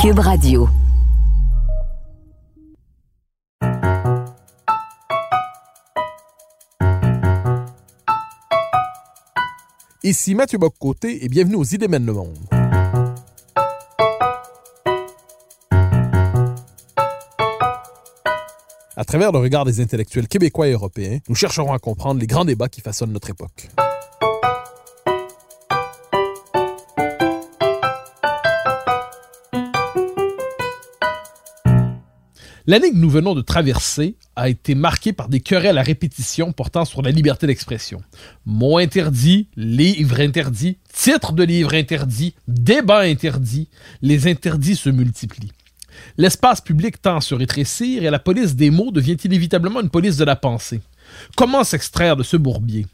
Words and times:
Cube 0.00 0.20
Radio. 0.20 0.68
Ici 10.04 10.36
Mathieu 10.36 10.58
Boccoté 10.58 11.24
et 11.24 11.28
bienvenue 11.28 11.56
aux 11.56 11.64
Idées 11.64 11.88
mènent 11.88 12.06
le 12.06 12.12
monde. 12.12 12.38
À 18.96 19.04
travers 19.04 19.32
le 19.32 19.38
regard 19.38 19.64
des 19.64 19.80
intellectuels 19.80 20.28
québécois 20.28 20.68
et 20.68 20.72
européens, 20.72 21.18
nous 21.28 21.34
chercherons 21.34 21.72
à 21.72 21.80
comprendre 21.80 22.20
les 22.20 22.28
grands 22.28 22.44
débats 22.44 22.68
qui 22.68 22.82
façonnent 22.82 23.12
notre 23.12 23.30
époque. 23.30 23.68
L'année 32.68 32.90
que 32.90 32.96
nous 32.96 33.08
venons 33.08 33.34
de 33.34 33.40
traverser 33.40 34.16
a 34.36 34.50
été 34.50 34.74
marquée 34.74 35.14
par 35.14 35.30
des 35.30 35.40
querelles 35.40 35.78
à 35.78 35.82
répétition 35.82 36.52
portant 36.52 36.84
sur 36.84 37.00
la 37.00 37.10
liberté 37.10 37.46
d'expression. 37.46 38.02
Mots 38.44 38.76
interdits, 38.76 39.48
livres 39.56 40.20
interdits, 40.20 40.76
titres 40.92 41.32
de 41.32 41.44
livres 41.44 41.72
interdits, 41.72 42.34
débats 42.46 43.04
interdits, 43.04 43.70
les 44.02 44.30
interdits 44.30 44.76
se 44.76 44.90
multiplient. 44.90 45.52
L'espace 46.18 46.60
public 46.60 47.00
tend 47.00 47.16
à 47.16 47.20
se 47.22 47.34
rétrécir 47.34 48.04
et 48.04 48.10
la 48.10 48.18
police 48.18 48.54
des 48.54 48.68
mots 48.68 48.90
devient 48.90 49.16
inévitablement 49.24 49.80
une 49.80 49.88
police 49.88 50.18
de 50.18 50.26
la 50.26 50.36
pensée. 50.36 50.82
Comment 51.38 51.64
s'extraire 51.64 52.16
de 52.16 52.22
ce 52.22 52.36
bourbier? 52.36 52.84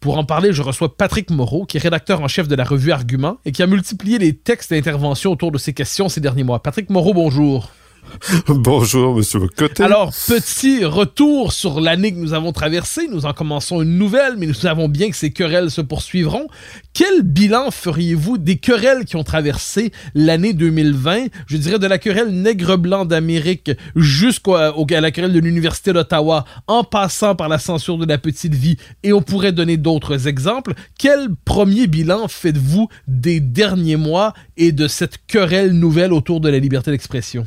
Pour 0.00 0.18
en 0.18 0.24
parler, 0.24 0.52
je 0.52 0.62
reçois 0.62 0.96
Patrick 0.96 1.30
Moreau, 1.30 1.66
qui 1.66 1.76
est 1.76 1.80
rédacteur 1.80 2.20
en 2.20 2.26
chef 2.26 2.48
de 2.48 2.56
la 2.56 2.64
revue 2.64 2.90
Argument 2.90 3.38
et 3.44 3.52
qui 3.52 3.62
a 3.62 3.68
multiplié 3.68 4.18
les 4.18 4.34
textes 4.34 4.70
d'intervention 4.70 5.30
autour 5.30 5.52
de 5.52 5.58
ces 5.58 5.72
questions 5.72 6.08
ces 6.08 6.20
derniers 6.20 6.42
mois. 6.42 6.60
Patrick 6.60 6.90
Moreau, 6.90 7.14
bonjour. 7.14 7.70
Bonjour, 8.48 9.16
Monsieur 9.16 9.40
Coté. 9.48 9.82
Alors, 9.82 10.12
petit 10.26 10.84
retour 10.84 11.52
sur 11.52 11.80
l'année 11.80 12.12
que 12.12 12.18
nous 12.18 12.34
avons 12.34 12.52
traversée. 12.52 13.08
Nous 13.08 13.26
en 13.26 13.32
commençons 13.32 13.82
une 13.82 13.98
nouvelle, 13.98 14.36
mais 14.36 14.46
nous 14.46 14.54
savons 14.54 14.88
bien 14.88 15.10
que 15.10 15.16
ces 15.16 15.30
querelles 15.30 15.70
se 15.70 15.80
poursuivront. 15.80 16.48
Quel 16.92 17.22
bilan 17.22 17.70
feriez-vous 17.70 18.38
des 18.38 18.56
querelles 18.56 19.04
qui 19.04 19.16
ont 19.16 19.24
traversé 19.24 19.92
l'année 20.14 20.52
2020? 20.52 21.26
Je 21.46 21.56
dirais 21.56 21.78
de 21.78 21.86
la 21.86 21.98
querelle 21.98 22.30
nègre-blanc 22.30 23.04
d'Amérique 23.04 23.70
jusqu'à 23.96 24.72
la 25.00 25.10
querelle 25.10 25.32
de 25.32 25.38
l'Université 25.38 25.92
d'Ottawa, 25.92 26.44
en 26.66 26.84
passant 26.84 27.34
par 27.34 27.48
la 27.48 27.58
censure 27.58 27.98
de 27.98 28.06
la 28.06 28.18
petite 28.18 28.54
vie, 28.54 28.76
et 29.02 29.12
on 29.12 29.22
pourrait 29.22 29.52
donner 29.52 29.76
d'autres 29.76 30.26
exemples. 30.28 30.74
Quel 30.98 31.28
premier 31.44 31.86
bilan 31.86 32.28
faites-vous 32.28 32.88
des 33.06 33.40
derniers 33.40 33.96
mois 33.96 34.34
et 34.56 34.72
de 34.72 34.88
cette 34.88 35.18
querelle 35.26 35.72
nouvelle 35.72 36.12
autour 36.12 36.40
de 36.40 36.48
la 36.48 36.58
liberté 36.58 36.90
d'expression? 36.90 37.46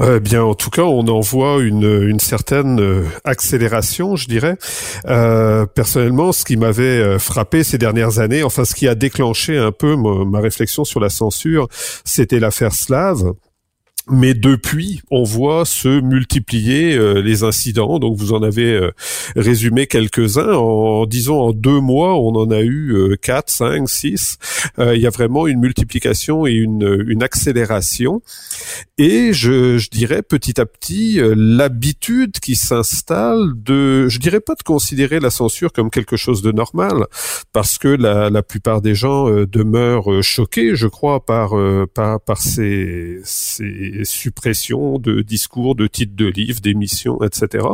Eh 0.00 0.20
bien, 0.20 0.44
en 0.44 0.54
tout 0.54 0.70
cas, 0.70 0.82
on 0.82 1.06
en 1.08 1.20
voit 1.20 1.60
une, 1.60 2.20
certaine 2.20 2.80
euh, 2.80 3.04
accélération, 3.24 4.14
je 4.14 4.28
dirais. 4.28 4.56
Euh, 5.06 5.66
personnellement, 5.66 6.30
ce 6.32 6.44
qui 6.44 6.56
m'avait 6.56 6.82
euh, 6.84 7.18
frappé 7.18 7.64
ces 7.64 7.78
dernières 7.78 8.20
années, 8.20 8.44
enfin, 8.44 8.64
ce 8.64 8.74
qui 8.74 8.86
a 8.86 8.94
déclenché 8.94 9.58
un 9.58 9.72
peu 9.72 9.96
ma 9.96 10.40
réflexion 10.40 10.84
sur 10.84 11.00
la 11.00 11.08
censure, 11.08 11.68
c'était 12.04 12.38
l'affaire 12.38 12.72
Slave 12.72 13.32
mais 14.10 14.34
depuis, 14.34 15.02
on 15.10 15.22
voit 15.22 15.64
se 15.64 16.00
multiplier 16.00 16.94
euh, 16.94 17.20
les 17.20 17.42
incidents. 17.42 17.98
Donc, 17.98 18.16
vous 18.16 18.32
en 18.32 18.42
avez 18.42 18.72
euh, 18.72 18.90
résumé 19.36 19.86
quelques-uns. 19.86 20.54
En, 20.54 21.06
disons, 21.06 21.40
en 21.40 21.52
deux 21.52 21.80
mois, 21.80 22.14
on 22.18 22.34
en 22.34 22.50
a 22.50 22.60
eu 22.60 22.92
euh, 22.92 23.16
quatre, 23.20 23.50
cinq, 23.50 23.88
six. 23.88 24.38
il 24.78 25.00
y 25.00 25.06
a 25.06 25.10
vraiment 25.10 25.46
une 25.46 25.60
multiplication 25.60 26.46
et 26.46 26.52
une, 26.52 27.04
une 27.08 27.22
accélération. 27.22 28.22
Et 28.96 29.32
je, 29.32 29.78
je, 29.78 29.90
dirais 29.90 30.22
petit 30.22 30.60
à 30.60 30.66
petit 30.66 31.20
l'habitude 31.22 32.38
qui 32.40 32.56
s'installe 32.56 33.52
de, 33.56 34.08
je 34.08 34.18
dirais 34.18 34.40
pas 34.40 34.54
de 34.54 34.62
considérer 34.62 35.20
la 35.20 35.30
censure 35.30 35.72
comme 35.72 35.90
quelque 35.90 36.16
chose 36.16 36.42
de 36.42 36.52
normal, 36.52 37.06
parce 37.52 37.78
que 37.78 37.88
la, 37.88 38.30
la 38.30 38.42
plupart 38.42 38.80
des 38.80 38.94
gens 38.94 39.28
demeurent 39.30 40.22
choqués, 40.22 40.74
je 40.74 40.86
crois, 40.86 41.24
par 41.24 41.54
par, 41.94 42.20
par 42.20 42.38
ces, 42.38 43.20
ces 43.24 43.97
suppression 44.04 44.98
de 44.98 45.22
discours, 45.22 45.74
de 45.74 45.86
titres 45.86 46.16
de 46.16 46.26
livres, 46.26 46.60
d'émissions, 46.60 47.18
etc. 47.22 47.66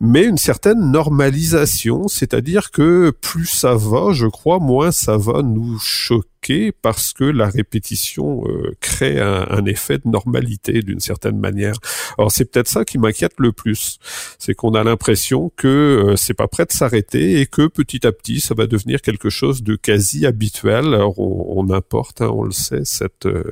Mais 0.00 0.24
une 0.24 0.38
certaine 0.38 0.90
normalisation, 0.90 2.08
c'est-à-dire 2.08 2.70
que 2.70 3.10
plus 3.10 3.46
ça 3.46 3.74
va, 3.74 4.12
je 4.12 4.26
crois, 4.26 4.58
moins 4.58 4.92
ça 4.92 5.16
va 5.16 5.42
nous 5.42 5.78
choquer 5.78 6.37
parce 6.82 7.12
que 7.12 7.24
la 7.24 7.48
répétition 7.48 8.42
euh, 8.46 8.74
crée 8.80 9.20
un, 9.20 9.64
effet 9.66 9.98
de 9.98 10.08
normalité 10.08 10.82
d'une 10.82 11.00
certaine 11.00 11.38
manière. 11.38 11.74
Alors 12.16 12.32
c'est 12.32 12.46
peut-être 12.46 12.68
ça 12.68 12.84
qui 12.84 12.98
m'inquiète 12.98 13.34
le 13.38 13.52
plus, 13.52 13.98
c'est 14.38 14.54
qu'on 14.54 14.74
a 14.74 14.82
l'impression 14.82 15.52
que 15.56 15.68
euh, 15.68 16.16
c'est 16.16 16.34
pas 16.34 16.48
prêt 16.48 16.64
de 16.64 16.72
s'arrêter 16.72 17.40
et 17.40 17.46
que 17.46 17.66
petit 17.66 18.06
à 18.06 18.12
petit 18.12 18.40
ça 18.40 18.54
va 18.54 18.66
devenir 18.66 19.02
quelque 19.02 19.28
chose 19.28 19.62
de 19.62 19.76
quasi 19.76 20.26
habituel. 20.26 20.86
Alors 20.86 21.18
on, 21.18 21.68
importe, 21.70 22.22
hein, 22.22 22.30
on 22.32 22.44
le 22.44 22.52
sait, 22.52 22.84
cette 22.84 23.26
euh, 23.26 23.44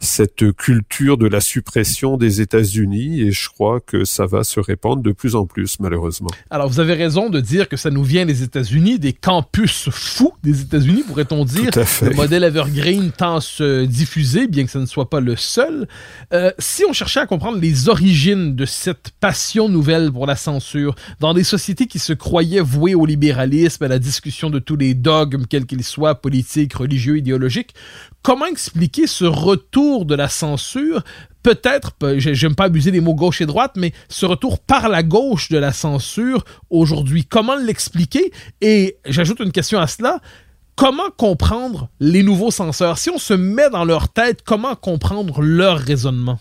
cette 0.00 0.52
culture 0.56 1.16
de 1.16 1.26
la 1.26 1.40
suppression 1.40 2.16
des 2.16 2.40
États-Unis 2.40 3.20
et 3.20 3.30
je 3.30 3.48
crois 3.48 3.80
que 3.80 4.04
ça 4.04 4.26
va 4.26 4.42
se 4.42 4.58
répandre 4.58 5.02
de 5.02 5.12
plus 5.12 5.36
en 5.36 5.46
plus 5.46 5.78
malheureusement. 5.80 6.30
Alors 6.50 6.68
vous 6.68 6.80
avez 6.80 6.94
raison 6.94 7.30
de 7.30 7.40
dire 7.40 7.68
que 7.68 7.76
ça 7.76 7.90
nous 7.90 8.04
vient 8.04 8.26
des 8.26 8.42
États-Unis, 8.42 8.98
des 8.98 9.12
campus 9.12 9.90
fous 9.90 10.32
des 10.42 10.60
États-Unis, 10.62 11.04
pourrait-on 11.06 11.44
dire. 11.44 11.70
Tout 11.70 11.80
à 11.80 11.84
fait. 11.84 12.05
Le 12.10 12.14
modèle 12.14 12.44
Evergreen 12.44 13.10
tend 13.10 13.36
à 13.36 13.40
se 13.40 13.84
diffuser, 13.84 14.46
bien 14.46 14.64
que 14.64 14.70
ce 14.70 14.78
ne 14.78 14.86
soit 14.86 15.10
pas 15.10 15.18
le 15.18 15.34
seul. 15.34 15.88
Euh, 16.32 16.52
si 16.58 16.84
on 16.88 16.92
cherchait 16.92 17.18
à 17.18 17.26
comprendre 17.26 17.58
les 17.58 17.88
origines 17.88 18.54
de 18.54 18.64
cette 18.64 19.10
passion 19.18 19.68
nouvelle 19.68 20.12
pour 20.12 20.26
la 20.26 20.36
censure, 20.36 20.94
dans 21.18 21.34
des 21.34 21.42
sociétés 21.42 21.86
qui 21.86 21.98
se 21.98 22.12
croyaient 22.12 22.60
vouées 22.60 22.94
au 22.94 23.06
libéralisme, 23.06 23.82
à 23.82 23.88
la 23.88 23.98
discussion 23.98 24.50
de 24.50 24.60
tous 24.60 24.76
les 24.76 24.94
dogmes, 24.94 25.46
quels 25.50 25.66
qu'ils 25.66 25.82
soient, 25.82 26.14
politiques, 26.14 26.74
religieux, 26.74 27.18
idéologiques, 27.18 27.74
comment 28.22 28.46
expliquer 28.46 29.08
ce 29.08 29.24
retour 29.24 30.04
de 30.04 30.14
la 30.14 30.28
censure? 30.28 31.02
Peut-être, 31.42 31.92
j'aime 32.18 32.54
pas 32.56 32.64
abuser 32.64 32.90
des 32.90 33.00
mots 33.00 33.14
gauche 33.14 33.40
et 33.40 33.46
droite, 33.46 33.74
mais 33.76 33.92
ce 34.08 34.26
retour 34.26 34.58
par 34.58 34.88
la 34.88 35.02
gauche 35.02 35.48
de 35.48 35.58
la 35.58 35.72
censure 35.72 36.44
aujourd'hui, 36.70 37.24
comment 37.24 37.56
l'expliquer? 37.56 38.32
Et 38.60 38.96
j'ajoute 39.06 39.40
une 39.40 39.52
question 39.52 39.78
à 39.78 39.86
cela. 39.86 40.20
Comment 40.76 41.10
comprendre 41.16 41.88
les 42.00 42.22
nouveaux 42.22 42.50
censeurs? 42.50 42.98
Si 42.98 43.08
on 43.08 43.16
se 43.16 43.32
met 43.32 43.70
dans 43.70 43.86
leur 43.86 44.10
tête, 44.10 44.42
comment 44.44 44.74
comprendre 44.74 45.40
leur 45.40 45.78
raisonnement? 45.78 46.38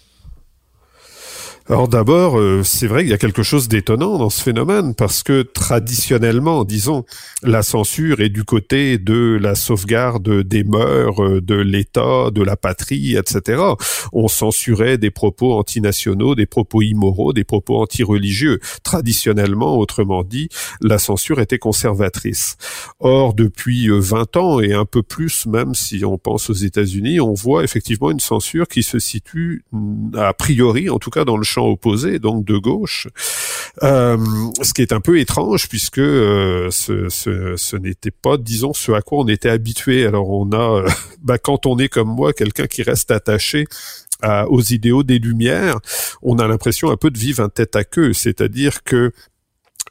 Alors 1.68 1.88
d'abord, 1.88 2.38
euh, 2.38 2.62
c'est 2.64 2.86
vrai 2.86 3.02
qu'il 3.02 3.10
y 3.10 3.16
a 3.16 3.18
quelque 3.18 3.42
chose 3.42 3.68
d'étonnant 3.68 4.20
dans 4.20 4.30
ce 4.30 4.44
phénomène 4.44 4.94
parce 4.94 5.24
que 5.24 5.42
traditionnellement, 5.42 6.64
disons, 6.64 7.06
la 7.42 7.64
censure 7.64 8.22
est 8.22 8.30
du 8.30 8.44
côté 8.44 9.00
de 9.00 9.40
la 9.42 9.56
sauvegarde 9.56 10.44
des 10.44 10.64
mœurs, 10.64 11.20
euh, 11.24 11.42
de 11.42 11.56
l'État, 11.56 12.30
de 12.30 12.44
la 12.44 12.56
patrie, 12.56 13.16
etc. 13.16 13.64
On 14.14 14.28
censurait 14.28 15.00
des 15.00 15.10
propos 15.10 15.54
antinationaux, 15.58 16.36
des 16.36 16.46
propos 16.46 16.84
immoraux, 16.84 17.34
des 17.34 17.44
propos 17.44 17.82
antireligieux. 17.82 18.60
Traditionnellement, 18.84 19.80
autrement 19.80 20.24
dit, 20.24 20.50
la 20.82 21.00
censure 21.00 21.40
était 21.40 21.58
conservatrice. 21.58 22.58
Or, 23.00 23.34
depuis 23.34 23.88
20 23.90 24.38
euh, 24.38 24.40
ans 24.40 24.60
et 24.60 24.74
un 24.74 24.86
peu 24.86 25.02
plus, 25.02 25.48
même 25.48 25.74
si 25.74 26.06
on 26.06 26.20
pense 26.20 26.52
aux 26.52 26.54
États-Unis, 26.54 27.20
on 27.20 27.34
voit 27.34 27.64
effectivement 27.64 28.12
une 28.12 28.20
censure 28.20 28.68
qui 28.68 28.84
se 28.84 29.00
situe 29.00 29.66
a 30.16 30.32
priori, 30.34 30.92
en 30.92 31.00
tout 31.00 31.10
cas 31.10 31.26
dans 31.26 31.38
le 31.38 31.55
opposé, 31.64 32.20
donc 32.20 32.46
de 32.46 32.58
gauche. 32.58 33.08
Euh, 33.84 34.18
ce 34.62 34.74
qui 34.74 34.82
est 34.82 34.94
un 34.94 35.02
peu 35.02 35.20
étrange 35.20 35.68
puisque 35.68 35.98
euh, 36.00 36.70
ce, 36.72 37.10
ce, 37.10 37.56
ce 37.58 37.76
n'était 37.76 38.12
pas, 38.12 38.38
disons, 38.38 38.74
ce 38.74 38.92
à 38.94 39.02
quoi 39.02 39.20
on 39.20 39.28
était 39.28 39.50
habitué. 39.50 40.06
Alors 40.06 40.30
on 40.30 40.52
a, 40.52 40.84
euh, 40.84 40.90
bah, 41.22 41.38
quand 41.38 41.66
on 41.66 41.78
est 41.78 41.90
comme 41.90 42.10
moi, 42.10 42.34
quelqu'un 42.34 42.68
qui 42.68 42.84
reste 42.84 43.12
attaché 43.12 43.66
aux 44.50 44.62
idéaux 44.62 45.04
des 45.04 45.20
Lumières, 45.20 45.78
on 46.24 46.40
a 46.40 46.48
l'impression 46.48 46.90
un 46.90 46.98
peu 46.98 47.12
de 47.12 47.20
vivre 47.20 47.44
un 47.44 47.50
tête 47.50 47.76
à 47.76 47.84
queue, 47.84 48.12
c'est-à-dire 48.14 48.84
que 48.84 49.12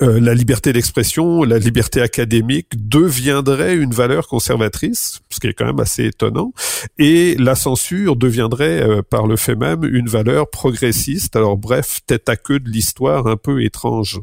euh, 0.03 0.19
la 0.19 0.35
liberté 0.35 0.73
d'expression, 0.73 1.45
la 1.45 1.59
liberté 1.59 2.01
académique 2.01 2.71
deviendrait 2.75 3.77
une 3.77 3.93
valeur 3.93 4.27
conservatrice, 4.27 5.21
ce 5.31 5.39
qui 5.39 5.47
est 5.47 5.53
quand 5.53 5.67
même 5.67 5.79
assez 5.79 6.07
étonnant, 6.07 6.53
et 6.99 7.37
la 7.37 7.55
censure 7.55 8.17
deviendrait 8.17 8.83
euh, 8.83 9.03
par 9.03 9.29
le 9.29 9.37
fait 9.37 9.55
même 9.55 9.85
une 9.85 10.09
valeur 10.09 10.51
progressiste. 10.51 11.37
Alors 11.37 11.57
bref, 11.57 12.01
tête 12.09 12.29
à 12.29 12.37
queue 12.37 12.59
de 12.59 12.69
l'histoire 12.69 13.29
un 13.29 13.37
peu 13.37 13.63
étrange. 13.63 14.21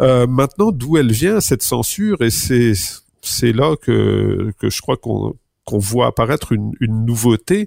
Euh, 0.00 0.26
maintenant, 0.26 0.72
d'où 0.72 0.96
elle 0.96 1.12
vient 1.12 1.40
cette 1.40 1.62
censure? 1.62 2.20
Et 2.22 2.30
c'est 2.30 2.72
c'est 3.22 3.52
là 3.52 3.76
que 3.80 4.52
que 4.58 4.70
je 4.70 4.80
crois 4.80 4.96
qu'on 4.96 5.36
qu'on 5.66 5.78
voit 5.78 6.06
apparaître 6.06 6.52
une, 6.52 6.72
nouveauté, 6.80 7.66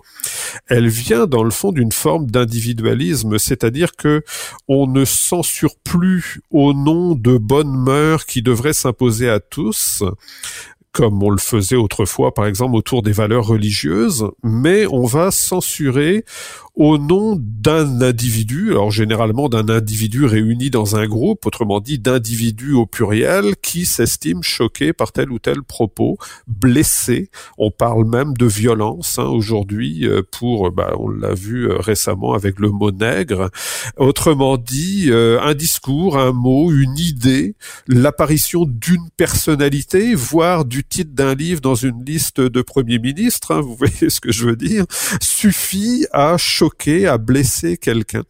elle 0.67 0.87
vient 0.87 1.27
dans 1.27 1.43
le 1.43 1.51
fond 1.51 1.71
d'une 1.71 1.91
forme 1.91 2.31
d'individualisme, 2.31 3.37
c'est-à-dire 3.37 3.95
que 3.95 4.23
on 4.67 4.87
ne 4.87 5.05
censure 5.05 5.75
plus 5.83 6.41
au 6.49 6.73
nom 6.73 7.13
de 7.13 7.37
bonnes 7.37 7.75
mœurs 7.75 8.25
qui 8.25 8.41
devraient 8.41 8.73
s'imposer 8.73 9.29
à 9.29 9.39
tous, 9.39 10.03
comme 10.91 11.21
on 11.21 11.29
le 11.29 11.37
faisait 11.37 11.75
autrefois, 11.75 12.33
par 12.33 12.45
exemple, 12.45 12.75
autour 12.75 13.03
des 13.03 13.11
valeurs 13.11 13.45
religieuses, 13.45 14.25
mais 14.43 14.85
on 14.87 15.05
va 15.05 15.31
censurer 15.31 16.25
au 16.79 16.97
nom 16.97 17.35
d'un 17.37 18.01
individu, 18.01 18.71
alors 18.71 18.89
généralement 18.89 19.49
d'un 19.49 19.67
individu 19.67 20.25
réuni 20.25 20.69
dans 20.69 20.95
un 20.95 21.07
groupe, 21.07 21.45
autrement 21.45 21.81
dit 21.81 21.99
d'individus 21.99 22.71
au 22.71 22.85
pluriel, 22.85 23.57
qui 23.61 23.85
s'estime 23.85 24.43
choqué 24.43 24.93
par 24.93 25.11
tel 25.11 25.29
ou 25.29 25.39
tel 25.39 25.61
propos, 25.61 26.17
blessé. 26.47 27.31
On 27.57 27.69
parle 27.69 28.05
même 28.05 28.33
de 28.33 28.45
violence 28.45 29.19
hein, 29.19 29.25
aujourd'hui 29.25 30.07
euh, 30.07 30.21
pour, 30.31 30.71
bah, 30.71 30.93
on 30.97 31.09
l'a 31.09 31.33
vu 31.33 31.69
euh, 31.69 31.75
récemment 31.77 32.33
avec 32.33 32.59
le 32.59 32.69
mot 32.69 32.91
nègre. 32.91 33.49
Autrement 33.97 34.55
dit, 34.55 35.07
euh, 35.09 35.37
un 35.41 35.55
discours, 35.55 36.17
un 36.17 36.31
mot, 36.31 36.71
une 36.71 36.97
idée, 36.97 37.55
l'apparition 37.87 38.63
d'une 38.65 39.09
personnalité, 39.17 40.15
voire 40.15 40.63
du 40.63 40.85
titre 40.89 41.11
d'un 41.13 41.35
livre 41.35 41.61
dans 41.61 41.75
une 41.75 42.03
liste 42.03 42.41
de 42.41 42.61
premiers 42.61 42.99
ministres, 42.99 43.53
hein, 43.53 43.61
vous 43.61 43.75
voyez 43.75 44.09
ce 44.09 44.19
que 44.19 44.31
je 44.31 44.45
veux 44.45 44.55
dire, 44.55 44.85
suffit 45.21 46.05
à 46.11 46.37
choquer 46.37 47.07
à 47.07 47.17
blesser 47.17 47.77
quelqu'un. 47.77 48.23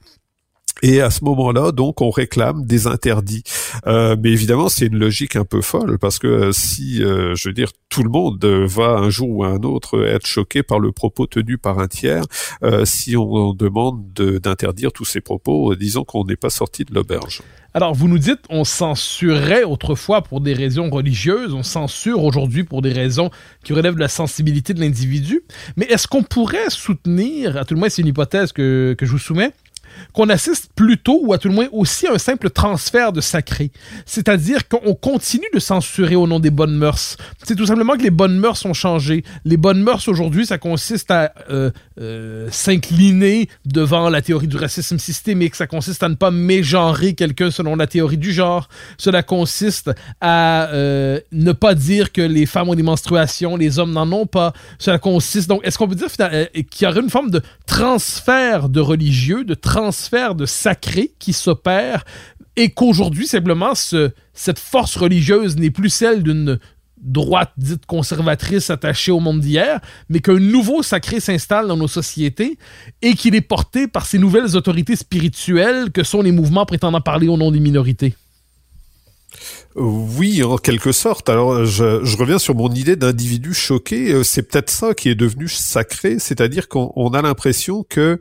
Et 0.81 1.01
à 1.01 1.09
ce 1.09 1.23
moment-là, 1.25 1.71
donc, 1.71 2.01
on 2.01 2.09
réclame 2.09 2.65
des 2.65 2.87
interdits. 2.87 3.43
Euh, 3.87 4.15
mais 4.21 4.31
évidemment, 4.31 4.69
c'est 4.69 4.87
une 4.87 4.97
logique 4.97 5.35
un 5.35 5.45
peu 5.45 5.61
folle 5.61 5.97
parce 5.99 6.19
que 6.19 6.27
euh, 6.27 6.51
si, 6.51 7.03
euh, 7.03 7.35
je 7.35 7.49
veux 7.49 7.53
dire, 7.53 7.71
tout 7.89 8.03
le 8.03 8.09
monde 8.09 8.43
va 8.45 8.97
un 8.97 9.09
jour 9.09 9.29
ou 9.29 9.43
un 9.43 9.61
autre 9.61 10.05
être 10.05 10.27
choqué 10.27 10.63
par 10.63 10.79
le 10.79 10.91
propos 10.91 11.27
tenu 11.27 11.57
par 11.57 11.79
un 11.79 11.87
tiers, 11.87 12.23
si 12.83 13.17
on 13.17 13.53
demande 13.53 14.13
d'interdire 14.13 14.91
tous 14.91 15.05
ces 15.05 15.21
propos, 15.21 15.75
disons 15.75 16.03
qu'on 16.03 16.23
n'est 16.23 16.35
pas 16.35 16.51
sorti 16.51 16.85
de 16.85 16.93
l'auberge. 16.93 17.41
Alors, 17.73 17.93
vous 17.93 18.07
nous 18.07 18.17
dites, 18.17 18.39
on 18.49 18.63
censurait 18.63 19.63
autrefois 19.63 20.23
pour 20.23 20.41
des 20.41 20.53
raisons 20.53 20.89
religieuses, 20.89 21.53
on 21.53 21.61
censure 21.61 22.23
aujourd'hui 22.23 22.63
pour 22.63 22.81
des 22.81 22.91
raisons 22.91 23.29
qui 23.63 23.73
relèvent 23.73 23.95
de 23.95 23.99
la 23.99 24.07
sensibilité 24.07 24.73
de 24.73 24.79
l'individu. 24.79 25.41
Mais 25.77 25.85
est-ce 25.85 26.07
qu'on 26.07 26.23
pourrait 26.23 26.69
soutenir, 26.69 27.57
à 27.57 27.65
tout 27.65 27.75
le 27.75 27.79
moins 27.79 27.89
c'est 27.89 28.01
une 28.01 28.07
hypothèse 28.07 28.51
que, 28.53 28.95
que 28.97 29.05
je 29.05 29.11
vous 29.11 29.19
soumets, 29.19 29.51
qu'on 30.13 30.29
assiste 30.29 30.69
plutôt, 30.75 31.19
ou 31.23 31.33
à 31.33 31.37
tout 31.37 31.47
le 31.47 31.53
moins 31.53 31.67
aussi, 31.71 32.07
à 32.07 32.13
un 32.13 32.17
simple 32.17 32.49
transfert 32.49 33.13
de 33.13 33.21
sacré. 33.21 33.71
C'est-à-dire 34.05 34.67
qu'on 34.67 34.93
continue 34.93 35.47
de 35.53 35.59
censurer 35.59 36.15
au 36.15 36.27
nom 36.27 36.39
des 36.39 36.51
bonnes 36.51 36.75
mœurs. 36.75 37.17
C'est 37.43 37.55
tout 37.55 37.65
simplement 37.65 37.95
que 37.97 38.03
les 38.03 38.09
bonnes 38.09 38.37
mœurs 38.37 38.65
ont 38.65 38.73
changé. 38.73 39.23
Les 39.45 39.57
bonnes 39.57 39.81
mœurs 39.81 40.07
aujourd'hui, 40.07 40.45
ça 40.45 40.57
consiste 40.57 41.11
à 41.11 41.33
euh, 41.49 41.71
euh, 41.99 42.47
s'incliner 42.51 43.49
devant 43.65 44.09
la 44.09 44.21
théorie 44.21 44.47
du 44.47 44.57
racisme 44.57 44.99
systémique. 44.99 45.55
Ça 45.55 45.67
consiste 45.67 46.03
à 46.03 46.09
ne 46.09 46.15
pas 46.15 46.31
mégenrer 46.31 47.13
quelqu'un 47.13 47.51
selon 47.51 47.75
la 47.75 47.87
théorie 47.87 48.17
du 48.17 48.31
genre. 48.31 48.69
Cela 48.97 49.23
consiste 49.23 49.91
à 50.21 50.69
euh, 50.69 51.19
ne 51.31 51.51
pas 51.51 51.75
dire 51.75 52.11
que 52.11 52.21
les 52.21 52.45
femmes 52.45 52.69
ont 52.69 52.75
des 52.75 52.83
menstruations, 52.83 53.55
les 53.55 53.79
hommes 53.79 53.91
n'en 53.91 54.11
ont 54.11 54.25
pas. 54.25 54.53
Cela 54.77 54.99
consiste 54.99 55.49
donc, 55.49 55.61
est-ce 55.65 55.77
qu'on 55.77 55.87
peut 55.87 55.95
dire 55.95 56.09
qu'il 56.09 56.87
y 56.87 56.89
aurait 56.89 57.01
une 57.01 57.09
forme 57.09 57.31
de 57.31 57.41
transfert 57.65 58.69
de 58.69 58.79
religieux, 58.79 59.43
de 59.43 59.53
transfert 59.53 59.78
transfert 59.79 60.35
de 60.35 60.45
sacré 60.45 61.13
qui 61.19 61.31
s'opère 61.31 62.03
et 62.57 62.71
qu'aujourd'hui, 62.71 63.27
simplement, 63.27 63.75
ce, 63.75 64.11
cette 64.33 64.59
force 64.59 64.97
religieuse 64.97 65.55
n'est 65.55 65.69
plus 65.71 65.89
celle 65.89 66.21
d'une 66.21 66.59
droite 66.97 67.53
dite 67.55 67.85
conservatrice 67.85 68.69
attachée 68.69 69.13
au 69.13 69.21
monde 69.21 69.39
d'hier, 69.39 69.79
mais 70.09 70.19
qu'un 70.19 70.37
nouveau 70.37 70.83
sacré 70.83 71.21
s'installe 71.21 71.69
dans 71.69 71.77
nos 71.77 71.87
sociétés 71.87 72.57
et 73.01 73.13
qu'il 73.13 73.35
est 73.35 73.41
porté 73.41 73.87
par 73.87 74.05
ces 74.05 74.19
nouvelles 74.19 74.57
autorités 74.57 74.97
spirituelles 74.97 75.91
que 75.91 76.03
sont 76.03 76.21
les 76.21 76.33
mouvements 76.33 76.65
prétendant 76.65 76.99
parler 76.99 77.29
au 77.29 77.37
nom 77.37 77.49
des 77.49 77.61
minorités. 77.61 78.15
Oui, 79.75 80.43
en 80.43 80.57
quelque 80.57 80.91
sorte. 80.91 81.29
Alors, 81.29 81.63
je, 81.63 82.03
je 82.03 82.17
reviens 82.17 82.39
sur 82.39 82.55
mon 82.55 82.69
idée 82.73 82.95
d'individu 82.95 83.53
choqué. 83.53 84.11
Euh, 84.11 84.23
c'est 84.23 84.43
peut-être 84.43 84.69
ça 84.69 84.93
qui 84.93 85.09
est 85.09 85.15
devenu 85.15 85.47
sacré, 85.47 86.17
c'est-à-dire 86.19 86.67
qu'on 86.67 87.09
a 87.13 87.21
l'impression 87.21 87.85
que 87.87 88.19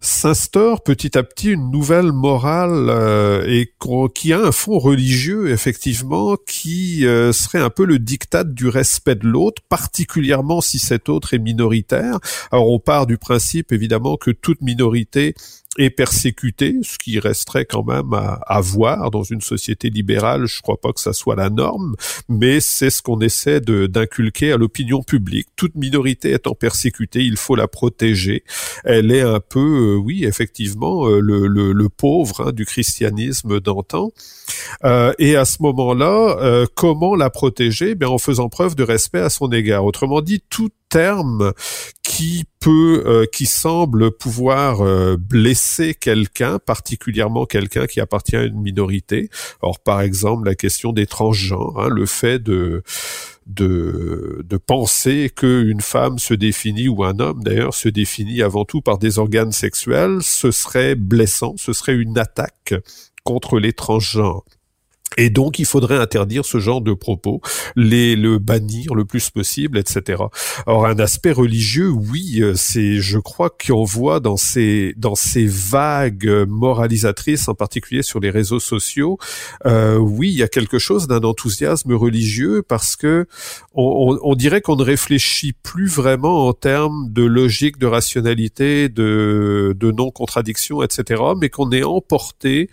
s'instaure 0.00 0.82
petit 0.82 1.18
à 1.18 1.22
petit 1.22 1.50
une 1.50 1.70
nouvelle 1.70 2.12
morale 2.12 2.86
euh, 2.88 3.44
et 3.46 3.72
qui 4.14 4.32
a 4.32 4.40
un 4.40 4.52
fond 4.52 4.78
religieux, 4.78 5.50
effectivement, 5.50 6.36
qui 6.46 7.06
euh, 7.06 7.32
serait 7.32 7.60
un 7.60 7.70
peu 7.70 7.84
le 7.84 7.98
diktat 7.98 8.44
du 8.44 8.68
respect 8.68 9.16
de 9.16 9.26
l'autre, 9.26 9.62
particulièrement 9.68 10.60
si 10.60 10.78
cet 10.78 11.08
autre 11.08 11.34
est 11.34 11.38
minoritaire. 11.38 12.18
Alors, 12.52 12.70
on 12.70 12.78
part 12.78 13.06
du 13.06 13.18
principe, 13.18 13.72
évidemment, 13.72 14.16
que 14.16 14.30
toute 14.30 14.62
minorité 14.62 15.34
est 15.78 15.90
persécuté, 15.90 16.76
ce 16.82 16.98
qui 16.98 17.18
resterait 17.18 17.64
quand 17.64 17.84
même 17.84 18.12
à, 18.12 18.40
à, 18.46 18.60
voir 18.60 19.10
dans 19.10 19.22
une 19.22 19.40
société 19.40 19.90
libérale. 19.90 20.46
Je 20.46 20.62
crois 20.62 20.80
pas 20.80 20.92
que 20.92 21.00
ça 21.00 21.12
soit 21.12 21.36
la 21.36 21.50
norme, 21.50 21.94
mais 22.28 22.60
c'est 22.60 22.90
ce 22.90 23.02
qu'on 23.02 23.20
essaie 23.20 23.60
d'inculquer 23.60 24.52
à 24.52 24.56
l'opinion 24.56 25.02
publique. 25.02 25.48
Toute 25.56 25.74
minorité 25.74 26.32
étant 26.32 26.54
persécutée, 26.54 27.20
il 27.20 27.36
faut 27.36 27.56
la 27.56 27.68
protéger. 27.68 28.44
Elle 28.84 29.10
est 29.10 29.22
un 29.22 29.40
peu, 29.40 29.94
euh, 29.94 29.96
oui, 29.96 30.24
effectivement, 30.24 31.08
euh, 31.08 31.20
le, 31.20 31.46
le, 31.46 31.72
le, 31.72 31.88
pauvre 31.88 32.48
hein, 32.48 32.52
du 32.52 32.64
christianisme 32.64 33.60
d'antan. 33.60 34.10
Euh, 34.84 35.12
et 35.18 35.36
à 35.36 35.44
ce 35.44 35.62
moment-là, 35.62 36.36
euh, 36.40 36.66
comment 36.74 37.14
la 37.14 37.30
protéger? 37.30 37.94
Ben, 37.94 38.08
En 38.08 38.18
faisant 38.18 38.48
preuve 38.48 38.74
de 38.74 38.82
respect 38.82 39.20
à 39.20 39.30
son 39.30 39.50
égard. 39.50 39.84
Autrement 39.84 40.20
dit, 40.20 40.42
tout 40.48 40.70
terme 40.94 41.52
qui 42.04 42.44
peut, 42.60 43.02
euh, 43.04 43.26
qui 43.26 43.46
semble 43.46 44.12
pouvoir 44.12 44.82
euh, 44.82 45.16
blesser 45.18 45.92
quelqu'un, 45.92 46.60
particulièrement 46.60 47.46
quelqu'un 47.46 47.86
qui 47.86 47.98
appartient 47.98 48.36
à 48.36 48.44
une 48.44 48.60
minorité. 48.60 49.28
Or, 49.60 49.80
par 49.80 50.02
exemple, 50.02 50.46
la 50.46 50.54
question 50.54 50.92
des 50.92 51.06
transgenres, 51.06 51.80
hein, 51.80 51.88
le 51.88 52.06
fait 52.06 52.38
de 52.38 52.84
de, 53.46 54.42
de 54.48 54.56
penser 54.56 55.30
qu'une 55.34 55.80
femme 55.80 56.20
se 56.20 56.32
définit, 56.32 56.86
ou 56.88 57.02
un 57.02 57.18
homme 57.18 57.42
d'ailleurs, 57.42 57.74
se 57.74 57.88
définit 57.88 58.40
avant 58.40 58.64
tout 58.64 58.80
par 58.80 58.98
des 58.98 59.18
organes 59.18 59.52
sexuels, 59.52 60.18
ce 60.22 60.52
serait 60.52 60.94
blessant, 60.94 61.54
ce 61.58 61.72
serait 61.72 61.96
une 61.96 62.16
attaque 62.18 62.74
contre 63.24 63.58
les 63.58 63.72
transgenres. 63.72 64.44
Et 65.16 65.30
donc, 65.30 65.58
il 65.58 65.66
faudrait 65.66 65.96
interdire 65.96 66.44
ce 66.44 66.58
genre 66.58 66.80
de 66.80 66.92
propos, 66.92 67.40
les 67.76 68.16
le 68.16 68.38
bannir 68.38 68.94
le 68.94 69.04
plus 69.04 69.30
possible, 69.30 69.78
etc. 69.78 70.22
Alors, 70.66 70.86
un 70.86 70.98
aspect 70.98 71.32
religieux, 71.32 71.88
oui, 71.88 72.40
euh, 72.40 72.54
c'est, 72.54 72.96
je 73.00 73.18
crois 73.18 73.50
qu'on 73.50 73.84
voit 73.84 74.20
dans 74.20 74.36
ces 74.36 74.94
dans 74.96 75.14
ces 75.14 75.46
vagues 75.46 76.44
moralisatrices, 76.48 77.48
en 77.48 77.54
particulier 77.54 78.02
sur 78.02 78.20
les 78.20 78.30
réseaux 78.30 78.60
sociaux, 78.60 79.18
euh, 79.66 79.96
oui, 79.96 80.30
il 80.30 80.36
y 80.36 80.42
a 80.42 80.48
quelque 80.48 80.78
chose 80.78 81.06
d'un 81.06 81.20
enthousiasme 81.20 81.92
religieux 81.92 82.62
parce 82.66 82.96
que 82.96 83.26
on, 83.74 84.18
on 84.22 84.34
dirait 84.34 84.60
qu'on 84.60 84.76
ne 84.76 84.82
réfléchit 84.82 85.52
plus 85.52 85.86
vraiment 85.86 86.46
en 86.46 86.52
termes 86.52 87.12
de 87.12 87.24
logique, 87.24 87.78
de 87.78 87.86
rationalité, 87.86 88.88
de 88.88 89.74
de 89.78 89.90
non 89.90 90.10
contradiction, 90.10 90.82
etc. 90.82 91.22
Mais 91.40 91.48
qu'on 91.48 91.70
est 91.70 91.84
emporté 91.84 92.70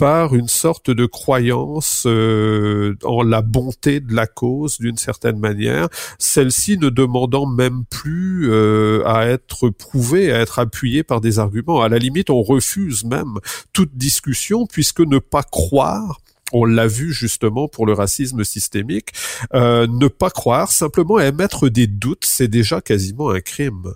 par 0.00 0.34
une 0.34 0.48
sorte 0.48 0.90
de 0.90 1.04
croyance 1.04 2.04
euh, 2.06 2.96
en 3.04 3.22
la 3.22 3.42
bonté 3.42 4.00
de 4.00 4.14
la 4.14 4.26
cause 4.26 4.78
d'une 4.78 4.96
certaine 4.96 5.38
manière, 5.38 5.88
celle-ci 6.18 6.78
ne 6.78 6.88
demandant 6.88 7.44
même 7.44 7.84
plus 7.84 8.50
euh, 8.50 9.02
à 9.04 9.26
être 9.26 9.68
prouvée, 9.68 10.32
à 10.32 10.40
être 10.40 10.58
appuyée 10.58 11.02
par 11.02 11.20
des 11.20 11.38
arguments. 11.38 11.82
À 11.82 11.90
la 11.90 11.98
limite, 11.98 12.30
on 12.30 12.40
refuse 12.40 13.04
même 13.04 13.34
toute 13.74 13.94
discussion 13.94 14.64
puisque 14.64 15.00
ne 15.00 15.18
pas 15.18 15.42
croire 15.42 16.18
on 16.52 16.64
l'a 16.64 16.86
vu 16.88 17.12
justement 17.12 17.68
pour 17.68 17.86
le 17.86 17.92
racisme 17.92 18.42
systémique, 18.42 19.10
euh, 19.54 19.86
ne 19.86 20.08
pas 20.08 20.30
croire, 20.30 20.72
simplement 20.72 21.20
émettre 21.20 21.68
des 21.68 21.86
doutes, 21.86 22.24
c'est 22.24 22.48
déjà 22.48 22.80
quasiment 22.80 23.30
un 23.30 23.40
crime. 23.40 23.92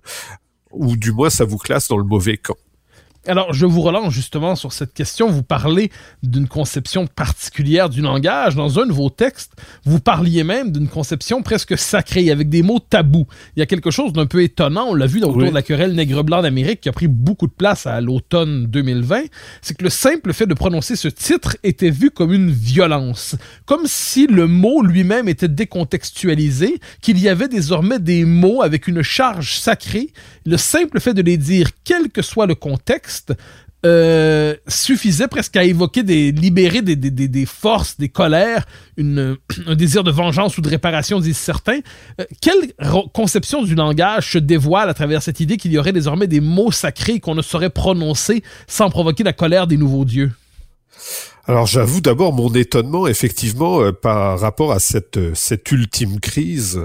Ou 0.70 0.96
du 0.96 1.10
moins 1.10 1.30
ça 1.30 1.44
vous 1.44 1.58
classe 1.58 1.88
dans 1.88 1.96
le 1.96 2.04
mauvais 2.04 2.36
camp. 2.36 2.58
Alors, 3.26 3.54
je 3.54 3.64
vous 3.64 3.80
relance 3.80 4.12
justement 4.12 4.54
sur 4.54 4.72
cette 4.72 4.92
question. 4.92 5.30
Vous 5.30 5.42
parlez 5.42 5.90
d'une 6.22 6.46
conception 6.46 7.06
particulière 7.06 7.88
du 7.88 8.02
langage. 8.02 8.54
Dans 8.54 8.78
un 8.78 8.86
de 8.86 8.92
vos 8.92 9.08
textes, 9.08 9.52
vous 9.84 9.98
parliez 9.98 10.44
même 10.44 10.70
d'une 10.72 10.88
conception 10.88 11.42
presque 11.42 11.78
sacrée, 11.78 12.30
avec 12.30 12.50
des 12.50 12.62
mots 12.62 12.80
tabous. 12.80 13.26
Il 13.56 13.60
y 13.60 13.62
a 13.62 13.66
quelque 13.66 13.90
chose 13.90 14.12
d'un 14.12 14.26
peu 14.26 14.42
étonnant, 14.42 14.88
on 14.88 14.94
l'a 14.94 15.06
vu 15.06 15.22
autour 15.24 15.38
de 15.38 15.50
la 15.50 15.62
querelle 15.62 15.94
nègre-blanc 15.94 16.42
d'Amérique, 16.42 16.82
qui 16.82 16.90
a 16.90 16.92
pris 16.92 17.08
beaucoup 17.08 17.46
de 17.46 17.52
place 17.52 17.86
à 17.86 18.00
l'automne 18.02 18.66
2020, 18.66 19.22
c'est 19.62 19.74
que 19.74 19.84
le 19.84 19.90
simple 19.90 20.34
fait 20.34 20.46
de 20.46 20.54
prononcer 20.54 20.94
ce 20.94 21.08
titre 21.08 21.56
était 21.62 21.90
vu 21.90 22.10
comme 22.10 22.32
une 22.32 22.50
violence. 22.50 23.36
Comme 23.64 23.86
si 23.86 24.26
le 24.26 24.46
mot 24.46 24.82
lui-même 24.82 25.28
était 25.28 25.48
décontextualisé, 25.48 26.78
qu'il 27.00 27.18
y 27.18 27.28
avait 27.28 27.48
désormais 27.48 27.98
des 27.98 28.26
mots 28.26 28.62
avec 28.62 28.86
une 28.86 29.02
charge 29.02 29.58
sacrée. 29.58 30.12
Le 30.46 30.56
simple 30.56 31.00
fait 31.00 31.14
de 31.14 31.22
les 31.22 31.36
dire, 31.36 31.68
quel 31.84 32.10
que 32.10 32.22
soit 32.22 32.46
le 32.46 32.54
contexte, 32.54 33.34
euh, 33.84 34.56
suffisait 34.66 35.28
presque 35.28 35.56
à 35.58 35.64
évoquer 35.64 36.02
des 36.02 36.32
libérer 36.32 36.80
des, 36.80 37.46
forces, 37.46 37.98
des 37.98 38.08
colères, 38.08 38.64
un 38.98 39.74
désir 39.74 40.02
de 40.02 40.10
vengeance 40.10 40.56
ou 40.56 40.62
de 40.62 40.68
réparation, 40.70 41.20
disent 41.20 41.36
certains. 41.36 41.80
Euh, 42.18 42.24
quelle 42.40 42.72
conception 43.12 43.62
du 43.62 43.74
langage 43.74 44.32
se 44.32 44.38
dévoile 44.38 44.88
à 44.88 44.94
travers 44.94 45.22
cette 45.22 45.40
idée 45.40 45.58
qu'il 45.58 45.72
y 45.72 45.78
aurait 45.78 45.92
désormais 45.92 46.26
des 46.26 46.40
mots 46.40 46.72
sacrés 46.72 47.20
qu'on 47.20 47.34
ne 47.34 47.42
saurait 47.42 47.68
prononcer 47.68 48.42
sans 48.66 48.88
provoquer 48.88 49.22
la 49.22 49.34
colère 49.34 49.66
des 49.66 49.76
nouveaux 49.76 50.06
dieux? 50.06 50.32
Alors 51.46 51.66
j'avoue 51.66 52.00
d'abord 52.00 52.32
mon 52.32 52.48
étonnement 52.54 53.06
effectivement 53.06 53.82
euh, 53.82 53.92
par 53.92 54.40
rapport 54.40 54.72
à 54.72 54.78
cette 54.78 55.18
euh, 55.18 55.32
cette 55.34 55.70
ultime 55.70 56.18
crise 56.18 56.80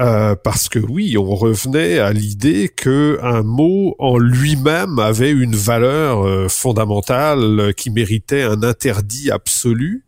euh, 0.00 0.34
parce 0.34 0.70
que 0.70 0.78
oui 0.78 1.18
on 1.18 1.34
revenait 1.34 1.98
à 1.98 2.12
l'idée 2.12 2.70
que 2.74 3.18
un 3.22 3.42
mot 3.42 3.94
en 3.98 4.16
lui-même 4.16 4.98
avait 4.98 5.30
une 5.30 5.54
valeur 5.54 6.50
fondamentale 6.50 7.74
qui 7.76 7.90
méritait 7.90 8.42
un 8.42 8.62
interdit 8.62 9.30
absolu 9.30 10.04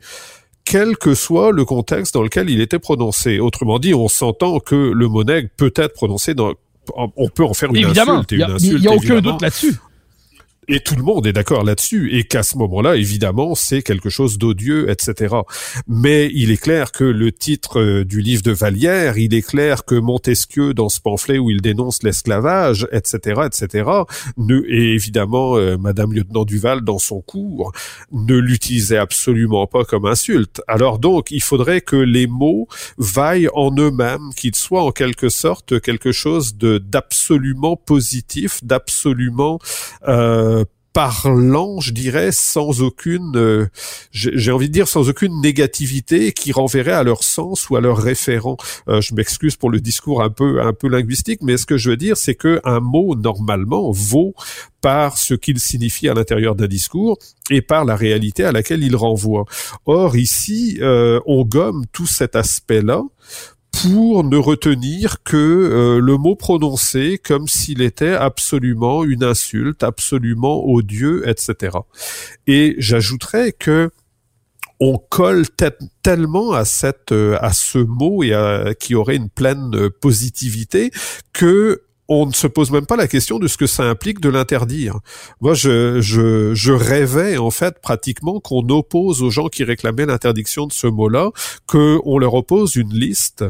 quel 0.65 0.97
que 0.97 1.15
soit 1.15 1.53
le 1.53 1.67
contexte 1.67 2.15
dans 2.15 2.23
lequel 2.23 2.49
il 2.49 2.61
était 2.61 2.79
prononcé. 2.79 3.41
Autrement 3.41 3.81
dit, 3.81 3.93
on 3.93 4.07
s'entend 4.07 4.61
que 4.61 4.93
le 4.95 5.09
mot 5.09 5.25
peut 5.57 5.73
être 5.75 5.95
prononcé 5.95 6.35
dans 6.35 6.55
on 6.95 7.29
peut 7.29 7.45
en 7.45 7.55
faire 7.55 7.75
une 7.75 7.85
insulte. 7.85 8.33
Il 8.33 8.77
n'y 8.79 8.87
a, 8.87 8.93
aucun 8.93 9.21
doute 9.21 9.43
là-dessus. 9.43 9.75
Et 10.73 10.79
tout 10.79 10.95
le 10.95 11.03
monde 11.03 11.27
est 11.27 11.33
d'accord 11.33 11.65
là-dessus, 11.65 12.17
et 12.17 12.23
qu'à 12.23 12.45
ce 12.45 12.57
moment-là, 12.59 12.95
évidemment, 12.95 13.57
c'est 13.57 13.83
quelque 13.83 14.09
chose 14.09 14.39
d'odieux, 14.39 14.89
etc. 14.89 15.35
Mais 15.89 16.31
il 16.33 16.53
est 16.53 16.63
clair 16.63 16.93
que 16.93 17.03
le 17.03 17.33
titre 17.33 17.81
euh, 17.81 18.05
du 18.05 18.21
livre 18.21 18.43
de 18.43 18.53
Vallière, 18.53 19.19
il 19.19 19.35
est 19.35 19.43
clair 19.43 19.85
que 19.85 19.97
Montesquieu, 19.97 20.73
dans 20.73 20.89
ce 20.89 21.01
pamphlet 21.01 21.39
où 21.39 21.51
il 21.51 21.61
dénonce 21.61 22.05
l'esclavage, 22.05 22.87
etc., 22.93 23.43
etc., 23.47 23.91
ne, 24.37 24.63
et 24.69 24.95
évidemment 24.95 25.57
euh, 25.57 25.77
Madame 25.77 26.13
lieutenant 26.13 26.45
Duval 26.45 26.83
dans 26.83 27.01
son 27.01 27.21
cours, 27.21 27.73
ne 28.13 28.37
l'utilisait 28.37 28.97
absolument 28.97 29.67
pas 29.67 29.85
comme 29.85 30.07
insulte. 30.07 30.63
Alors 30.69 31.01
donc, 31.01 31.33
il 31.33 31.43
faudrait 31.43 31.81
que 31.81 31.97
les 31.97 32.29
mots 32.29 32.69
vaillent 32.97 33.51
en 33.55 33.75
eux-mêmes, 33.77 34.31
qu'ils 34.37 34.55
soient 34.55 34.85
en 34.85 34.93
quelque 34.93 35.31
sorte 35.31 35.81
quelque 35.81 36.13
chose 36.13 36.55
de 36.55 36.79
d'absolument 36.79 37.75
positif, 37.75 38.63
d'absolument 38.63 39.59
euh, 40.07 40.60
parlant, 40.93 41.81
je 41.81 41.93
dirais, 41.93 42.31
sans 42.33 42.83
aucune, 42.83 43.37
euh, 43.37 43.69
j'ai 44.13 44.51
envie 44.51 44.69
de 44.69 44.73
dire 44.73 44.89
sans 44.89 45.09
aucune 45.09 45.41
négativité 45.41 46.33
qui 46.33 46.53
renverrait 46.53 46.93
à 46.93 47.03
leur 47.03 47.23
sens 47.23 47.71
ou 47.71 47.77
à 47.77 47.81
leur 47.81 47.99
référent. 47.99 48.57
Euh, 48.89 49.01
je 49.01 49.15
m'excuse 49.15 49.57
pour 49.57 49.71
le 49.71 49.81
discours 49.81 50.23
un 50.23 50.31
peu 50.31 50.61
un 50.61 50.73
peu 50.73 50.89
linguistique, 50.89 51.41
mais 51.43 51.57
ce 51.57 51.67
que 51.67 51.77
je 51.77 51.91
veux 51.91 51.97
dire, 51.97 52.17
c'est 52.17 52.35
que 52.35 52.61
un 52.65 52.81
mot 52.81 53.15
normalement 53.15 53.91
vaut 53.91 54.35
par 54.81 55.19
ce 55.19 55.35
qu'il 55.35 55.61
signifie 55.61 56.09
à 56.09 56.15
l'intérieur 56.15 56.55
d'un 56.55 56.67
discours 56.67 57.19
et 57.51 57.63
par 57.63 57.85
la 57.85 57.97
réalité 57.97 58.45
à 58.45 58.53
laquelle 58.53 58.83
il 58.83 58.97
renvoie. 58.97 59.45
Or 59.87 60.17
ici, 60.17 60.79
euh, 60.81 61.21
on 61.27 61.45
gomme 61.45 61.85
tout 61.93 62.07
cet 62.07 62.35
aspect-là 62.35 63.03
pour 63.73 64.25
ne 64.25 64.37
retenir 64.37 65.23
que 65.23 65.37
euh, 65.37 66.01
le 66.01 66.17
mot 66.17 66.35
prononcé 66.35 67.19
comme 67.19 67.49
s'il 67.49 67.83
était 67.83 68.15
absolument 68.15 69.05
une 69.05 69.25
insulte, 69.25 69.83
absolument 69.83 70.67
odieux, 70.67 71.29
etc. 71.29 71.79
Et 72.47 72.75
j'ajouterais 72.79 73.53
que 73.53 73.91
on 74.83 74.97
colle 74.97 75.45
tellement 76.03 76.53
à 76.53 76.65
cette 76.65 77.13
euh, 77.13 77.37
à 77.41 77.53
ce 77.53 77.79
mot 77.79 78.23
et 78.23 78.35
qui 78.79 78.95
aurait 78.95 79.17
une 79.17 79.29
pleine 79.29 79.91
positivité 80.01 80.91
que 81.33 81.83
on 82.11 82.27
ne 82.27 82.33
se 82.33 82.49
pose 82.49 82.73
même 82.73 82.87
pas 82.87 82.97
la 82.97 83.07
question 83.07 83.39
de 83.39 83.47
ce 83.47 83.57
que 83.57 83.69
ça 83.69 83.85
implique 83.85 84.21
de 84.21 84.29
l'interdire. 84.29 84.99
Moi, 85.41 85.55
je, 85.55 86.01
je, 86.01 86.53
je 86.55 86.73
rêvais 86.73 87.39
en 87.39 87.51
fait 87.51 87.81
pratiquement 87.81 88.41
qu'on 88.41 88.69
oppose 88.69 89.23
aux 89.23 89.31
gens 89.31 89.47
qui 89.47 89.63
réclamaient 89.63 90.07
l'interdiction 90.07 90.67
de 90.67 90.73
ce 90.73 90.89
mot-là, 90.89 91.31
qu'on 91.69 92.19
leur 92.19 92.35
oppose 92.35 92.75
une 92.75 92.93
liste 92.93 93.45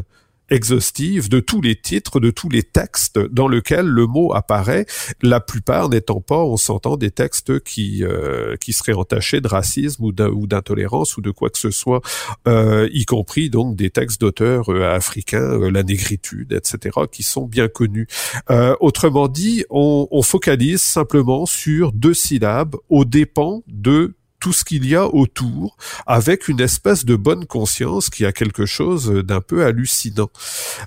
exhaustive 0.51 1.29
de 1.29 1.39
tous 1.39 1.61
les 1.61 1.75
titres, 1.75 2.19
de 2.19 2.29
tous 2.29 2.49
les 2.49 2.61
textes 2.61 3.17
dans 3.17 3.47
lesquels 3.47 3.87
le 3.87 4.05
mot 4.05 4.33
apparaît, 4.33 4.85
la 5.21 5.39
plupart 5.39 5.89
n'étant 5.89 6.21
pas, 6.21 6.43
on 6.43 6.57
s'entend, 6.57 6.97
des 6.97 7.09
textes 7.09 7.63
qui 7.63 8.03
euh, 8.03 8.55
qui 8.57 8.73
seraient 8.73 8.93
entachés 8.93 9.41
de 9.41 9.47
racisme 9.47 10.03
ou 10.03 10.47
d'intolérance 10.47 11.17
ou 11.17 11.21
de 11.21 11.31
quoi 11.31 11.49
que 11.49 11.57
ce 11.57 11.71
soit, 11.71 12.01
euh, 12.47 12.87
y 12.91 13.05
compris 13.05 13.49
donc 13.49 13.75
des 13.75 13.89
textes 13.89 14.21
d'auteurs 14.21 14.71
euh, 14.71 14.93
africains, 14.93 15.71
la 15.71 15.83
négritude, 15.83 16.51
etc., 16.51 16.99
qui 17.11 17.23
sont 17.23 17.45
bien 17.45 17.67
connus. 17.67 18.07
autrement 18.79 19.27
dit, 19.27 19.63
on, 19.69 20.07
on 20.11 20.21
focalise 20.21 20.81
simplement 20.81 21.45
sur 21.45 21.93
deux 21.93 22.13
syllabes 22.13 22.75
aux 22.89 23.05
dépens 23.05 23.63
de 23.67 24.13
tout 24.41 24.51
ce 24.51 24.65
qu'il 24.65 24.85
y 24.85 24.95
a 24.95 25.05
autour 25.07 25.77
avec 26.05 26.49
une 26.49 26.59
espèce 26.59 27.05
de 27.05 27.15
bonne 27.15 27.45
conscience 27.45 28.09
qui 28.09 28.25
a 28.25 28.33
quelque 28.33 28.65
chose 28.65 29.09
d'un 29.09 29.39
peu 29.39 29.63
hallucinant. 29.63 30.29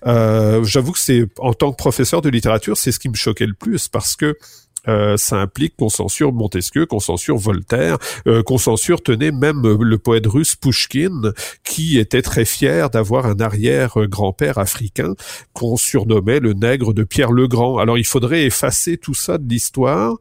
Euh, 0.07 0.63
J'avoue 0.65 0.93
que 0.93 0.99
c'est 0.99 1.27
en 1.39 1.55
tant 1.55 1.71
que 1.71 1.77
professeur 1.77 2.21
de 2.21 2.29
littérature, 2.29 2.77
c'est 2.77 2.93
ce 2.93 2.99
qui 2.99 3.09
me 3.09 3.15
choquait 3.15 3.47
le 3.47 3.55
plus 3.55 3.89
parce 3.89 4.17
que 4.17 4.37
euh, 4.87 5.17
ça 5.17 5.37
implique 5.37 5.77
qu'on 5.77 5.89
censure 5.89 6.33
Montesquieu, 6.33 6.85
qu'on 6.85 7.01
censure 7.01 7.39
Voltaire, 7.39 7.97
euh, 8.27 8.43
qu'on 8.43 8.59
censure, 8.59 9.03
tenait 9.03 9.33
même 9.33 9.63
le 9.63 9.99
poète 9.99 10.27
russe 10.27 10.57
Pushkin, 10.57 11.33
qui 11.65 11.99
était 11.99 12.21
très 12.21 12.45
fier 12.45 12.91
d'avoir 12.91 13.25
un 13.25 13.41
arrière-grand-père 13.41 14.59
africain 14.59 15.15
qu'on 15.55 15.77
surnommait 15.77 16.41
le 16.41 16.53
nègre 16.53 16.93
de 16.93 17.05
Pierre 17.05 17.33
le 17.33 17.49
Grand. 17.49 17.79
Alors 17.79 17.97
il 17.97 18.05
faudrait 18.05 18.45
effacer 18.45 18.99
tout 18.99 19.15
ça 19.15 19.39
de 19.39 19.49
l'histoire. 19.49 20.17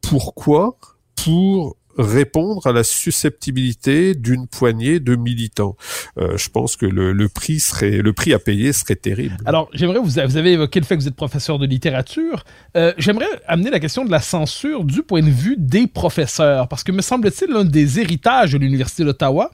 Pourquoi? 0.00 0.78
Pour 1.14 1.76
répondre 1.98 2.66
à 2.66 2.72
la 2.72 2.84
susceptibilité 2.84 4.14
d'une 4.14 4.46
poignée 4.46 5.00
de 5.00 5.16
militants. 5.16 5.76
Euh, 6.18 6.36
je 6.36 6.48
pense 6.48 6.76
que 6.76 6.86
le, 6.86 7.28
prix 7.28 7.60
serait, 7.60 7.98
le 7.98 8.12
prix 8.12 8.32
à 8.32 8.38
payer 8.38 8.72
serait 8.72 8.96
terrible. 8.96 9.36
Alors, 9.44 9.68
j'aimerais 9.72 9.98
vous, 9.98 10.04
vous 10.04 10.36
avez 10.36 10.52
évoqué 10.52 10.80
le 10.80 10.86
fait 10.86 10.96
que 10.96 11.02
vous 11.02 11.08
êtes 11.08 11.16
professeur 11.16 11.58
de 11.58 11.66
littérature. 11.66 12.44
Euh, 12.76 12.92
j'aimerais 12.98 13.26
amener 13.46 13.70
la 13.70 13.80
question 13.80 14.04
de 14.04 14.10
la 14.10 14.20
censure 14.20 14.84
du 14.84 15.02
point 15.02 15.22
de 15.22 15.30
vue 15.30 15.56
des 15.58 15.86
professeurs, 15.86 16.68
parce 16.68 16.84
que 16.84 16.92
me 16.92 17.02
semble-t-il 17.02 17.50
l'un 17.52 17.64
des 17.64 18.00
héritages 18.00 18.52
de 18.52 18.58
l'université 18.58 19.04
d'Ottawa 19.04 19.50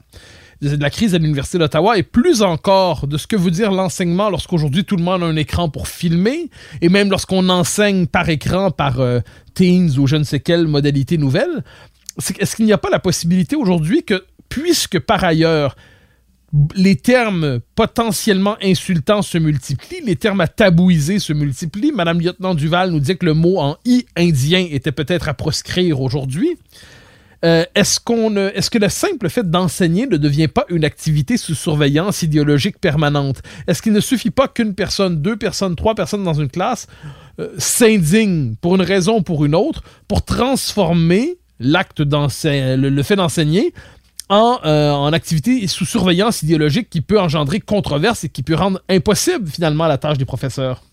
de 0.61 0.81
la 0.81 0.89
crise 0.89 1.15
à 1.15 1.17
l'Université 1.17 1.57
d'Ottawa 1.57 1.97
et 1.97 2.03
plus 2.03 2.41
encore 2.41 3.07
de 3.07 3.17
ce 3.17 3.27
que 3.27 3.35
veut 3.35 3.51
dire 3.51 3.71
l'enseignement 3.71 4.29
lorsqu'aujourd'hui 4.29 4.83
tout 4.83 4.97
le 4.97 5.03
monde 5.03 5.23
a 5.23 5.25
un 5.25 5.35
écran 5.35 5.69
pour 5.69 5.87
filmer 5.87 6.49
et 6.81 6.89
même 6.89 7.09
lorsqu'on 7.09 7.47
enseigne 7.49 8.07
par 8.07 8.27
écran, 8.27 8.71
par 8.71 8.99
euh, 8.99 9.21
Teams 9.53 9.91
ou 9.97 10.07
je 10.07 10.17
ne 10.17 10.23
sais 10.23 10.39
quelle 10.39 10.67
modalité 10.67 11.17
nouvelle 11.17 11.63
est-ce 12.39 12.55
qu'il 12.55 12.65
n'y 12.65 12.73
a 12.73 12.77
pas 12.77 12.89
la 12.89 12.99
possibilité 12.99 13.55
aujourd'hui 13.55 14.03
que, 14.03 14.25
puisque 14.49 14.99
par 14.99 15.23
ailleurs, 15.23 15.75
les 16.75 16.95
termes 16.95 17.59
potentiellement 17.75 18.57
insultants 18.61 19.21
se 19.21 19.37
multiplient, 19.37 20.01
les 20.03 20.15
termes 20.15 20.41
à 20.41 20.47
tabouiser 20.47 21.19
se 21.19 21.33
multiplient. 21.33 21.91
Madame 21.91 22.19
lieutenant 22.19 22.55
Duval 22.55 22.91
nous 22.91 22.99
dit 22.99 23.17
que 23.17 23.25
le 23.25 23.33
mot 23.33 23.59
en 23.59 23.77
i 23.85 24.05
indien 24.17 24.65
était 24.69 24.91
peut-être 24.91 25.29
à 25.29 25.33
proscrire 25.33 26.01
aujourd'hui. 26.01 26.57
Euh, 27.45 27.63
est-ce 27.73 28.01
qu'on, 28.01 28.35
est-ce 28.35 28.69
que 28.69 28.79
le 28.79 28.89
simple 28.89 29.29
fait 29.29 29.49
d'enseigner 29.49 30.07
ne 30.07 30.17
devient 30.17 30.49
pas 30.49 30.65
une 30.69 30.83
activité 30.83 31.37
sous 31.37 31.55
surveillance 31.55 32.21
idéologique 32.21 32.79
permanente? 32.79 33.41
Est-ce 33.67 33.81
qu'il 33.81 33.93
ne 33.93 34.01
suffit 34.01 34.31
pas 34.31 34.49
qu'une 34.49 34.75
personne, 34.75 35.21
deux 35.21 35.37
personnes, 35.37 35.75
trois 35.75 35.95
personnes 35.95 36.23
dans 36.23 36.33
une 36.33 36.49
classe 36.49 36.87
euh, 37.39 37.49
s'indignent 37.57 38.55
pour 38.59 38.75
une 38.75 38.81
raison 38.81 39.19
ou 39.19 39.21
pour 39.21 39.45
une 39.45 39.55
autre 39.55 39.83
pour 40.07 40.25
transformer 40.25 41.37
l'acte 41.59 42.01
d'enseigner, 42.01 42.77
le, 42.77 43.03
fait 43.03 43.15
d'enseigner 43.15 43.73
en, 44.29 44.59
euh, 44.65 44.91
en 44.91 45.11
activité 45.13 45.65
sous 45.67 45.85
surveillance 45.85 46.43
idéologique 46.43 46.89
qui 46.89 47.01
peut 47.01 47.19
engendrer 47.19 47.59
controverse 47.59 48.23
et 48.23 48.29
qui 48.29 48.43
peut 48.43 48.55
rendre 48.55 48.81
impossible 48.89 49.47
finalement 49.47 49.87
la 49.87 49.97
tâche 49.97 50.17
des 50.17 50.25
professeurs. 50.25 50.83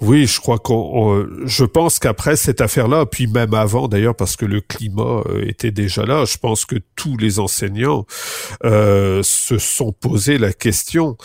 Oui, 0.00 0.26
je 0.26 0.40
crois 0.40 0.58
qu'on, 0.58 1.24
je 1.44 1.64
pense 1.64 2.00
qu'après 2.00 2.34
cette 2.34 2.60
affaire-là, 2.60 3.06
puis 3.06 3.28
même 3.28 3.54
avant 3.54 3.86
d'ailleurs, 3.86 4.16
parce 4.16 4.34
que 4.34 4.44
le 4.44 4.60
climat 4.60 5.22
euh, 5.26 5.46
était 5.46 5.70
déjà 5.70 6.04
là, 6.04 6.24
je 6.24 6.36
pense 6.36 6.64
que 6.64 6.74
tous 6.96 7.16
les 7.16 7.38
enseignants 7.38 8.04
euh, 8.64 9.22
se 9.22 9.56
sont 9.56 9.92
posé 9.92 10.36
la 10.36 10.52
question. 10.52 11.16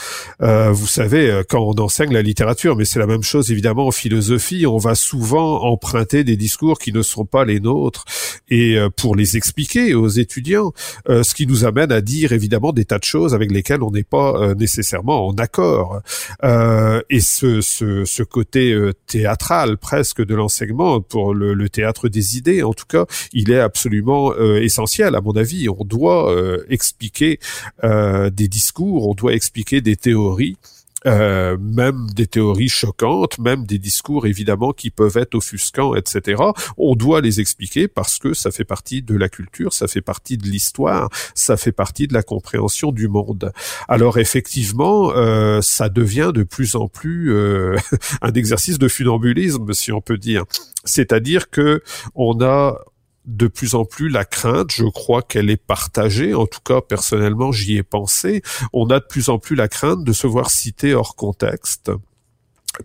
Euh, 0.43 0.71
vous 0.71 0.85
savez, 0.85 1.31
euh, 1.31 1.43
quand 1.47 1.61
on 1.61 1.81
enseigne 1.81 2.13
la 2.13 2.21
littérature, 2.21 2.75
mais 2.75 2.85
c'est 2.85 2.99
la 2.99 3.07
même 3.07 3.23
chose 3.23 3.51
évidemment 3.51 3.87
en 3.87 3.91
philosophie, 3.91 4.67
on 4.67 4.77
va 4.77 4.93
souvent 4.93 5.63
emprunter 5.63 6.23
des 6.23 6.37
discours 6.37 6.77
qui 6.77 6.93
ne 6.93 7.01
sont 7.01 7.25
pas 7.25 7.45
les 7.45 7.59
nôtres 7.59 8.05
et 8.49 8.77
euh, 8.77 8.89
pour 8.91 9.15
les 9.15 9.35
expliquer 9.35 9.95
aux 9.95 10.09
étudiants, 10.09 10.73
ce 11.07 11.33
qui 11.33 11.47
nous 11.47 11.65
amène 11.65 11.91
à 11.91 12.01
dire 12.01 12.33
évidemment 12.33 12.71
des 12.71 12.85
tas 12.85 12.99
de 12.99 13.03
choses 13.03 13.33
avec 13.33 13.51
lesquelles 13.51 13.81
on 13.81 13.91
n'est 13.91 14.03
pas 14.03 14.53
nécessairement 14.53 15.27
en 15.27 15.33
accord. 15.35 16.01
et 16.43 17.19
ce, 17.19 17.61
ce, 17.61 18.05
ce 18.05 18.23
côté 18.23 18.58
euh, 18.59 18.93
théâtral 19.07 19.77
presque 19.77 20.23
de 20.23 20.35
l'enseignement 20.35 21.01
pour 21.01 21.33
le, 21.33 21.69
théâtre 21.69 22.09
des 22.09 22.37
idées. 22.37 22.63
En 22.63 22.73
tout 22.73 22.85
cas, 22.87 23.05
il 23.33 23.51
est 23.51 23.59
absolument 23.59 24.33
euh, 24.33 24.61
essentiel 24.61 25.15
à 25.15 25.21
mon 25.21 25.35
avis. 25.35 25.69
On 25.69 25.83
doit 25.85 26.33
euh, 26.33 26.65
expliquer 26.69 27.39
des 27.83 28.47
discours, 28.47 29.07
on 29.07 29.13
doit 29.13 29.33
expliquer 29.33 29.81
des 29.81 29.95
théories 29.95 30.57
euh, 31.05 31.57
même 31.59 32.07
des 32.13 32.27
théories 32.27 32.69
choquantes, 32.69 33.39
même 33.39 33.65
des 33.65 33.79
discours 33.79 34.25
évidemment 34.25 34.73
qui 34.73 34.89
peuvent 34.89 35.17
être 35.17 35.35
offusquants, 35.35 35.95
etc. 35.95 36.41
On 36.77 36.95
doit 36.95 37.21
les 37.21 37.39
expliquer 37.39 37.87
parce 37.87 38.19
que 38.19 38.33
ça 38.33 38.51
fait 38.51 38.65
partie 38.65 39.01
de 39.01 39.15
la 39.15 39.29
culture, 39.29 39.73
ça 39.73 39.87
fait 39.87 40.01
partie 40.01 40.37
de 40.37 40.45
l'histoire, 40.45 41.09
ça 41.35 41.57
fait 41.57 41.71
partie 41.71 42.07
de 42.07 42.13
la 42.13 42.23
compréhension 42.23 42.91
du 42.91 43.07
monde. 43.07 43.51
Alors 43.87 44.17
effectivement, 44.17 45.11
euh, 45.15 45.61
ça 45.61 45.89
devient 45.89 46.31
de 46.33 46.43
plus 46.43 46.75
en 46.75 46.87
plus 46.87 47.33
euh, 47.33 47.77
un 48.21 48.33
exercice 48.33 48.77
de 48.77 48.87
funambulisme, 48.87 49.71
si 49.73 49.91
on 49.91 50.01
peut 50.01 50.17
dire. 50.17 50.43
C'est-à-dire 50.83 51.49
que 51.49 51.81
on 52.15 52.41
a 52.41 52.77
de 53.25 53.47
plus 53.47 53.75
en 53.75 53.85
plus 53.85 54.09
la 54.09 54.25
crainte, 54.25 54.71
je 54.71 54.85
crois 54.85 55.21
qu'elle 55.21 55.49
est 55.49 55.57
partagée, 55.57 56.33
en 56.33 56.45
tout 56.45 56.61
cas 56.63 56.81
personnellement 56.81 57.51
j'y 57.51 57.77
ai 57.77 57.83
pensé, 57.83 58.41
on 58.73 58.89
a 58.89 58.99
de 58.99 59.05
plus 59.05 59.29
en 59.29 59.39
plus 59.39 59.55
la 59.55 59.67
crainte 59.67 60.03
de 60.03 60.13
se 60.13 60.27
voir 60.27 60.49
cité 60.49 60.93
hors 60.93 61.15
contexte 61.15 61.91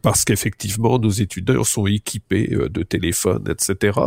parce 0.02 0.24
qu'effectivement 0.24 0.98
nos 0.98 1.10
étudiants 1.10 1.64
sont 1.64 1.86
équipés 1.86 2.50
euh, 2.52 2.68
de 2.68 2.82
téléphones, 2.82 3.44
etc., 3.48 3.98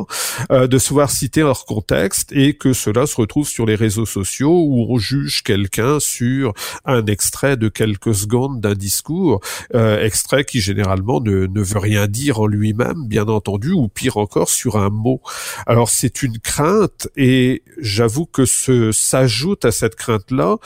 euh, 0.52 0.68
de 0.68 0.78
se 0.78 0.94
voir 0.94 1.10
citer 1.12 1.44
hors 1.44 1.66
contexte 1.66 2.32
et 2.32 2.56
que 2.56 2.74
cela 2.74 3.08
se 3.08 3.16
retrouve 3.16 3.48
sur 3.48 3.66
les 3.66 3.76
réseaux 3.76 4.06
sociaux 4.06 4.64
où 4.68 4.88
on 4.90 4.98
juge 4.98 5.44
quelqu'un 5.44 6.00
sur 6.00 6.54
un 6.86 7.06
extrait 7.06 7.58
de 7.58 7.70
quelques 7.70 8.14
secondes 8.14 8.62
d'un 8.62 8.74
discours, 8.74 9.42
euh, 9.76 10.04
extrait 10.04 10.44
qui 10.44 10.62
généralement 10.62 11.22
ne, 11.22 11.48
ne 11.48 11.62
veut 11.62 11.80
rien 11.80 12.08
dire 12.08 12.40
en 12.40 12.48
lui-même, 12.48 13.08
bien 13.08 13.28
entendu, 13.28 13.72
ou 13.72 13.88
pire 13.88 14.18
encore 14.18 14.50
sur 14.50 14.78
un 14.78 14.90
mot. 14.90 15.22
Alors 15.66 15.90
c'est 15.90 16.24
une 16.24 16.40
crainte 16.40 17.08
et 17.16 17.64
j'avoue 17.80 18.26
que 18.26 18.46
ce 18.46 18.92
s'ajoute 18.92 19.66
à 19.66 19.72
cette 19.72 19.96
crainte-là 19.96 20.58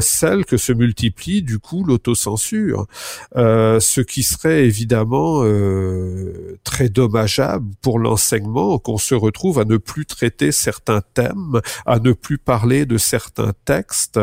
celle 0.00 0.44
que 0.44 0.56
se 0.56 0.72
multiplie 0.72 1.42
du 1.42 1.58
coup 1.58 1.84
l'autocensure, 1.84 2.86
ce 3.34 4.00
qui 4.00 4.22
serait 4.22 4.51
évidemment 4.60 5.42
euh, 5.44 6.58
très 6.64 6.88
dommageable 6.88 7.66
pour 7.80 7.98
l'enseignement 7.98 8.78
qu'on 8.78 8.98
se 8.98 9.14
retrouve 9.14 9.58
à 9.58 9.64
ne 9.64 9.76
plus 9.76 10.06
traiter 10.06 10.52
certains 10.52 11.02
thèmes, 11.14 11.60
à 11.86 11.98
ne 11.98 12.12
plus 12.12 12.38
parler 12.38 12.86
de 12.86 12.98
certains 12.98 13.52
textes 13.64 14.20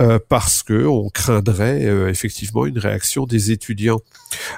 euh, 0.00 0.18
parce 0.28 0.62
que 0.62 0.86
on 0.86 1.08
craindrait 1.08 1.84
euh, 1.86 2.08
effectivement 2.08 2.66
une 2.66 2.78
réaction 2.78 3.26
des 3.26 3.50
étudiants. 3.50 4.00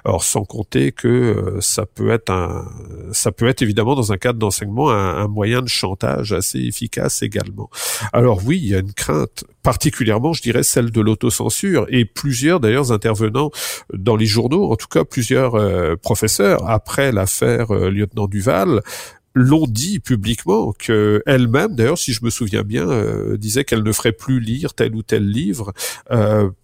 Alors 0.05 0.25
sans 0.25 0.45
compter 0.45 0.93
que 0.93 1.57
ça 1.61 1.87
peut 1.87 2.11
être 2.11 2.31
un, 2.31 2.69
ça 3.12 3.31
peut 3.31 3.47
être 3.47 3.62
évidemment 3.62 3.95
dans 3.95 4.12
un 4.12 4.17
cadre 4.17 4.39
d'enseignement 4.39 4.91
un, 4.91 5.17
un 5.17 5.29
moyen 5.29 5.62
de 5.62 5.69
chantage 5.69 6.33
assez 6.33 6.59
efficace 6.59 7.23
également. 7.23 7.71
Alors 8.12 8.41
oui, 8.45 8.59
il 8.62 8.69
y 8.69 8.75
a 8.75 8.81
une 8.81 8.93
crainte 8.93 9.45
particulièrement, 9.62 10.33
je 10.33 10.43
dirais, 10.43 10.62
celle 10.62 10.91
de 10.91 11.00
l'autocensure 11.00 11.87
et 11.89 12.05
plusieurs 12.05 12.61
d'ailleurs 12.61 12.93
intervenants 12.93 13.50
dans 13.93 14.17
les 14.17 14.27
journaux, 14.27 14.71
en 14.73 14.77
tout 14.77 14.89
cas 14.89 15.05
plusieurs 15.11 15.55
euh, 15.57 15.97
professeurs 15.97 16.69
après 16.69 17.12
l'affaire 17.12 17.75
euh, 17.75 17.90
lieutenant 17.90 18.26
Duval 18.26 18.81
l'ont 19.35 19.67
dit 19.67 20.00
publiquement 20.00 20.73
que 20.73 21.23
elle-même 21.26 21.76
d'ailleurs 21.76 21.99
si 21.99 22.12
je 22.12 22.25
me 22.25 22.31
souviens 22.31 22.62
bien 22.62 22.88
euh, 22.88 23.37
disait 23.37 23.64
qu'elle 23.64 23.83
ne 23.83 23.93
ferait 23.93 24.12
plus 24.12 24.40
lire 24.40 24.75
tel 24.75 24.95
ou 24.95 25.02
tel 25.02 25.29
livre 25.29 25.73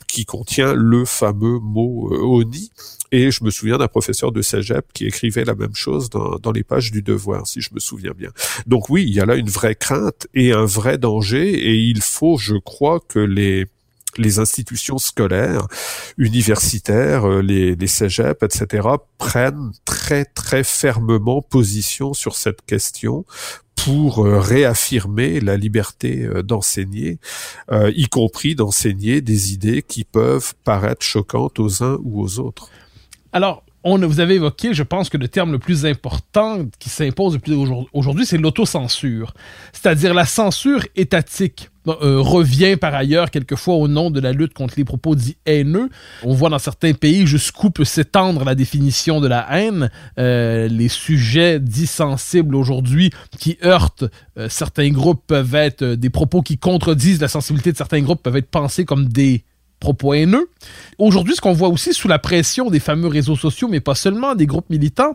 qui 0.09 0.25
contient 0.25 0.75
le 0.75 1.05
fameux 1.05 1.59
mot 1.61 2.11
oni 2.11 2.71
et 3.12 3.31
je 3.31 3.45
me 3.45 3.50
souviens 3.50 3.79
d'un 3.79 3.88
professeur 3.88 4.33
de 4.33 4.43
cégep 4.43 4.93
qui 4.93 5.07
écrivait 5.07 5.45
la 5.45 5.55
même 5.55 5.75
chose 5.75 6.11
dans, 6.11 6.38
dans, 6.38 6.50
les 6.50 6.65
pages 6.65 6.91
du 6.91 7.03
devoir, 7.03 7.47
si 7.47 7.61
je 7.61 7.73
me 7.73 7.79
souviens 7.79 8.12
bien. 8.17 8.31
Donc 8.67 8.91
oui, 8.91 9.05
il 9.07 9.15
y 9.15 9.21
a 9.21 9.26
là 9.26 9.37
une 9.37 9.49
vraie 9.49 9.76
crainte 9.76 10.26
et 10.35 10.53
un 10.53 10.65
vrai 10.65 10.99
danger, 10.99 11.53
et 11.53 11.76
il 11.76 12.03
faut, 12.03 12.37
je 12.37 12.57
crois, 12.57 13.00
que 13.00 13.21
les 13.21 13.67
les 14.19 14.39
institutions 14.39 14.99
scolaires, 14.99 15.67
universitaires, 16.19 17.29
euh, 17.29 17.43
les, 17.43 17.75
les 17.75 17.87
cégeps, 17.87 18.43
etc., 18.43 18.89
prennent 19.19 19.73
très 19.85 20.25
très 20.25 20.65
fermement 20.65 21.43
position 21.43 22.15
sur 22.15 22.37
cette 22.37 22.63
question 22.63 23.25
pour 23.75 24.25
euh, 24.25 24.41
réaffirmer 24.41 25.41
la 25.41 25.57
liberté 25.57 26.25
euh, 26.25 26.43
d'enseigner, 26.43 27.19
y 27.71 28.07
compris 28.09 28.55
d'enseigner 28.55 29.21
des 29.21 29.52
idées 29.52 29.83
qui 29.83 30.05
peuvent 30.05 30.55
paraître 30.65 31.05
choquantes 31.05 31.59
aux 31.59 31.83
uns 31.83 31.99
ou 32.02 32.23
aux 32.23 32.39
autres. 32.39 32.71
Alors, 33.33 33.66
on, 33.87 33.99
vous 34.05 34.19
avez 34.19 34.35
évoqué, 34.35 34.75
je 34.75 34.83
pense 34.83 35.09
que 35.09 35.17
le 35.17 35.29
terme 35.29 35.53
le 35.53 35.61
plus 35.61 35.87
important 35.87 36.67
qui 36.81 36.89
s'impose 36.89 37.39
aujourd'hui, 37.93 38.27
c'est 38.27 38.37
l'autocensure, 38.37 39.33
c'est-à-dire 39.73 40.13
la 40.13 40.27
censure 40.27 40.85
étatique. 40.97 41.71
Euh, 41.89 42.19
revient 42.21 42.77
par 42.77 42.97
ailleurs 42.97 43.31
quelquefois 43.31 43.77
au 43.77 43.87
nom 43.87 44.11
de 44.11 44.19
la 44.19 44.33
lutte 44.33 44.55
contre 44.55 44.75
les 44.77 44.85
propos 44.85 45.15
dits 45.15 45.37
haineux. 45.47 45.89
On 46.25 46.35
voit 46.35 46.49
dans 46.49 46.59
certains 46.59 46.95
pays 46.95 47.29
jusqu'où 47.29 47.71
peut 47.71 47.85
s'étendre 47.85 48.45
la 48.45 48.57
définition 48.57 49.21
de 49.21 49.29
la 49.29 49.47
haine. 49.57 49.89
Euh, 50.19 50.67
les 50.67 50.89
sujets 50.89 51.61
dits 51.61 51.87
sensibles 51.87 52.57
aujourd'hui 52.57 53.13
qui 53.39 53.57
heurtent 53.63 54.05
euh, 54.37 54.49
certains 54.49 54.91
groupes 54.91 55.23
peuvent 55.29 55.55
être 55.55 55.85
des 55.85 56.11
propos 56.11 56.43
qui 56.43 56.59
contredisent 56.59 57.21
la 57.21 57.29
sensibilité 57.29 57.71
de 57.71 57.77
certains 57.77 58.01
groupes 58.01 58.21
peuvent 58.21 58.37
être 58.37 58.51
pensés 58.51 58.85
comme 58.85 59.07
des 59.07 59.45
propos 59.80 60.15
haineux. 60.15 60.49
Aujourd'hui, 60.99 61.34
ce 61.34 61.41
qu'on 61.41 61.52
voit 61.52 61.69
aussi 61.69 61.93
sous 61.93 62.08
la 62.08 62.19
pression 62.19 62.71
des 62.71 62.80
fameux 62.80 63.08
réseaux 63.08 63.36
sociaux, 63.36 63.69
mais 63.69 63.80
pas 63.80 63.95
seulement 63.95 64.34
des 64.34 64.47
groupes 64.47 64.71
militants, 64.71 65.15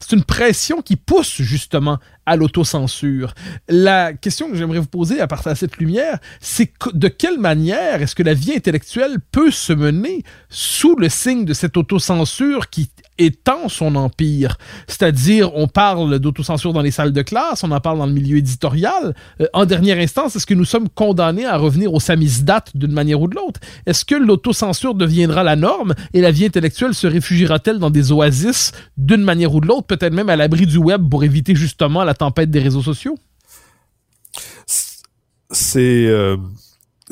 c'est 0.00 0.16
une 0.16 0.24
pression 0.24 0.82
qui 0.82 0.96
pousse 0.96 1.40
justement 1.40 1.98
à 2.26 2.36
l'autocensure. 2.36 3.34
La 3.68 4.12
question 4.12 4.50
que 4.50 4.56
j'aimerais 4.56 4.78
vous 4.78 4.86
poser 4.86 5.20
à 5.20 5.26
partir 5.26 5.52
de 5.52 5.56
cette 5.56 5.78
lumière, 5.78 6.18
c'est 6.40 6.72
de 6.92 7.08
quelle 7.08 7.38
manière 7.38 8.02
est-ce 8.02 8.14
que 8.14 8.22
la 8.22 8.34
vie 8.34 8.52
intellectuelle 8.52 9.18
peut 9.32 9.50
se 9.50 9.72
mener 9.72 10.22
sous 10.48 10.96
le 10.96 11.08
signe 11.08 11.44
de 11.44 11.54
cette 11.54 11.76
autocensure 11.76 12.70
qui 12.70 12.90
étend 13.24 13.68
son 13.68 13.94
empire. 13.96 14.58
C'est-à-dire, 14.86 15.54
on 15.54 15.68
parle 15.68 16.18
d'autocensure 16.18 16.72
dans 16.72 16.82
les 16.82 16.90
salles 16.90 17.12
de 17.12 17.22
classe, 17.22 17.64
on 17.64 17.70
en 17.70 17.80
parle 17.80 17.98
dans 17.98 18.06
le 18.06 18.12
milieu 18.12 18.36
éditorial. 18.36 19.14
Euh, 19.40 19.46
en 19.52 19.64
dernière 19.64 19.98
instance, 19.98 20.36
est-ce 20.36 20.46
que 20.46 20.54
nous 20.54 20.64
sommes 20.64 20.88
condamnés 20.88 21.46
à 21.46 21.56
revenir 21.56 21.92
au 21.92 22.00
samizdat 22.00 22.64
d'une 22.74 22.92
manière 22.92 23.20
ou 23.20 23.28
de 23.28 23.34
l'autre? 23.34 23.60
Est-ce 23.86 24.04
que 24.04 24.14
l'autocensure 24.14 24.94
deviendra 24.94 25.42
la 25.42 25.56
norme 25.56 25.94
et 26.12 26.20
la 26.20 26.30
vie 26.30 26.46
intellectuelle 26.46 26.94
se 26.94 27.06
réfugiera-t-elle 27.06 27.78
dans 27.78 27.90
des 27.90 28.12
oasis 28.12 28.72
d'une 28.96 29.22
manière 29.22 29.54
ou 29.54 29.60
de 29.60 29.66
l'autre, 29.66 29.86
peut-être 29.86 30.12
même 30.12 30.28
à 30.28 30.36
l'abri 30.36 30.66
du 30.66 30.78
web 30.78 31.08
pour 31.08 31.24
éviter 31.24 31.54
justement 31.54 32.04
la 32.04 32.14
tempête 32.14 32.50
des 32.50 32.60
réseaux 32.60 32.82
sociaux? 32.82 33.16
C'est... 35.50 36.06
Euh, 36.06 36.36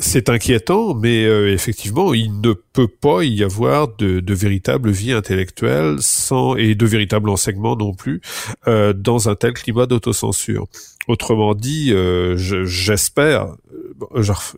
c'est 0.01 0.29
inquiétant, 0.29 0.95
mais 0.95 1.25
euh, 1.25 1.53
effectivement, 1.53 2.13
il 2.13 2.41
ne 2.41 2.53
peut 2.53 2.87
pas 2.87 3.23
y 3.23 3.43
avoir 3.43 3.95
de, 3.95 4.19
de, 4.19 4.33
véritable 4.33 4.89
vie 4.89 5.11
intellectuelle 5.11 5.97
sans 5.99 6.55
et 6.55 6.73
de 6.75 6.85
véritable 6.85 7.29
enseignement 7.29 7.75
non 7.75 7.93
plus 7.93 8.19
euh, 8.67 8.93
dans 8.93 9.29
un 9.29 9.35
tel 9.35 9.53
climat 9.53 9.85
d'autocensure. 9.85 10.67
Autrement 11.07 11.53
dit, 11.53 11.91
euh, 11.93 12.35
j'espère, 12.37 13.47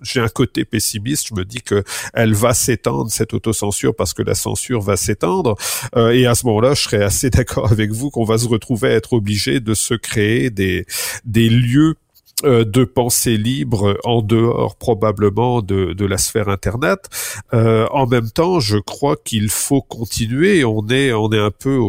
j'ai 0.01 0.19
un 0.19 0.29
côté 0.29 0.65
pessimiste, 0.65 1.27
je 1.29 1.35
me 1.35 1.45
dis 1.45 1.61
que 1.61 1.83
elle 2.13 2.33
va 2.33 2.53
s'étendre 2.53 3.11
cette 3.11 3.33
autocensure 3.33 3.95
parce 3.95 4.13
que 4.13 4.23
la 4.23 4.35
censure 4.35 4.81
va 4.81 4.97
s'étendre, 4.97 5.55
et 5.95 6.25
à 6.25 6.35
ce 6.35 6.45
moment-là, 6.47 6.73
je 6.73 6.83
serais 6.83 7.03
assez 7.03 7.29
d'accord 7.31 7.71
avec 7.71 7.91
vous 7.91 8.09
qu'on 8.09 8.25
va 8.25 8.37
se 8.37 8.47
retrouver 8.47 8.89
à 8.89 8.91
être 8.91 9.13
obligé 9.13 9.59
de 9.59 9.73
se 9.73 9.93
créer 9.93 10.49
des 10.49 10.85
des 11.25 11.49
lieux 11.49 11.95
euh, 11.95 11.95
de 12.43 12.83
pensée 12.83 13.37
libre 13.37 13.97
en 14.03 14.21
dehors 14.21 14.75
probablement 14.75 15.61
de, 15.61 15.93
de 15.93 16.05
la 16.05 16.17
sphère 16.17 16.49
internet. 16.49 17.09
Euh, 17.53 17.87
en 17.91 18.05
même 18.05 18.29
temps, 18.29 18.59
je 18.59 18.77
crois 18.77 19.15
qu'il 19.15 19.49
faut 19.49 19.81
continuer. 19.81 20.65
On 20.65 20.87
est 20.89 21.13
on 21.13 21.31
est 21.31 21.39
un 21.39 21.51
peu 21.51 21.79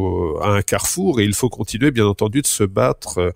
à 0.43 0.51
un 0.51 0.63
carrefour 0.63 1.21
et 1.21 1.25
il 1.25 1.35
faut 1.35 1.49
continuer, 1.49 1.91
bien 1.91 2.07
entendu, 2.07 2.43
de 2.43 2.47
se 2.47 2.65
battre 2.65 3.33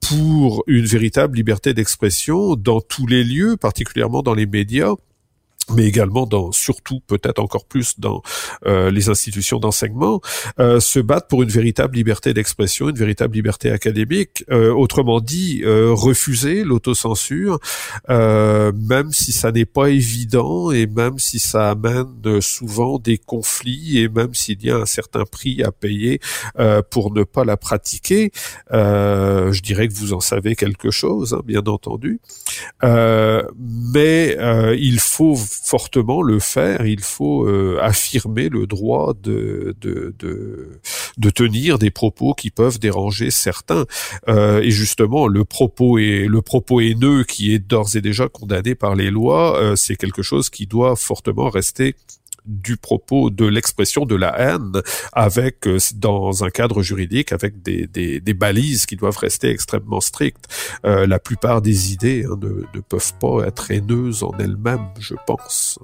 pour 0.00 0.62
une 0.66 0.84
véritable 0.84 1.36
liberté 1.36 1.74
d'expression 1.74 2.54
dans 2.54 2.80
tous 2.80 3.06
les 3.06 3.24
lieux, 3.24 3.56
particulièrement 3.56 4.22
dans 4.22 4.34
les 4.34 4.46
médias 4.46 4.94
mais 5.74 5.84
également 5.84 6.26
dans, 6.26 6.52
surtout 6.52 7.00
peut-être 7.06 7.38
encore 7.38 7.64
plus 7.64 7.98
dans 7.98 8.22
euh, 8.66 8.90
les 8.90 9.08
institutions 9.08 9.58
d'enseignement, 9.58 10.20
euh, 10.58 10.80
se 10.80 10.98
battent 11.00 11.28
pour 11.28 11.42
une 11.42 11.48
véritable 11.48 11.96
liberté 11.96 12.34
d'expression, 12.34 12.88
une 12.88 12.96
véritable 12.96 13.34
liberté 13.34 13.70
académique. 13.70 14.44
Euh, 14.50 14.72
autrement 14.72 15.20
dit, 15.20 15.62
refuser 15.64 16.64
l'autocensure, 16.64 17.58
même 18.08 19.12
si 19.12 19.32
ça 19.32 19.52
n'est 19.52 19.64
pas 19.64 19.90
évident 19.90 20.70
et 20.70 20.86
même 20.86 21.18
si 21.18 21.38
ça 21.38 21.70
amène 21.70 22.40
souvent 22.40 22.98
des 22.98 23.18
conflits 23.18 23.98
et 23.98 24.08
même 24.08 24.34
s'il 24.34 24.64
y 24.64 24.70
a 24.70 24.76
un 24.76 24.86
certain 24.86 25.24
prix 25.24 25.62
à 25.62 25.72
payer 25.72 26.20
pour 26.90 27.12
ne 27.12 27.24
pas 27.24 27.44
la 27.44 27.56
pratiquer. 27.56 28.30
je 28.70 29.62
dirais 29.62 29.88
que 29.88 29.94
vous 29.94 30.12
en 30.12 30.20
savez 30.20 30.54
quelque 30.56 30.90
chose, 30.90 31.34
hein, 31.34 31.42
bien 31.44 31.62
entendu, 31.66 32.20
mais 32.82 34.36
il 34.78 35.00
faut 35.00 35.36
fortement 35.62 36.22
le 36.22 36.38
faire, 36.38 36.86
il 36.86 37.00
faut 37.00 37.46
euh, 37.46 37.78
affirmer 37.80 38.48
le 38.48 38.66
droit 38.66 39.14
de, 39.22 39.74
de, 39.80 40.14
de, 40.18 41.30
tenir 41.30 41.78
des 41.78 41.90
propos 41.90 42.34
qui 42.34 42.50
peuvent 42.50 42.78
déranger 42.78 43.30
certains. 43.30 43.84
Euh, 44.28 44.60
et 44.60 44.70
justement, 44.70 45.26
le 45.26 45.44
propos 45.44 45.98
est 45.98 46.26
le 46.26 46.42
propos 46.42 46.80
haineux 46.80 47.24
qui 47.24 47.52
est 47.52 47.58
d'ores 47.58 47.96
et 47.96 48.00
déjà 48.00 48.28
condamné 48.28 48.74
par 48.74 48.94
les 48.94 49.10
lois, 49.10 49.58
euh, 49.58 49.76
c'est 49.76 49.96
quelque 49.96 50.22
chose 50.22 50.48
qui 50.50 50.66
doit 50.66 50.96
fortement 50.96 51.50
rester 51.50 51.94
du 52.48 52.76
propos, 52.76 53.30
de 53.30 53.44
l'expression 53.44 54.06
de 54.06 54.16
la 54.16 54.36
haine, 54.38 54.82
avec 55.12 55.66
euh, 55.66 55.78
dans 55.94 56.44
un 56.44 56.50
cadre 56.50 56.82
juridique, 56.82 57.32
avec 57.32 57.62
des, 57.62 57.86
des, 57.86 58.34
balises 58.34 58.86
qui 58.86 58.96
doivent 58.96 59.18
rester 59.18 59.50
extrêmement 59.50 60.00
strictes. 60.00 60.46
Euh, 60.84 61.06
la 61.06 61.18
plupart 61.18 61.60
des 61.60 61.92
idées 61.92 62.24
hein, 62.24 62.36
ne, 62.40 62.64
ne 62.74 62.80
peuvent 62.80 63.14
pas 63.20 63.46
être 63.46 63.70
haineuses 63.70 64.22
en 64.22 64.32
elles-mêmes, 64.38 64.88
je 64.98 65.14
pense. 65.26 65.78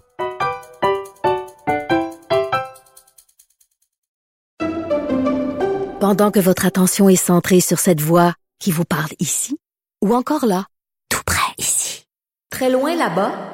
Pendant 6.00 6.30
que 6.30 6.38
votre 6.38 6.66
attention 6.66 7.08
est 7.08 7.16
centrée 7.16 7.60
sur 7.60 7.78
cette 7.78 8.00
voix 8.00 8.34
qui 8.58 8.72
vous 8.72 8.84
parle 8.84 9.10
ici, 9.20 9.58
ou 10.02 10.14
encore 10.14 10.44
là, 10.44 10.66
tout 11.08 11.22
près 11.24 11.54
ici, 11.58 12.06
très 12.50 12.68
loin 12.68 12.94
là-bas, 12.94 13.53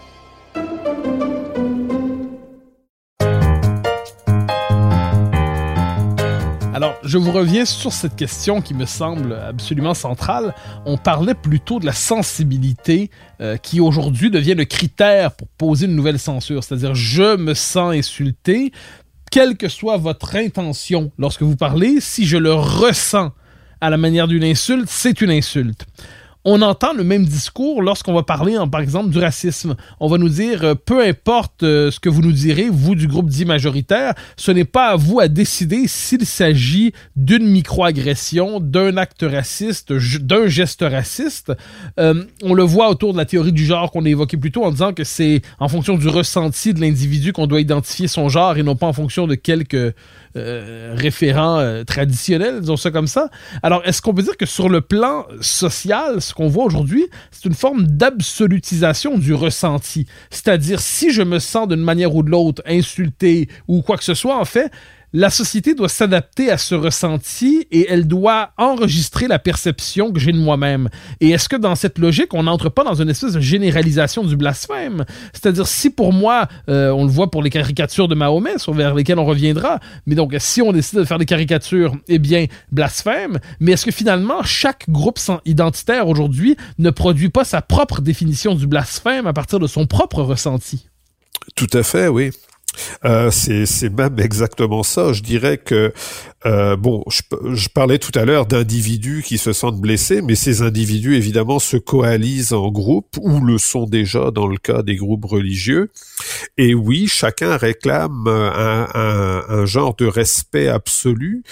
Alors, 6.81 6.97
je 7.03 7.19
vous 7.19 7.31
reviens 7.31 7.63
sur 7.63 7.93
cette 7.93 8.15
question 8.15 8.59
qui 8.59 8.73
me 8.73 8.87
semble 8.87 9.33
absolument 9.33 9.93
centrale. 9.93 10.55
On 10.87 10.97
parlait 10.97 11.35
plutôt 11.35 11.79
de 11.79 11.85
la 11.85 11.93
sensibilité 11.93 13.11
euh, 13.39 13.55
qui 13.57 13.79
aujourd'hui 13.79 14.31
devient 14.31 14.55
le 14.55 14.65
critère 14.65 15.31
pour 15.33 15.47
poser 15.59 15.85
une 15.85 15.95
nouvelle 15.95 16.17
censure. 16.17 16.63
C'est-à-dire, 16.63 16.95
je 16.95 17.35
me 17.37 17.53
sens 17.53 17.93
insulté, 17.93 18.71
quelle 19.29 19.57
que 19.57 19.69
soit 19.69 19.97
votre 19.97 20.35
intention 20.35 21.11
lorsque 21.19 21.43
vous 21.43 21.55
parlez, 21.55 21.99
si 21.99 22.25
je 22.25 22.37
le 22.37 22.55
ressens 22.55 23.31
à 23.79 23.91
la 23.91 23.97
manière 23.97 24.27
d'une 24.27 24.43
insulte, 24.43 24.87
c'est 24.89 25.21
une 25.21 25.29
insulte 25.29 25.85
on 26.43 26.61
entend 26.61 26.93
le 26.93 27.03
même 27.03 27.25
discours 27.25 27.81
lorsqu'on 27.81 28.13
va 28.13 28.23
parler, 28.23 28.57
par 28.71 28.81
exemple, 28.81 29.09
du 29.09 29.19
racisme. 29.19 29.75
On 29.99 30.07
va 30.07 30.17
nous 30.17 30.29
dire, 30.29 30.63
euh, 30.63 30.75
peu 30.75 31.03
importe 31.03 31.63
euh, 31.63 31.91
ce 31.91 31.99
que 31.99 32.09
vous 32.09 32.21
nous 32.21 32.31
direz, 32.31 32.69
vous 32.71 32.95
du 32.95 33.07
groupe 33.07 33.27
dit 33.27 33.45
majoritaire, 33.45 34.13
ce 34.37 34.51
n'est 34.51 34.65
pas 34.65 34.89
à 34.89 34.95
vous 34.95 35.19
à 35.19 35.27
décider 35.27 35.87
s'il 35.87 36.25
s'agit 36.25 36.93
d'une 37.15 37.47
microagression, 37.47 38.59
d'un 38.59 38.97
acte 38.97 39.23
raciste, 39.23 39.93
d'un 39.93 40.47
geste 40.47 40.81
raciste. 40.81 41.51
Euh, 41.99 42.23
on 42.43 42.53
le 42.53 42.63
voit 42.63 42.89
autour 42.89 43.13
de 43.13 43.17
la 43.17 43.25
théorie 43.25 43.53
du 43.53 43.65
genre 43.65 43.91
qu'on 43.91 44.05
a 44.05 44.09
évoqué 44.09 44.37
plus 44.37 44.51
tôt 44.51 44.63
en 44.63 44.71
disant 44.71 44.93
que 44.93 45.03
c'est 45.03 45.41
en 45.59 45.67
fonction 45.67 45.97
du 45.97 46.07
ressenti 46.07 46.73
de 46.73 46.81
l'individu 46.81 47.33
qu'on 47.33 47.47
doit 47.47 47.61
identifier 47.61 48.07
son 48.07 48.29
genre 48.29 48.57
et 48.57 48.63
non 48.63 48.75
pas 48.75 48.87
en 48.87 48.93
fonction 48.93 49.27
de 49.27 49.35
quelques 49.35 49.93
euh, 50.37 50.93
référent 50.95 51.59
euh, 51.59 51.83
traditionnel, 51.83 52.61
disons 52.61 52.77
ça 52.77 52.91
comme 52.91 53.07
ça. 53.07 53.29
Alors, 53.63 53.81
est-ce 53.85 54.01
qu'on 54.01 54.13
peut 54.13 54.21
dire 54.21 54.37
que 54.37 54.45
sur 54.45 54.69
le 54.69 54.81
plan 54.81 55.25
social, 55.41 56.21
ce 56.21 56.33
qu'on 56.33 56.47
voit 56.47 56.65
aujourd'hui, 56.65 57.05
c'est 57.31 57.45
une 57.45 57.53
forme 57.53 57.83
d'absolutisation 57.85 59.17
du 59.17 59.33
ressenti? 59.33 60.05
C'est-à-dire, 60.29 60.79
si 60.79 61.11
je 61.11 61.21
me 61.21 61.39
sens 61.39 61.67
d'une 61.67 61.83
manière 61.83 62.15
ou 62.15 62.23
de 62.23 62.29
l'autre 62.29 62.61
insulté 62.65 63.49
ou 63.67 63.81
quoi 63.81 63.97
que 63.97 64.03
ce 64.03 64.13
soit, 64.13 64.37
en 64.37 64.45
fait, 64.45 64.71
la 65.13 65.29
société 65.29 65.75
doit 65.75 65.89
s'adapter 65.89 66.51
à 66.51 66.57
ce 66.57 66.75
ressenti 66.75 67.67
et 67.71 67.87
elle 67.89 68.07
doit 68.07 68.51
enregistrer 68.57 69.27
la 69.27 69.39
perception 69.39 70.11
que 70.11 70.19
j'ai 70.19 70.31
de 70.31 70.37
moi-même. 70.37 70.89
Et 71.19 71.31
est-ce 71.31 71.49
que 71.49 71.55
dans 71.55 71.75
cette 71.75 71.99
logique, 71.99 72.33
on 72.33 72.43
n'entre 72.43 72.69
pas 72.69 72.83
dans 72.83 72.95
une 72.95 73.09
espèce 73.09 73.33
de 73.33 73.39
généralisation 73.39 74.23
du 74.23 74.37
blasphème? 74.37 75.05
C'est-à-dire, 75.33 75.67
si 75.67 75.89
pour 75.89 76.13
moi, 76.13 76.47
euh, 76.69 76.91
on 76.91 77.03
le 77.03 77.11
voit 77.11 77.29
pour 77.29 77.43
les 77.43 77.49
caricatures 77.49 78.07
de 78.07 78.15
Mahomet, 78.15 78.57
sur 78.57 78.73
vers 78.73 78.95
lesquelles 78.95 79.19
on 79.19 79.25
reviendra, 79.25 79.79
mais 80.05 80.15
donc 80.15 80.33
si 80.39 80.61
on 80.61 80.71
décide 80.71 80.99
de 80.99 81.03
faire 81.03 81.17
des 81.17 81.25
caricatures, 81.25 81.95
eh 82.07 82.19
bien, 82.19 82.45
blasphème, 82.71 83.39
mais 83.59 83.73
est-ce 83.73 83.85
que 83.85 83.91
finalement, 83.91 84.43
chaque 84.43 84.89
groupe 84.89 85.19
identitaire 85.45 86.07
aujourd'hui 86.07 86.55
ne 86.79 86.89
produit 86.89 87.29
pas 87.29 87.43
sa 87.43 87.61
propre 87.61 88.01
définition 88.01 88.55
du 88.55 88.67
blasphème 88.67 89.27
à 89.27 89.33
partir 89.33 89.59
de 89.59 89.67
son 89.67 89.85
propre 89.85 90.21
ressenti? 90.21 90.87
Tout 91.55 91.69
à 91.73 91.83
fait, 91.83 92.07
oui. 92.07 92.31
Euh, 93.05 93.29
c'est 93.31 93.89
même 93.89 94.19
exactement 94.19 94.83
ça. 94.83 95.13
Je 95.13 95.21
dirais 95.21 95.57
que 95.57 95.93
euh, 96.45 96.75
bon, 96.75 97.03
je, 97.09 97.21
je, 97.53 97.69
parlais 97.69 97.99
tout 97.99 98.17
à 98.17 98.25
l'heure 98.25 98.45
d'individus 98.45 99.23
qui 99.23 99.37
se 99.37 99.53
sentent 99.53 99.79
blessés, 99.79 100.21
mais 100.21 100.35
ces 100.35 100.61
individus 100.61 101.15
évidemment 101.15 101.59
se 101.59 101.77
coalisent 101.77 102.53
en 102.53 102.69
groupe 102.71 103.17
ou 103.21 103.41
le 103.41 103.57
sont 103.57 103.85
déjà 103.85 104.31
dans 104.31 104.47
le 104.47 104.57
cas 104.57 104.81
des 104.81 104.95
groupes 104.95 105.25
religieux. 105.25 105.91
Et 106.57 106.73
oui, 106.73 107.07
chacun 107.07 107.57
réclame 107.57 108.27
un, 108.27 108.87
un, 108.93 109.43
un 109.49 109.65
genre 109.65 109.95
de 109.95 110.05
respect 110.05 110.67
absolu 110.67 111.43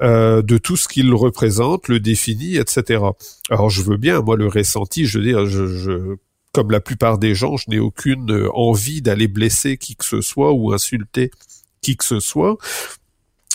euh, 0.00 0.42
de 0.42 0.56
tout 0.58 0.76
ce 0.76 0.88
qu'il 0.88 1.12
représente, 1.12 1.88
le 1.88 2.00
définit, 2.00 2.56
etc. 2.56 3.02
Alors 3.50 3.70
je 3.70 3.82
veux 3.82 3.96
bien, 3.96 4.20
moi 4.20 4.36
le 4.36 4.46
ressenti, 4.46 5.06
je 5.06 5.18
veux 5.18 5.24
dire, 5.24 5.46
je, 5.46 5.66
je 5.66 6.16
comme 6.52 6.70
la 6.70 6.80
plupart 6.80 7.18
des 7.18 7.34
gens, 7.34 7.56
je 7.56 7.70
n'ai 7.70 7.78
aucune 7.78 8.32
euh, 8.32 8.50
envie 8.54 9.02
d'aller 9.02 9.28
blesser 9.28 9.76
qui 9.76 9.96
que 9.96 10.04
ce 10.04 10.20
soit 10.20 10.52
ou 10.52 10.72
insulter 10.72 11.30
qui 11.80 11.96
que 11.96 12.04
ce 12.04 12.20
soit. 12.20 12.58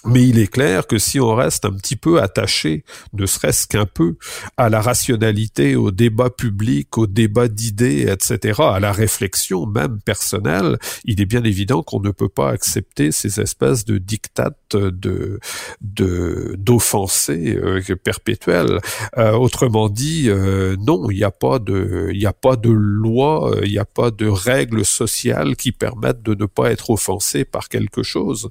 Mais 0.06 0.28
il 0.28 0.38
est 0.38 0.48
clair 0.48 0.86
que 0.86 0.98
si 0.98 1.20
on 1.20 1.34
reste 1.34 1.64
un 1.66 1.72
petit 1.72 1.96
peu 1.96 2.22
attaché, 2.22 2.84
ne 3.14 3.26
serait-ce 3.26 3.68
qu'un 3.68 3.86
peu, 3.86 4.18
à 4.58 4.70
la 4.70 4.82
rationalité, 4.82 5.76
au 5.76 5.92
débat 5.92 6.30
public, 6.30 6.98
au 6.98 7.08
débat 7.08 7.48
d'idées, 7.48 8.08
etc., 8.10 8.62
à 8.64 8.80
la 8.82 8.92
réflexion 8.92 9.66
même 9.66 10.00
personnelle, 10.02 10.78
il 11.06 11.22
est 11.22 11.26
bien 11.26 11.44
évident 11.44 11.84
qu'on 11.84 12.02
ne 12.02 12.12
peut 12.12 12.30
pas 12.30 12.50
accepter 12.50 13.12
ces 13.12 13.40
espèces 13.40 13.86
de 13.86 13.98
dictates 13.98 14.76
de 14.76 15.40
d'offensés 15.82 17.56
euh, 17.56 17.82
perpétuels. 18.04 18.80
Euh, 19.18 19.32
autrement 19.34 19.90
dit, 19.90 20.26
euh, 20.28 20.76
non, 20.80 21.10
il 21.10 21.18
n'y 21.18 21.24
a 21.24 21.32
pas 21.32 21.60
de 21.60 22.10
il 22.12 22.20
n'y 22.20 22.26
a 22.26 22.34
pas 22.34 22.56
de 22.56 22.70
loi, 22.70 23.56
il 23.64 23.72
n'y 23.72 23.78
a 23.78 23.86
pas 23.86 24.12
de 24.12 24.28
règles 24.28 24.86
sociales 24.86 25.56
qui 25.56 25.72
permettent 25.72 26.24
de 26.24 26.36
ne 26.36 26.46
pas 26.46 26.72
être 26.72 26.90
offensé 26.90 27.46
par 27.46 27.70
quelque 27.70 28.04
chose 28.04 28.50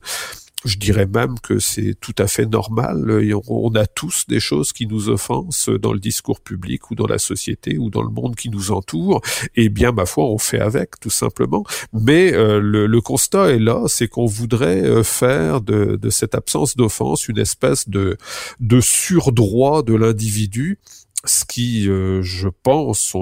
je 0.65 0.77
dirais 0.77 1.07
même 1.07 1.39
que 1.43 1.59
c'est 1.59 1.95
tout 2.01 2.15
à 2.19 2.27
fait 2.27 2.47
normal. 2.47 3.23
On 3.49 3.75
a 3.75 3.87
tous 3.87 4.27
des 4.29 4.41
choses 4.41 4.73
qui 4.73 4.87
nous 4.87 5.09
offensent 5.09 5.71
dans 5.71 5.93
le 5.93 5.99
discours 5.99 6.41
public 6.41 6.91
ou 6.91 6.95
dans 6.95 7.07
la 7.07 7.19
société 7.19 7.79
ou 7.79 7.91
dans 7.91 8.03
le 8.03 8.11
monde 8.11 8.37
qui 8.37 8.49
nous 8.49 8.71
entoure. 8.71 9.21
Et 9.57 9.69
bien, 9.69 9.93
ma 9.93 10.07
foi, 10.07 10.25
on 10.25 10.39
fait 10.39 10.61
avec, 10.61 11.01
tout 11.01 11.11
simplement. 11.11 11.65
Mais 11.93 12.33
euh, 12.33 12.61
le, 12.61 13.01
constat 13.01 13.51
est 13.51 13.59
là, 13.59 13.83
c'est 13.89 14.09
qu'on 14.09 14.27
voudrait 14.27 14.83
euh, 14.83 15.03
faire 15.03 15.61
de, 15.61 15.99
cette 16.11 16.35
absence 16.35 16.77
d'offense 16.77 17.29
une 17.29 17.39
espèce 17.39 17.89
de, 17.89 18.17
de 18.61 18.81
surdroit 18.81 19.83
de 19.83 19.95
l'individu 19.95 20.79
ce 21.25 21.45
qui, 21.45 21.89
euh, 21.89 22.21
je 22.23 22.49
pense, 22.49 23.15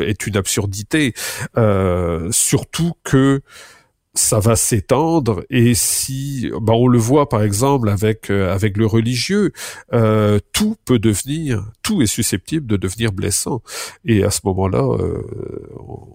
est 0.00 0.26
une 0.26 0.38
absurdité. 0.38 1.12
surtout 2.30 2.92
que 3.04 3.42
ça 4.14 4.40
va 4.40 4.56
s'étendre 4.56 5.42
et 5.48 5.72
si 5.74 6.50
bah 6.60 6.74
on 6.74 6.86
le 6.86 6.98
voit 6.98 7.30
par 7.30 7.42
exemple 7.42 7.88
avec 7.88 8.30
euh, 8.30 8.52
avec 8.52 8.76
le 8.76 8.84
religieux 8.84 9.52
euh, 9.94 10.38
tout 10.52 10.76
peut 10.84 10.98
devenir 10.98 11.70
tout 11.82 12.02
est 12.02 12.06
susceptible 12.06 12.66
de 12.66 12.76
devenir 12.76 13.12
blessant 13.12 13.62
et 14.04 14.22
à 14.22 14.30
ce 14.30 14.40
moment-là 14.44 14.82
euh, 14.82 15.22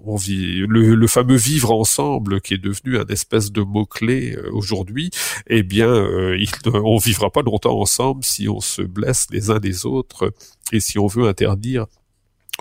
on 0.05 0.15
vit 0.15 0.63
le, 0.67 1.07
fameux 1.07 1.37
vivre 1.37 1.71
ensemble 1.71 2.39
qui 2.41 2.53
est 2.53 2.59
devenu 2.59 2.99
un 2.99 3.05
espèce 3.07 3.51
de 3.51 3.61
mot 3.61 3.85
clé 3.85 4.37
aujourd'hui 4.51 5.09
eh 5.47 5.63
bien 5.63 5.91
il, 6.35 6.49
on 6.73 6.97
vivra 6.97 7.31
pas 7.31 7.41
longtemps 7.41 7.79
ensemble 7.79 8.23
si 8.23 8.47
on 8.47 8.59
se 8.59 8.83
blesse 8.83 9.25
les 9.31 9.49
uns 9.49 9.59
des 9.59 9.87
autres 9.87 10.31
et 10.71 10.79
si 10.79 10.99
on 10.99 11.07
veut 11.07 11.27
interdire 11.27 11.87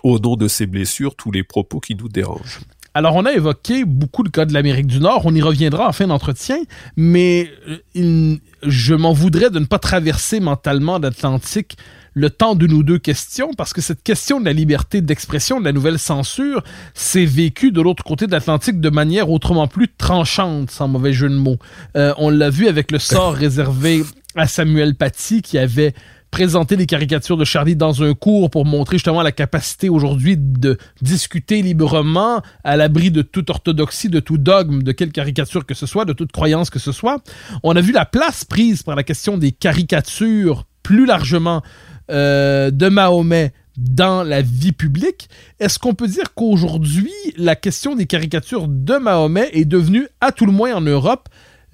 au 0.02 0.18
nom 0.18 0.36
de 0.36 0.46
ces 0.48 0.66
blessures, 0.66 1.14
tous 1.16 1.30
les 1.30 1.42
propos 1.42 1.80
qui 1.80 1.94
nous 1.94 2.08
dérangent. 2.08 2.60
Alors, 2.96 3.14
on 3.14 3.26
a 3.26 3.32
évoqué 3.34 3.84
beaucoup 3.84 4.22
le 4.22 4.30
cas 4.30 4.46
de 4.46 4.54
l'Amérique 4.54 4.86
du 4.86 5.00
Nord. 5.00 5.26
On 5.26 5.34
y 5.34 5.42
reviendra 5.42 5.86
en 5.86 5.92
fin 5.92 6.06
d'entretien, 6.06 6.56
mais 6.96 7.50
euh, 7.94 8.36
je 8.62 8.94
m'en 8.94 9.12
voudrais 9.12 9.50
de 9.50 9.58
ne 9.58 9.66
pas 9.66 9.78
traverser 9.78 10.40
mentalement 10.40 10.98
l'Atlantique 10.98 11.76
le 12.14 12.30
temps 12.30 12.54
de 12.54 12.66
nos 12.66 12.82
deux 12.82 12.96
questions, 12.96 13.50
parce 13.52 13.74
que 13.74 13.82
cette 13.82 14.02
question 14.02 14.40
de 14.40 14.46
la 14.46 14.54
liberté 14.54 15.02
d'expression, 15.02 15.60
de 15.60 15.66
la 15.66 15.72
nouvelle 15.72 15.98
censure, 15.98 16.64
s'est 16.94 17.26
vécue 17.26 17.70
de 17.70 17.82
l'autre 17.82 18.02
côté 18.02 18.26
de 18.26 18.32
l'Atlantique 18.32 18.80
de 18.80 18.88
manière 18.88 19.28
autrement 19.28 19.68
plus 19.68 19.88
tranchante, 19.88 20.70
sans 20.70 20.88
mauvais 20.88 21.12
jeu 21.12 21.28
de 21.28 21.34
mots. 21.34 21.58
Euh, 21.98 22.14
on 22.16 22.30
l'a 22.30 22.48
vu 22.48 22.66
avec 22.66 22.92
le 22.92 22.98
sort 22.98 23.34
réservé 23.34 24.04
à 24.36 24.46
Samuel 24.46 24.94
Paty, 24.94 25.42
qui 25.42 25.58
avait 25.58 25.92
présenter 26.30 26.76
les 26.76 26.86
caricatures 26.86 27.36
de 27.36 27.44
Charlie 27.44 27.76
dans 27.76 28.02
un 28.02 28.14
cours 28.14 28.50
pour 28.50 28.64
montrer 28.64 28.96
justement 28.96 29.22
la 29.22 29.32
capacité 29.32 29.88
aujourd'hui 29.88 30.36
de 30.36 30.78
discuter 31.00 31.62
librement 31.62 32.42
à 32.64 32.76
l'abri 32.76 33.10
de 33.10 33.22
toute 33.22 33.50
orthodoxie, 33.50 34.08
de 34.08 34.20
tout 34.20 34.38
dogme, 34.38 34.82
de 34.82 34.92
quelle 34.92 35.12
caricature 35.12 35.64
que 35.64 35.74
ce 35.74 35.86
soit, 35.86 36.04
de 36.04 36.12
toute 36.12 36.32
croyance 36.32 36.70
que 36.70 36.78
ce 36.78 36.92
soit. 36.92 37.22
On 37.62 37.74
a 37.76 37.80
vu 37.80 37.92
la 37.92 38.04
place 38.04 38.44
prise 38.44 38.82
par 38.82 38.96
la 38.96 39.02
question 39.02 39.38
des 39.38 39.52
caricatures 39.52 40.66
plus 40.82 41.06
largement 41.06 41.62
euh, 42.10 42.70
de 42.70 42.88
Mahomet 42.88 43.52
dans 43.76 44.22
la 44.22 44.42
vie 44.42 44.72
publique. 44.72 45.28
Est-ce 45.60 45.78
qu'on 45.78 45.94
peut 45.94 46.08
dire 46.08 46.34
qu'aujourd'hui, 46.34 47.12
la 47.36 47.56
question 47.56 47.94
des 47.94 48.06
caricatures 48.06 48.68
de 48.68 48.96
Mahomet 48.96 49.50
est 49.52 49.64
devenue, 49.64 50.08
à 50.20 50.32
tout 50.32 50.46
le 50.46 50.52
moins 50.52 50.74
en 50.74 50.80
Europe, 50.80 51.28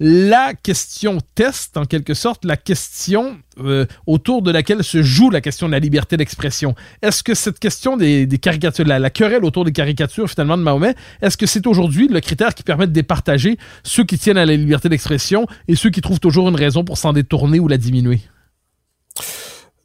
la 0.05 0.53
question 0.53 1.19
test, 1.33 1.77
en 1.77 1.85
quelque 1.85 2.13
sorte, 2.13 2.43
la 2.43 2.57
question 2.57 3.37
euh, 3.59 3.85
autour 4.05 4.41
de 4.41 4.51
laquelle 4.51 4.83
se 4.83 5.01
joue 5.01 5.29
la 5.29 5.39
question 5.39 5.67
de 5.67 5.71
la 5.71 5.79
liberté 5.79 6.17
d'expression. 6.17 6.75
Est-ce 7.01 7.23
que 7.23 7.33
cette 7.33 7.57
question 7.57 7.95
des, 7.95 8.27
caricatures, 8.41 8.85
la, 8.85 9.09
querelle 9.09 9.45
autour 9.45 9.63
des 9.63 9.71
caricatures 9.71 10.29
finalement 10.29 10.57
de 10.57 10.61
Mahomet, 10.61 10.95
est-ce 11.21 11.37
que 11.37 11.45
c'est 11.45 11.65
aujourd'hui 11.67 12.09
le 12.09 12.19
critère 12.19 12.53
qui 12.53 12.63
permet 12.63 12.85
de 12.85 12.91
départager 12.91 13.57
ceux 13.83 14.03
qui 14.03 14.17
tiennent 14.19 14.37
à 14.37 14.45
la 14.45 14.57
liberté 14.57 14.89
d'expression 14.89 15.47
et 15.69 15.75
ceux 15.77 15.89
qui 15.89 16.01
trouvent 16.01 16.19
toujours 16.19 16.49
une 16.49 16.57
raison 16.57 16.83
pour 16.83 16.97
s'en 16.97 17.13
détourner 17.13 17.61
ou 17.61 17.69
la 17.69 17.77
diminuer? 17.77 18.19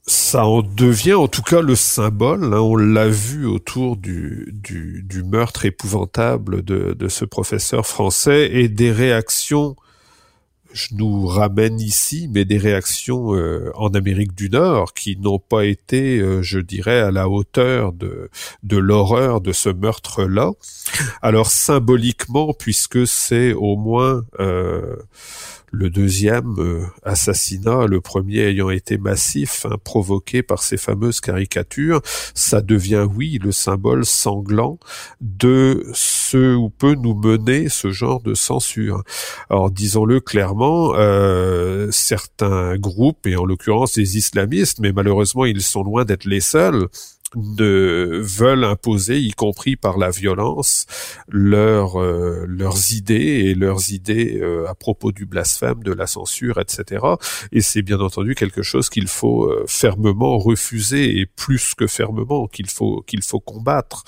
ça 0.05 0.47
en 0.47 0.63
devient 0.63 1.15
en 1.15 1.29
tout 1.29 1.43
cas 1.43 1.61
le 1.61 1.77
symbole. 1.77 2.45
Hein. 2.45 2.61
on 2.61 2.77
l'a 2.77 3.09
vu 3.09 3.47
autour 3.47 3.99
du, 3.99 4.53
meurtre 5.25 5.67
épouvantable 5.67 6.65
de, 6.65 7.09
ce 7.09 7.25
professeur 7.25 7.87
français 7.87 8.49
et 8.53 8.69
des 8.69 8.91
réactions 8.91 9.77
je 10.73 10.89
nous 10.95 11.27
ramène 11.27 11.81
ici, 11.81 12.29
mais 12.33 12.45
des 12.45 12.59
réactions 12.59 13.35
euh, 13.35 13.71
en 13.75 13.89
Amérique 13.91 14.35
du 14.35 14.51
Nord 14.51 14.93
qui 14.93 15.17
n'ont 15.17 15.39
pas 15.39 15.65
été, 15.65 16.19
euh, 16.19 16.43
je 16.43 16.59
dirais, 16.59 17.01
à 17.01 17.11
la 17.11 17.29
hauteur 17.29 17.93
de, 17.93 18.31
de 18.63 18.77
l'horreur 18.77 19.41
de 19.41 19.53
ce 19.53 19.69
meurtre-là. 19.69 20.53
Alors 21.23 21.51
symboliquement, 21.51 22.53
puisque 22.53 23.07
c'est 23.07 23.53
au 23.53 23.77
moins 23.77 24.23
euh, 24.41 24.97
le 25.71 25.91
deuxième 25.91 26.55
euh, 26.59 26.87
assassinat, 27.03 27.87
le 27.87 28.01
premier 28.01 28.49
ayant 28.49 28.71
été 28.71 28.99
massif, 28.99 29.67
hein, 29.67 29.77
provoqué 29.83 30.43
par 30.43 30.63
ces 30.63 30.77
fameuses 30.77 31.21
caricatures, 31.21 32.01
ça 32.35 32.61
devient, 32.61 33.07
oui, 33.15 33.39
le 33.43 33.53
symbole 33.53 34.05
sanglant 34.05 34.79
de 35.21 35.87
ce 35.95 36.55
où 36.55 36.71
peut 36.71 36.95
nous 36.95 37.15
mener 37.15 37.69
ce 37.69 37.91
genre 37.91 38.23
de 38.23 38.35
censure. 38.35 39.03
Alors 39.51 39.71
disons-le 39.71 40.21
clairement, 40.21 40.93
euh, 40.95 41.89
certains 41.91 42.77
groupes, 42.77 43.27
et 43.27 43.37
en 43.37 43.45
l'occurrence 43.45 43.97
les 43.97 44.17
islamistes, 44.17 44.79
mais 44.81 44.93
malheureusement 44.93 45.45
ils 45.45 45.63
sont 45.63 45.83
loin 45.83 46.05
d'être 46.05 46.25
les 46.25 46.41
seuls, 46.41 46.89
de 47.35 48.21
veulent 48.23 48.65
imposer, 48.65 49.21
y 49.21 49.33
compris 49.33 49.77
par 49.77 49.99
la 49.99 50.11
violence, 50.11 50.87
leur, 51.29 52.01
euh, 52.01 52.45
leurs 52.47 52.93
idées 52.93 53.15
et 53.15 53.55
leurs 53.55 53.91
idées 53.91 54.39
euh, 54.41 54.67
à 54.69 54.75
propos 54.75 55.13
du 55.13 55.27
blasphème, 55.27 55.83
de 55.83 55.93
la 55.93 56.07
censure, 56.07 56.59
etc. 56.59 57.05
Et 57.53 57.61
c'est 57.61 57.83
bien 57.83 58.01
entendu 58.01 58.35
quelque 58.35 58.63
chose 58.63 58.89
qu'il 58.89 59.09
faut 59.09 59.45
euh, 59.45 59.65
fermement 59.67 60.39
refuser 60.39 61.19
et 61.19 61.27
plus 61.27 61.75
que 61.75 61.87
fermement 61.87 62.47
qu'il 62.47 62.69
faut 62.69 63.03
qu'il 63.07 63.23
faut 63.23 63.41
combattre 63.41 64.05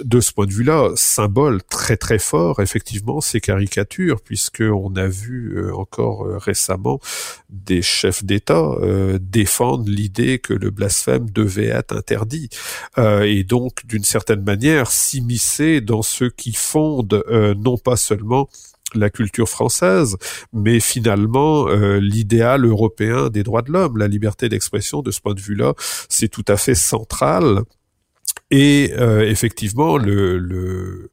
de 0.00 0.20
ce 0.20 0.32
point 0.32 0.46
de 0.46 0.52
vue-là, 0.52 0.90
symbole 0.94 1.62
très 1.62 1.96
très 1.96 2.18
fort, 2.18 2.60
effectivement, 2.60 3.20
ces 3.20 3.40
caricatures, 3.40 4.20
puisque 4.22 4.62
on 4.62 4.94
a 4.96 5.06
vu 5.06 5.54
euh, 5.56 5.74
encore 5.74 6.24
euh, 6.24 6.38
récemment 6.38 6.98
des 7.50 7.82
chefs 7.82 8.24
d'État 8.24 8.72
euh, 8.80 9.18
défendre 9.20 9.84
l'idée 9.86 10.38
que 10.38 10.54
le 10.54 10.70
blasphème 10.70 11.28
devait 11.30 11.66
être 11.66 11.94
interdit, 11.94 12.48
et 12.96 13.44
donc 13.44 13.86
d'une 13.86 14.04
certaine 14.04 14.42
manière 14.42 14.90
s'immiscer 14.90 15.80
dans 15.80 16.02
ce 16.02 16.24
qui 16.24 16.52
fonde 16.52 17.24
non 17.58 17.76
pas 17.76 17.96
seulement 17.96 18.48
la 18.94 19.10
culture 19.10 19.48
française, 19.48 20.16
mais 20.52 20.80
finalement 20.80 21.66
l'idéal 21.68 22.64
européen 22.64 23.28
des 23.28 23.42
droits 23.42 23.62
de 23.62 23.72
l'homme, 23.72 23.98
la 23.98 24.08
liberté 24.08 24.48
d'expression 24.48 25.02
de 25.02 25.10
ce 25.10 25.20
point 25.20 25.34
de 25.34 25.40
vue-là, 25.40 25.74
c'est 26.08 26.28
tout 26.28 26.44
à 26.48 26.56
fait 26.56 26.74
central 26.74 27.62
et 28.52 28.92
euh, 28.98 29.26
effectivement, 29.26 29.96
le, 29.96 31.10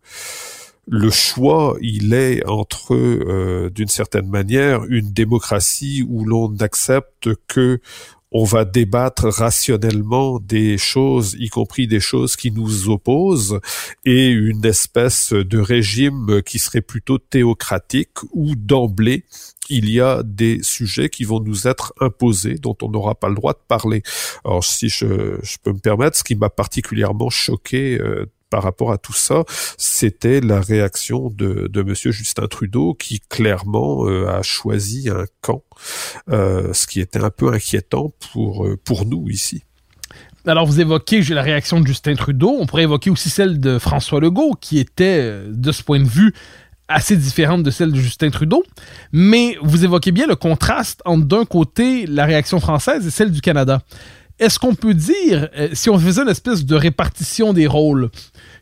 choix, 1.09 1.77
il 1.81 2.13
est 2.13 2.45
entre, 2.45 2.93
euh, 2.93 3.69
d'une 3.69 3.87
certaine 3.87 4.27
manière, 4.27 4.83
une 4.89 5.13
démocratie 5.13 6.05
où 6.07 6.25
l'on 6.25 6.53
accepte 6.57 7.29
que 7.47 7.79
on 8.31 8.43
va 8.43 8.63
débattre 8.63 9.23
rationnellement 9.23 10.39
des 10.39 10.77
choses, 10.77 11.35
y 11.39 11.47
compris 11.47 11.87
des 11.87 12.01
choses 12.01 12.35
qui 12.35 12.51
nous 12.51 12.89
opposent, 12.89 13.59
et 14.05 14.27
une 14.27 14.65
espèce 14.65 15.31
de 15.31 15.57
régime 15.57 16.43
qui 16.45 16.59
serait 16.59 16.81
plutôt 16.81 17.17
théocratique, 17.17 18.21
où 18.33 18.53
d'emblée, 18.55 19.23
il 19.69 19.89
y 19.89 20.01
a 20.01 20.23
des 20.23 20.59
sujets 20.63 21.09
qui 21.09 21.23
vont 21.23 21.39
nous 21.39 21.67
être 21.67 21.93
imposés, 21.99 22.55
dont 22.55 22.75
on 22.81 22.89
n'aura 22.89 23.15
pas 23.15 23.29
le 23.29 23.35
droit 23.35 23.53
de 23.53 23.61
parler. 23.67 24.03
Alors 24.43 24.63
si 24.63 24.89
je, 24.89 25.37
peux 25.63 25.73
me 25.73 25.79
permettre, 25.79 26.17
ce 26.17 26.23
qui 26.23 26.35
m'a 26.35 26.49
particulièrement 26.49 27.29
choqué 27.29 27.99
euh, 27.99 28.25
par 28.49 28.63
rapport 28.63 28.91
à 28.91 28.97
tout 28.97 29.13
ça, 29.13 29.43
c'était 29.77 30.41
la 30.41 30.59
réaction 30.59 31.29
de, 31.29 31.67
de 31.67 31.83
Monsieur 31.83 32.11
Justin 32.11 32.47
Trudeau 32.47 32.95
qui 32.95 33.19
clairement 33.19 34.07
euh, 34.07 34.27
a 34.27 34.41
choisi 34.41 35.09
un 35.09 35.25
camp, 35.41 35.63
euh, 36.29 36.73
ce 36.73 36.87
qui 36.87 36.99
était 36.99 37.23
un 37.23 37.29
peu 37.29 37.53
inquiétant 37.53 38.11
pour 38.31 38.67
pour 38.83 39.05
nous 39.05 39.29
ici. 39.29 39.63
Alors, 40.47 40.65
vous 40.65 40.79
évoquez 40.79 41.21
la 41.21 41.43
réaction 41.43 41.79
de 41.79 41.85
Justin 41.85 42.15
Trudeau. 42.15 42.57
On 42.59 42.65
pourrait 42.65 42.83
évoquer 42.83 43.09
aussi 43.09 43.29
celle 43.29 43.59
de 43.59 43.77
François 43.77 44.19
Legault, 44.19 44.55
qui 44.59 44.79
était, 44.79 45.43
de 45.45 45.71
ce 45.71 45.83
point 45.83 45.99
de 45.99 46.07
vue, 46.07 46.33
assez 46.89 47.15
différente 47.15 47.63
de 47.63 47.71
celle 47.71 47.91
de 47.91 47.99
Justin 47.99 48.29
Trudeau. 48.29 48.63
Mais 49.13 49.57
vous 49.61 49.85
évoquez 49.85 50.11
bien 50.11 50.27
le 50.27 50.35
contraste 50.35 51.01
entre, 51.05 51.25
d'un 51.25 51.45
côté, 51.45 52.05
la 52.05 52.25
réaction 52.25 52.59
française 52.59 53.07
et 53.07 53.11
celle 53.11 53.31
du 53.31 53.39
Canada. 53.41 53.81
Est-ce 54.39 54.57
qu'on 54.57 54.75
peut 54.75 54.93
dire, 54.93 55.49
si 55.73 55.89
on 55.89 55.99
faisait 55.99 56.21
une 56.21 56.29
espèce 56.29 56.65
de 56.65 56.75
répartition 56.75 57.51
des 57.53 57.67
rôles, 57.67 58.09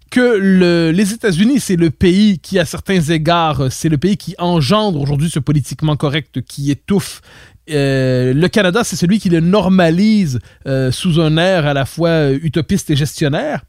que 0.10 0.38
le, 0.40 0.92
les 0.92 1.14
États-Unis, 1.14 1.60
c'est 1.60 1.76
le 1.76 1.90
pays 1.90 2.40
qui, 2.40 2.60
à 2.60 2.66
certains 2.66 3.02
égards, 3.02 3.72
c'est 3.72 3.90
le 3.90 3.98
pays 3.98 4.18
qui 4.18 4.36
engendre 4.38 5.02
aujourd'hui 5.02 5.30
ce 5.30 5.40
politiquement 5.40 5.96
correct 5.96 6.42
qui 6.42 6.72
étouffe. 6.72 7.22
Euh, 7.70 8.34
le 8.34 8.48
Canada, 8.48 8.84
c'est 8.84 8.96
celui 8.96 9.20
qui 9.20 9.30
le 9.30 9.42
normalise 9.42 10.40
euh, 10.66 10.92
sous 10.92 11.20
un 11.20 11.38
air 11.38 11.66
à 11.66 11.74
la 11.74 11.86
fois 11.86 12.32
utopiste 12.32 12.90
et 12.90 12.96
gestionnaire. 12.96 13.62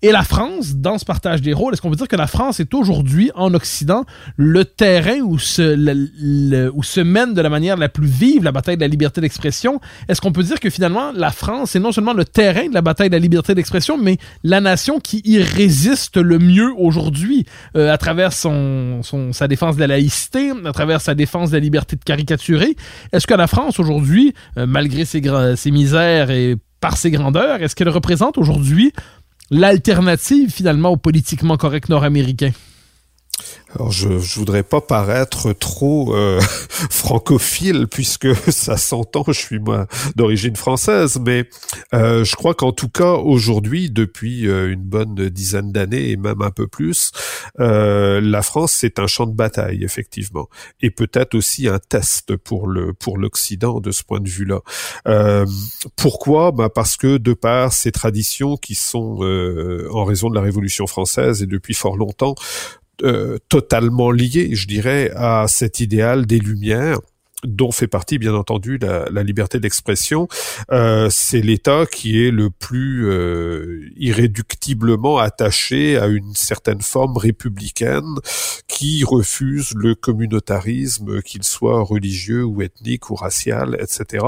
Et 0.00 0.12
la 0.12 0.22
France, 0.22 0.76
dans 0.76 0.96
ce 0.96 1.04
partage 1.04 1.42
des 1.42 1.52
rôles, 1.52 1.72
est-ce 1.72 1.82
qu'on 1.82 1.90
peut 1.90 1.96
dire 1.96 2.06
que 2.06 2.14
la 2.14 2.28
France 2.28 2.60
est 2.60 2.72
aujourd'hui, 2.72 3.32
en 3.34 3.52
Occident, 3.52 4.04
le 4.36 4.64
terrain 4.64 5.18
où 5.20 5.40
se, 5.40 6.70
où 6.70 6.82
se 6.84 7.00
mène 7.00 7.34
de 7.34 7.40
la 7.40 7.48
manière 7.48 7.76
la 7.76 7.88
plus 7.88 8.06
vive 8.06 8.44
la 8.44 8.52
bataille 8.52 8.76
de 8.76 8.82
la 8.82 8.88
liberté 8.88 9.20
d'expression? 9.20 9.80
Est-ce 10.08 10.20
qu'on 10.20 10.30
peut 10.30 10.44
dire 10.44 10.60
que 10.60 10.70
finalement, 10.70 11.10
la 11.12 11.32
France 11.32 11.74
est 11.74 11.80
non 11.80 11.90
seulement 11.90 12.12
le 12.12 12.24
terrain 12.24 12.68
de 12.68 12.74
la 12.74 12.80
bataille 12.80 13.08
de 13.08 13.14
la 13.14 13.18
liberté 13.18 13.56
d'expression, 13.56 13.98
mais 13.98 14.18
la 14.44 14.60
nation 14.60 15.00
qui 15.00 15.20
y 15.24 15.42
résiste 15.42 16.16
le 16.16 16.38
mieux 16.38 16.72
aujourd'hui 16.76 17.44
euh, 17.76 17.92
à 17.92 17.98
travers 17.98 18.32
son, 18.32 19.00
son, 19.02 19.32
sa 19.32 19.48
défense 19.48 19.74
de 19.74 19.80
la 19.80 19.88
laïcité, 19.88 20.52
à 20.64 20.72
travers 20.72 21.00
sa 21.00 21.16
défense 21.16 21.50
de 21.50 21.56
la 21.56 21.60
liberté 21.60 21.96
de 21.96 22.04
caricaturer? 22.04 22.76
Est-ce 23.12 23.26
que 23.26 23.34
la 23.34 23.48
France 23.48 23.80
aujourd'hui, 23.80 24.32
euh, 24.58 24.66
malgré 24.66 25.04
ses, 25.04 25.20
ses 25.56 25.70
misères 25.72 26.30
et 26.30 26.56
par 26.80 26.96
ses 26.96 27.10
grandeurs, 27.10 27.60
est-ce 27.60 27.74
qu'elle 27.74 27.88
représente 27.88 28.38
aujourd'hui 28.38 28.92
l'alternative 29.50 30.50
finalement 30.50 30.90
au 30.90 30.96
politiquement 30.96 31.56
correct 31.56 31.88
nord-américain? 31.88 32.52
Alors 33.74 33.92
je, 33.92 34.18
je 34.18 34.38
voudrais 34.38 34.62
pas 34.62 34.80
paraître 34.80 35.52
trop 35.52 36.16
euh, 36.16 36.40
francophile 36.90 37.86
puisque 37.90 38.34
ça 38.50 38.78
s'entend, 38.78 39.24
je 39.26 39.32
suis 39.32 39.58
moi 39.58 39.86
d'origine 40.16 40.56
française, 40.56 41.18
mais 41.24 41.48
euh, 41.94 42.24
je 42.24 42.34
crois 42.34 42.54
qu'en 42.54 42.72
tout 42.72 42.88
cas 42.88 43.12
aujourd'hui, 43.12 43.90
depuis 43.90 44.48
euh, 44.48 44.72
une 44.72 44.82
bonne 44.82 45.14
dizaine 45.28 45.70
d'années 45.70 46.10
et 46.10 46.16
même 46.16 46.40
un 46.40 46.50
peu 46.50 46.66
plus, 46.66 47.12
euh, 47.60 48.20
la 48.22 48.40
France 48.40 48.72
c'est 48.72 48.98
un 48.98 49.06
champ 49.06 49.26
de 49.26 49.34
bataille 49.34 49.84
effectivement 49.84 50.48
et 50.80 50.90
peut-être 50.90 51.34
aussi 51.34 51.68
un 51.68 51.78
test 51.78 52.36
pour 52.36 52.68
le 52.68 52.94
pour 52.94 53.18
l'Occident 53.18 53.80
de 53.80 53.90
ce 53.90 54.02
point 54.02 54.20
de 54.20 54.28
vue-là. 54.28 54.60
Euh, 55.06 55.44
pourquoi? 55.96 56.52
Bah 56.52 56.70
parce 56.70 56.96
que 56.96 57.18
de 57.18 57.34
par 57.34 57.74
ces 57.74 57.92
traditions 57.92 58.56
qui 58.56 58.74
sont 58.74 59.18
en 59.92 60.04
raison 60.04 60.30
de 60.30 60.34
la 60.34 60.40
Révolution 60.40 60.86
française 60.86 61.42
et 61.42 61.46
depuis 61.46 61.74
fort 61.74 61.96
longtemps 61.96 62.34
euh, 63.02 63.38
totalement 63.48 64.10
lié, 64.10 64.54
je 64.54 64.66
dirais, 64.66 65.10
à 65.14 65.46
cet 65.48 65.80
idéal 65.80 66.26
des 66.26 66.38
Lumières 66.38 66.98
dont 67.44 67.70
fait 67.70 67.86
partie 67.86 68.18
bien 68.18 68.34
entendu 68.34 68.78
la, 68.78 69.06
la 69.10 69.22
liberté 69.22 69.60
d'expression. 69.60 70.28
Euh, 70.70 71.08
c'est 71.10 71.40
l'État 71.40 71.86
qui 71.86 72.24
est 72.24 72.30
le 72.30 72.50
plus 72.50 73.08
euh, 73.08 73.88
irréductiblement 73.96 75.18
attaché 75.18 75.96
à 75.96 76.06
une 76.06 76.34
certaine 76.34 76.82
forme 76.82 77.16
républicaine 77.16 78.16
qui 78.66 79.04
refuse 79.04 79.72
le 79.74 79.94
communautarisme, 79.94 81.22
qu'il 81.22 81.44
soit 81.44 81.82
religieux 81.82 82.44
ou 82.44 82.62
ethnique 82.62 83.10
ou 83.10 83.14
racial, 83.14 83.76
etc. 83.80 84.24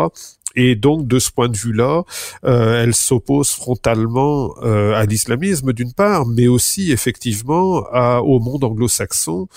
Et 0.56 0.74
donc, 0.74 1.06
de 1.06 1.18
ce 1.18 1.30
point 1.30 1.48
de 1.48 1.56
vue-là, 1.56 2.02
euh, 2.44 2.82
elle 2.82 2.94
s'oppose 2.94 3.50
frontalement 3.50 4.54
euh, 4.62 4.94
à 4.94 5.06
l'islamisme 5.06 5.72
d'une 5.72 5.92
part, 5.92 6.26
mais 6.26 6.48
aussi 6.48 6.90
effectivement 6.90 7.84
à, 7.92 8.20
au 8.20 8.40
monde 8.40 8.64
anglo-saxon 8.64 9.48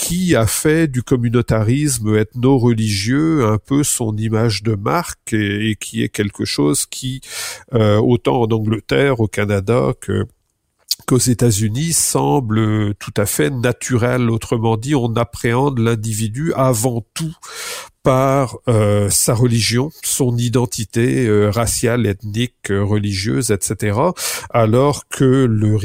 qui 0.00 0.34
a 0.34 0.46
fait 0.46 0.88
du 0.88 1.02
communautarisme 1.02 2.16
ethno-religieux 2.16 3.44
un 3.44 3.58
peu 3.58 3.84
son 3.84 4.16
image 4.16 4.62
de 4.62 4.74
marque 4.74 5.34
et, 5.34 5.76
qui 5.78 6.02
est 6.02 6.08
quelque 6.08 6.46
chose 6.46 6.86
qui, 6.86 7.20
euh, 7.74 7.98
autant 7.98 8.40
en 8.40 8.46
Angleterre, 8.46 9.20
au 9.20 9.28
Canada 9.28 9.92
que 10.00 10.26
qu'aux 11.06 11.18
États-Unis 11.18 11.92
semble 11.92 12.94
tout 12.94 13.14
à 13.16 13.26
fait 13.26 13.50
naturel. 13.50 14.30
Autrement 14.30 14.76
dit, 14.76 14.94
on 14.94 15.14
appréhende 15.16 15.78
l'individu 15.78 16.52
avant 16.54 17.04
tout 17.14 17.34
par 18.02 18.56
euh, 18.66 19.10
sa 19.10 19.34
religion, 19.34 19.90
son 20.02 20.36
identité 20.38 21.26
euh, 21.26 21.50
raciale, 21.50 22.06
ethnique, 22.06 22.70
euh, 22.70 22.82
religieuse, 22.82 23.50
etc., 23.50 23.98
alors 24.48 25.06
que 25.08 25.24
le, 25.24 25.76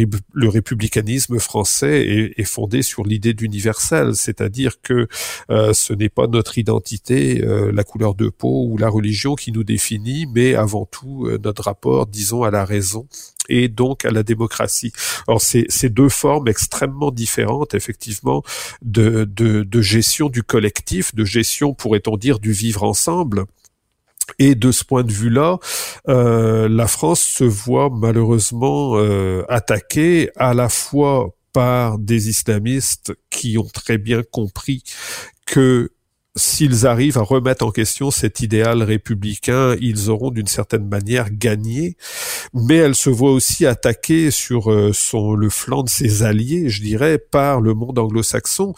républicanisme 0.47 1.39
français 1.39 2.07
est, 2.07 2.39
est, 2.39 2.45
fondé 2.45 2.83
sur 2.83 3.03
l'idée 3.03 3.33
d'universel, 3.33 4.15
c'est-à-dire 4.15 4.81
que 4.81 5.07
ce 5.49 5.93
n'est 5.93 6.09
pas 6.09 6.27
notre 6.27 6.57
identité, 6.57 7.43
la 7.43 7.83
couleur 7.83 8.15
de 8.15 8.29
peau 8.29 8.67
ou 8.69 8.77
la 8.77 8.89
religion 8.89 9.35
qui 9.35 9.51
nous 9.51 9.63
définit, 9.63 10.25
mais 10.33 10.55
avant 10.55 10.85
tout 10.85 11.29
notre 11.43 11.63
rapport, 11.63 12.05
disons, 12.05 12.43
à 12.43 12.51
la 12.51 12.65
raison 12.65 13.07
et 13.49 13.67
donc 13.67 14.05
à 14.05 14.11
la 14.11 14.23
démocratie. 14.23 14.93
Alors 15.27 15.41
c'est 15.41 15.65
ces 15.69 15.89
deux 15.89 16.09
formes 16.09 16.47
extrêmement 16.47 17.11
différentes, 17.11 17.73
effectivement, 17.73 18.43
de, 18.81 19.25
de, 19.25 19.63
de 19.63 19.81
gestion 19.81 20.29
du 20.29 20.43
collectif, 20.43 21.13
de 21.15 21.25
gestion, 21.25 21.73
pourrait-on 21.73 22.17
dire, 22.17 22.39
du 22.39 22.51
vivre 22.51 22.83
ensemble. 22.83 23.45
Et 24.39 24.55
de 24.55 24.71
ce 24.71 24.83
point 24.83 25.03
de 25.03 25.11
vue-là, 25.11 25.59
euh, 26.07 26.67
la 26.67 26.87
France 26.87 27.21
se 27.21 27.43
voit 27.43 27.89
malheureusement 27.91 28.97
euh, 28.97 29.43
attaquée 29.49 30.31
à 30.35 30.53
la 30.55 30.67
fois 30.67 31.35
par 31.53 31.99
des 31.99 32.27
islamistes 32.27 33.13
qui 33.29 33.57
ont 33.57 33.69
très 33.71 33.97
bien 33.97 34.23
compris 34.23 34.83
que 35.45 35.91
s'ils 36.35 36.85
arrivent 36.85 37.17
à 37.17 37.21
remettre 37.21 37.65
en 37.65 37.71
question 37.71 38.11
cet 38.11 38.41
idéal 38.41 38.83
républicain, 38.83 39.75
ils 39.79 40.09
auront 40.09 40.31
d'une 40.31 40.47
certaine 40.47 40.87
manière 40.87 41.31
gagné. 41.31 41.95
Mais 42.53 42.75
elle 42.75 42.95
se 42.95 43.09
voit 43.09 43.31
aussi 43.31 43.65
attaquée 43.65 44.31
sur 44.31 44.71
euh, 44.71 44.91
son, 44.93 45.33
le 45.33 45.49
flanc 45.49 45.83
de 45.83 45.89
ses 45.89 46.23
alliés, 46.23 46.69
je 46.69 46.81
dirais, 46.81 47.17
par 47.17 47.61
le 47.61 47.73
monde 47.73 47.99
anglo-saxon, 47.99 48.73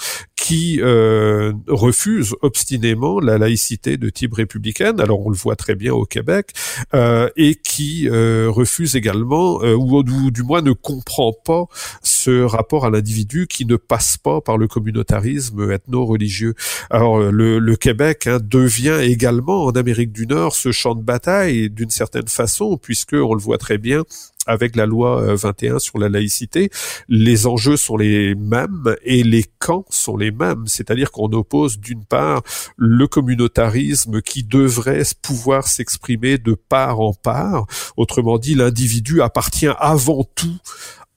qui 0.48 0.80
euh, 0.82 1.52
refuse 1.67 2.34
obstinément 2.41 3.20
la 3.20 3.38
laïcité 3.38 3.98
de 3.98 4.10
type 4.10 4.36
républicaine, 4.36 5.02
alors 5.02 5.26
on 5.26 5.30
le 5.30 5.36
voit 5.36 5.58
très 5.58 5.76
bien 5.76 5.93
au 5.93 6.06
Québec, 6.06 6.52
euh, 6.93 7.28
et 7.36 7.56
qui 7.56 8.08
euh, 8.08 8.48
refuse 8.50 8.96
également, 8.96 9.62
euh, 9.63 9.74
ou, 9.74 9.98
ou, 9.98 10.32
du 10.32 10.43
moins 10.43 10.62
ne 10.62 10.72
comprend 10.72 11.34
pas 11.34 11.65
ce 12.02 12.43
rapport 12.43 12.86
à 12.86 12.89
l'individu 12.89 13.48
qui 13.48 13.65
ne 13.65 13.76
passe 13.76 14.15
pas 14.17 14.39
par 14.39 14.58
le 14.58 14.67
communautarisme 14.70 15.72
ethno-religieux. 15.72 16.54
Alors 16.89 17.20
le, 17.20 17.47
le 17.60 17.76
Québec 17.76 18.28
hein, 18.28 18.40
devient 18.44 19.00
également 19.02 19.66
en 19.66 19.72
Amérique 19.72 20.12
du 20.12 20.28
Nord 20.28 20.56
ce 20.56 20.72
champ 20.72 20.96
de 20.96 21.02
bataille 21.02 21.70
d'une 21.70 21.90
certaine 21.90 22.28
façon, 22.28 22.78
puisque 22.78 23.14
on 23.14 23.34
le 23.34 23.42
voit 23.42 23.58
très 23.58 23.78
bien, 23.78 24.04
avec 24.48 24.76
la 24.76 24.86
loi 24.86 25.36
21 25.36 25.76
euh, 25.76 25.80
sur 25.80 26.00
la 26.00 26.10
laïcité, 26.10 26.70
les 27.10 27.46
enjeux 27.46 27.78
sont 27.78 27.98
les 27.98 28.34
mêmes 28.34 28.96
et 29.04 29.24
les 29.24 29.46
camps 29.60 29.86
sont 29.90 30.18
les 30.18 30.32
mêmes. 30.32 30.66
C'est-à-dire 30.66 31.12
qu'on 31.12 31.32
oppose 31.34 31.80
d'une 31.80 32.06
part 32.06 32.42
le 32.78 33.08
communautarisme 33.08 34.22
qui 34.22 34.44
devrait 34.44 35.04
pouvoir 35.22 35.68
s'exprimer 35.68 36.38
de 36.38 36.54
part 36.54 37.02
en 37.02 37.14
part. 37.14 37.66
Autrement 37.98 38.38
dit, 38.40 38.56
l'individu 38.56 39.22
appartient 39.22 39.68
avant 39.80 40.24
tout 40.24 40.58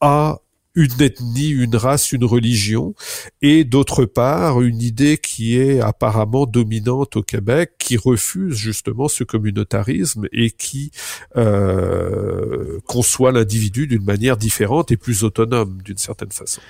à 0.01 0.41
une 0.81 1.03
ethnie, 1.03 1.51
une 1.51 1.77
race, 1.77 2.13
une 2.13 2.25
religion, 2.25 2.95
et 3.43 3.65
d'autre 3.65 4.05
part 4.07 4.63
une 4.63 4.81
idée 4.81 5.19
qui 5.19 5.57
est 5.57 5.81
apparemment 5.81 6.47
dominante 6.47 7.17
au 7.17 7.23
Québec, 7.23 7.73
qui 7.79 7.97
refuse 7.97 8.55
justement 8.55 9.09
ce 9.09 9.25
communautarisme 9.25 10.27
et 10.33 10.51
qui 10.51 10.91
euh, 11.37 12.79
conçoit 12.87 13.33
l'individu 13.33 13.87
d'une 13.87 14.05
manière 14.05 14.37
différente 14.37 14.91
et 14.91 14.97
plus 14.97 15.23
autonome 15.25 15.83
d'une 15.83 15.99
certaine 15.99 16.33
façon. 16.33 16.61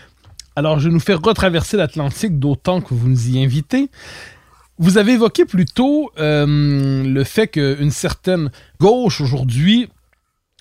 Alors 0.57 0.81
je 0.81 0.89
nous 0.89 1.01
fais 1.01 1.15
retraverser 1.15 1.77
l'Atlantique 1.77 2.39
d'autant 2.39 2.81
que 2.81 2.95
vous 2.95 3.09
nous 3.09 3.29
y 3.29 3.43
invitez. 3.43 3.89
Vous 4.79 4.99
avez 4.99 5.13
évoqué 5.13 5.45
plus 5.45 5.67
tôt 5.67 6.11
euh, 6.19 7.05
le 7.05 7.25
fait 7.25 7.49
qu'une 7.49 7.91
certaine 7.91 8.51
gauche 8.81 9.21
aujourd'hui 9.21 9.89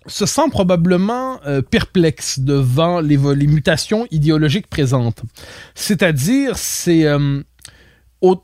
se 0.05 0.25
sent 0.25 0.49
probablement 0.51 1.39
euh, 1.45 1.61
perplexe 1.61 2.39
devant 2.39 3.01
les, 3.01 3.17
mutations 3.17 4.07
idéologiques 4.11 4.67
présentes. 4.67 5.21
C'est-à-dire, 5.75 6.57
c'est 6.57 7.05
euh, 7.05 7.41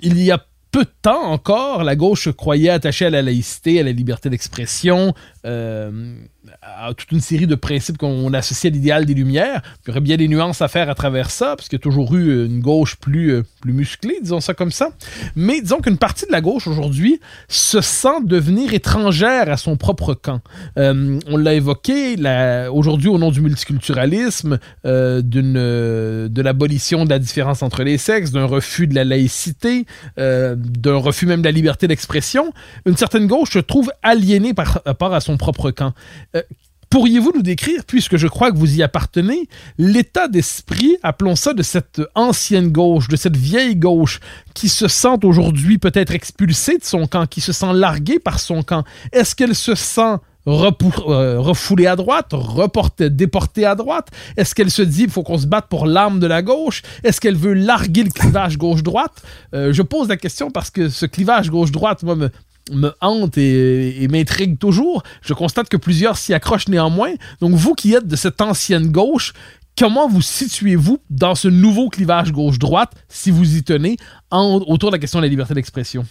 il 0.02 0.22
y 0.22 0.32
a 0.32 0.46
peu 0.72 0.84
de 0.84 0.92
temps 1.02 1.32
encore, 1.32 1.84
la 1.86 1.96
gauche 1.96 2.30
croyait 2.32 2.70
attachée 2.70 3.06
à 3.06 3.10
la 3.10 3.22
laïcité, 3.22 3.80
à 3.80 3.84
la 3.84 3.94
liberté 3.94 4.30
d'expression, 4.30 5.14
euh, 5.46 6.18
à 6.62 6.94
toute 6.94 7.12
une 7.12 7.22
série 7.22 7.48
de 7.48 7.56
principes 7.56 7.98
qu'on 7.98 8.34
associe 8.34 8.72
à 8.72 8.74
l'idéal 8.74 9.06
des 9.06 9.14
Lumières. 9.14 9.62
Il 9.84 9.90
y 9.90 9.92
aurait 9.92 10.02
bien 10.02 10.18
des 10.18 10.28
nuances 10.28 10.62
à 10.62 10.68
faire 10.68 10.90
à 10.90 10.96
travers 10.96 11.32
ça, 11.32 11.56
parce 11.56 11.70
qu'il 11.70 11.78
y 11.78 11.82
a 11.82 11.84
toujours 11.84 12.16
eu 12.16 12.46
une 12.46 12.60
gauche 12.60 12.96
plus, 12.96 13.32
euh, 13.32 13.44
plus 13.62 13.74
musclée, 13.74 14.18
disons 14.22 14.40
ça 14.40 14.54
comme 14.54 14.72
ça. 14.72 14.90
Mais 15.36 15.62
disons 15.62 15.80
qu'une 15.80 15.98
partie 15.98 16.26
de 16.26 16.32
la 16.32 16.42
gauche 16.42 16.68
aujourd'hui 16.68 17.20
se 17.48 17.82
sent 17.82 18.22
devenir 18.24 18.74
étrangère 18.74 19.50
à 19.52 19.58
son 19.58 19.78
propre 19.78 20.14
camp. 20.14 20.42
Euh, 20.78 21.20
on 21.28 21.38
l'a 21.38 21.54
évoqué 21.54 22.16
aujourd'hui 22.72 23.10
au 23.10 23.18
nom 23.18 23.32
du 23.32 23.42
multiculturalisme, 23.42 24.60
euh, 24.86 25.22
euh, 25.36 26.28
de 26.28 26.42
l'abolition 26.42 27.06
de 27.06 27.10
la 27.10 27.20
différence 27.20 27.64
entre 27.64 27.84
les 27.84 27.98
sexes, 27.98 28.32
d'un 28.32 28.46
refus 28.46 28.88
de 28.88 28.96
la 28.96 29.04
laïcité, 29.04 29.86
d'un 30.18 30.98
refus 30.98 31.26
même 31.26 31.42
de 31.42 31.46
la 31.46 31.52
liberté 31.52 31.88
d'expression. 31.88 32.54
Une 32.86 32.98
certaine 32.98 33.28
gauche 33.28 33.52
se 33.52 33.60
trouve 33.60 33.92
aliénée 34.04 34.54
par 34.54 34.82
rapport 34.86 35.14
à 35.14 35.22
son 35.22 35.38
propre 35.38 35.72
camp. 35.72 35.94
Pourriez-vous 36.96 37.34
nous 37.36 37.42
décrire, 37.42 37.84
puisque 37.86 38.16
je 38.16 38.26
crois 38.26 38.54
que 38.54 38.58
vous 38.58 38.78
y 38.78 38.82
appartenez, 38.82 39.50
l'état 39.78 40.30
d'esprit, 40.30 40.96
appelons 41.04 41.36
ça, 41.36 41.54
de 41.54 41.62
cette 41.62 42.02
ancienne 42.16 42.70
gauche, 42.70 43.10
de 43.10 43.18
cette 43.18 43.36
vieille 43.36 43.76
gauche, 43.76 44.22
qui 44.54 44.70
se 44.70 44.88
sent 44.88 45.18
aujourd'hui 45.26 45.78
peut-être 45.78 46.16
expulsée 46.16 46.78
de 46.78 46.86
son 46.86 47.06
camp, 47.06 47.26
qui 47.26 47.42
se 47.42 47.52
sent 47.52 47.74
larguée 47.74 48.18
par 48.18 48.40
son 48.40 48.64
camp? 48.64 48.86
Est-ce 49.12 49.36
qu'elle 49.36 49.56
se 49.56 49.76
sent 49.76 50.16
euh, 50.48 51.40
refoulée 51.42 51.88
à 51.88 51.98
droite, 51.98 52.30
reportée, 52.32 53.10
déportée 53.10 53.66
à 53.66 53.76
droite? 53.76 54.08
Est-ce 54.38 54.56
qu'elle 54.56 54.72
se 54.72 54.82
dit 54.82 55.04
il 55.04 55.10
faut 55.10 55.24
qu'on 55.24 55.38
se 55.38 55.48
batte 55.48 55.68
pour 55.68 55.88
l'arme 55.88 56.22
de 56.22 56.28
la 56.28 56.42
gauche? 56.42 56.82
Est-ce 57.04 57.20
qu'elle 57.20 57.36
veut 57.36 57.56
larguer 57.56 58.04
le 58.04 58.10
clivage 58.10 58.58
gauche-droite? 58.58 59.22
Euh, 59.54 59.74
je 59.74 59.82
pose 59.82 60.08
la 60.08 60.16
question 60.16 60.50
parce 60.50 60.70
que 60.70 60.88
ce 60.88 61.06
clivage 61.06 61.50
gauche-droite, 61.50 62.04
moi, 62.04 62.16
me, 62.16 62.30
me 62.72 62.92
hante 63.02 63.38
et, 63.38 64.08
m'intrigue 64.10 64.58
toujours. 64.58 65.04
Je 65.22 65.34
constate 65.34 65.70
que 65.70 65.78
plusieurs 65.78 66.18
s'y 66.18 66.34
accrochent 66.34 66.68
néanmoins. 66.68 67.14
Donc 67.42 67.54
vous 67.54 67.74
qui 67.74 67.94
êtes 67.94 68.08
de 68.08 68.16
cette 68.16 68.42
ancienne 68.42 68.92
gauche, 68.92 69.34
comment 69.78 70.08
vous 70.08 70.22
situez-vous 70.22 71.00
dans 71.10 71.36
ce 71.36 71.48
nouveau 71.48 71.90
clivage 71.90 72.32
gauche-droite, 72.32 72.92
si 73.10 73.32
vous 73.32 73.56
y 73.56 73.64
tenez, 73.64 73.98
en, 74.32 74.64
autour 74.68 74.92
de 74.92 74.96
la 74.96 75.00
question 75.00 75.20
de 75.20 75.26
la 75.26 75.30
liberté 75.30 75.54
d'expression? 75.54 76.06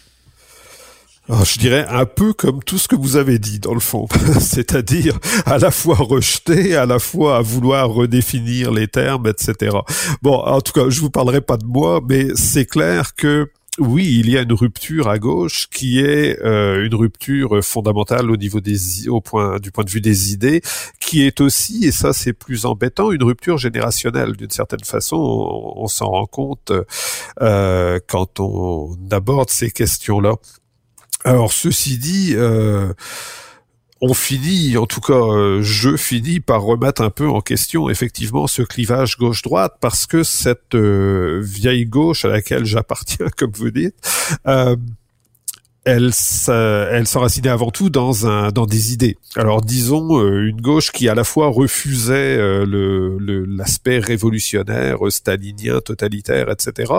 je 1.28 1.58
dirais 1.58 1.86
un 1.88 2.04
peu 2.04 2.32
comme 2.32 2.62
tout 2.62 2.78
ce 2.78 2.86
que 2.86 2.96
vous 2.96 3.16
avez 3.16 3.38
dit 3.38 3.58
dans 3.58 3.72
le 3.72 3.80
fond, 3.80 4.06
c'est-à-dire 4.40 5.18
à 5.46 5.58
la 5.58 5.70
fois 5.70 5.96
rejeter, 5.96 6.76
à 6.76 6.86
la 6.86 6.98
fois 6.98 7.38
à 7.38 7.40
vouloir 7.40 7.88
redéfinir 7.88 8.70
les 8.72 8.88
termes, 8.88 9.26
etc. 9.26 9.76
Bon, 10.22 10.36
en 10.36 10.60
tout 10.60 10.72
cas, 10.72 10.90
je 10.90 11.00
vous 11.00 11.10
parlerai 11.10 11.40
pas 11.40 11.56
de 11.56 11.64
moi, 11.64 12.00
mais 12.06 12.28
c'est 12.34 12.66
clair 12.66 13.14
que 13.14 13.48
oui, 13.80 14.20
il 14.20 14.30
y 14.30 14.38
a 14.38 14.42
une 14.42 14.52
rupture 14.52 15.08
à 15.08 15.18
gauche 15.18 15.66
qui 15.68 15.98
est 15.98 16.40
euh, 16.44 16.86
une 16.86 16.94
rupture 16.94 17.58
fondamentale 17.64 18.30
au 18.30 18.36
niveau 18.36 18.60
des 18.60 19.08
au 19.08 19.20
point 19.20 19.58
du 19.58 19.72
point 19.72 19.82
de 19.82 19.90
vue 19.90 20.00
des 20.00 20.32
idées, 20.32 20.62
qui 21.00 21.26
est 21.26 21.40
aussi 21.40 21.84
et 21.84 21.90
ça 21.90 22.12
c'est 22.12 22.34
plus 22.34 22.66
embêtant 22.66 23.10
une 23.10 23.24
rupture 23.24 23.58
générationnelle 23.58 24.36
d'une 24.36 24.50
certaine 24.50 24.84
façon. 24.84 25.16
On, 25.16 25.88
s'en 25.88 26.06
rend 26.06 26.26
compte 26.26 26.72
euh, 27.40 27.98
quand 28.06 28.38
on 28.38 28.96
aborde 29.10 29.50
ces 29.50 29.72
questions-là. 29.72 30.36
Alors 31.24 31.52
ceci 31.52 31.98
dit. 31.98 32.34
Euh, 32.36 32.92
on 34.06 34.12
finit, 34.12 34.76
en 34.76 34.84
tout 34.84 35.00
cas, 35.00 35.14
euh, 35.14 35.62
je 35.62 35.96
finis 35.96 36.38
par 36.38 36.60
remettre 36.60 37.00
un 37.00 37.08
peu 37.08 37.26
en 37.26 37.40
question 37.40 37.88
effectivement 37.88 38.46
ce 38.46 38.60
clivage 38.60 39.16
gauche-droite 39.16 39.76
parce 39.80 40.04
que 40.04 40.22
cette 40.22 40.74
euh, 40.74 41.40
vieille 41.42 41.86
gauche 41.86 42.26
à 42.26 42.28
laquelle 42.28 42.66
j'appartiens, 42.66 43.28
comme 43.36 43.52
vous 43.52 43.70
dites, 43.70 43.94
euh, 44.46 44.76
elle, 45.84 46.10
elle 46.48 47.06
s'enracinait 47.06 47.48
avant 47.48 47.70
tout 47.70 47.90
dans 47.90 48.26
un 48.26 48.50
dans 48.50 48.66
des 48.66 48.92
idées. 48.92 49.16
Alors 49.36 49.62
disons 49.62 50.18
euh, 50.18 50.48
une 50.48 50.60
gauche 50.60 50.92
qui 50.92 51.08
à 51.08 51.14
la 51.14 51.24
fois 51.24 51.48
refusait 51.48 52.36
euh, 52.38 52.64
le 52.64 53.44
l'aspect 53.46 53.98
révolutionnaire, 53.98 55.06
euh, 55.06 55.10
stalinien, 55.10 55.80
totalitaire, 55.80 56.50
etc., 56.50 56.92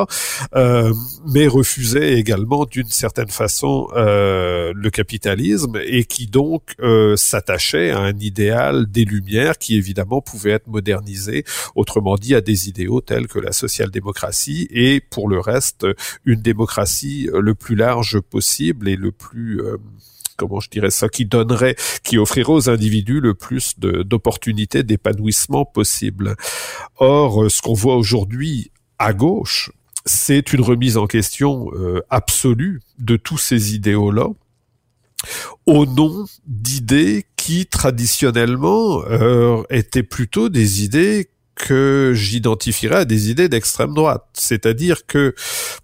euh, 0.56 0.94
mais 1.28 1.48
refusait 1.48 2.14
également 2.14 2.66
d'une 2.66 2.90
certaine 2.90 3.30
façon 3.30 3.88
euh, 3.96 4.74
le 4.76 4.90
capitalisme 4.90 5.80
et 5.86 6.06
qui 6.06 6.28
donc 6.28 6.76
s'attachait 7.16 7.92
à 7.92 8.00
un 8.00 8.18
idéal 8.20 8.86
des 8.90 9.06
Lumières 9.06 9.58
qui 9.58 9.76
évidemment 9.76 10.22
pouvait 10.22 10.52
être 10.52 10.68
modernisé, 10.68 11.44
autrement 11.76 12.16
dit 12.16 12.36
à 12.36 12.42
des 12.42 12.70
idéaux 12.70 13.02
tels 13.02 13.28
que 13.28 13.40
la 13.40 13.52
social-démocratie 13.52 14.68
et 14.72 15.02
pour 15.02 15.28
le 15.28 15.40
reste 15.40 15.86
une 16.26 16.42
démocratie 16.42 17.30
le 17.34 17.56
plus 17.56 17.76
large 17.76 18.20
possible 18.20 18.75
et 18.86 18.96
le 18.96 19.12
plus 19.12 19.62
euh, 19.62 19.78
comment 20.38 20.60
je 20.60 20.70
dirais 20.70 20.92
ça, 20.92 21.08
qui 21.08 21.26
donnerait, 21.26 21.76
qui 22.04 22.18
offrirait 22.18 22.52
aux 22.52 22.70
individus 22.70 23.22
le 23.22 23.34
plus 23.34 23.80
d'opportunités 23.80 24.84
d'épanouissement 24.84 25.64
possible. 25.64 26.36
Or, 26.98 27.44
euh, 27.44 27.50
ce 27.50 27.62
qu'on 27.62 27.74
voit 27.74 27.96
aujourd'hui 27.96 28.72
à 29.00 29.14
gauche, 29.14 29.72
c'est 30.06 30.54
une 30.54 30.62
remise 30.62 30.98
en 30.98 31.08
question 31.08 31.72
euh, 31.74 32.02
absolue 32.10 32.82
de 33.00 33.16
tous 33.16 33.38
ces 33.38 33.76
idéaux-là 33.76 34.28
au 35.66 35.86
nom 35.86 36.26
d'idées 36.46 37.26
qui 37.36 37.66
traditionnellement 37.66 39.02
étaient 39.70 40.04
plutôt 40.04 40.50
des 40.50 40.84
idées 40.84 41.30
que 41.56 42.12
j'identifierais 42.14 42.98
à 42.98 43.06
des 43.06 43.32
idées 43.32 43.48
d'extrême 43.50 43.94
droite. 43.94 44.26
C'est-à-dire 44.34 45.06
que, 45.06 45.34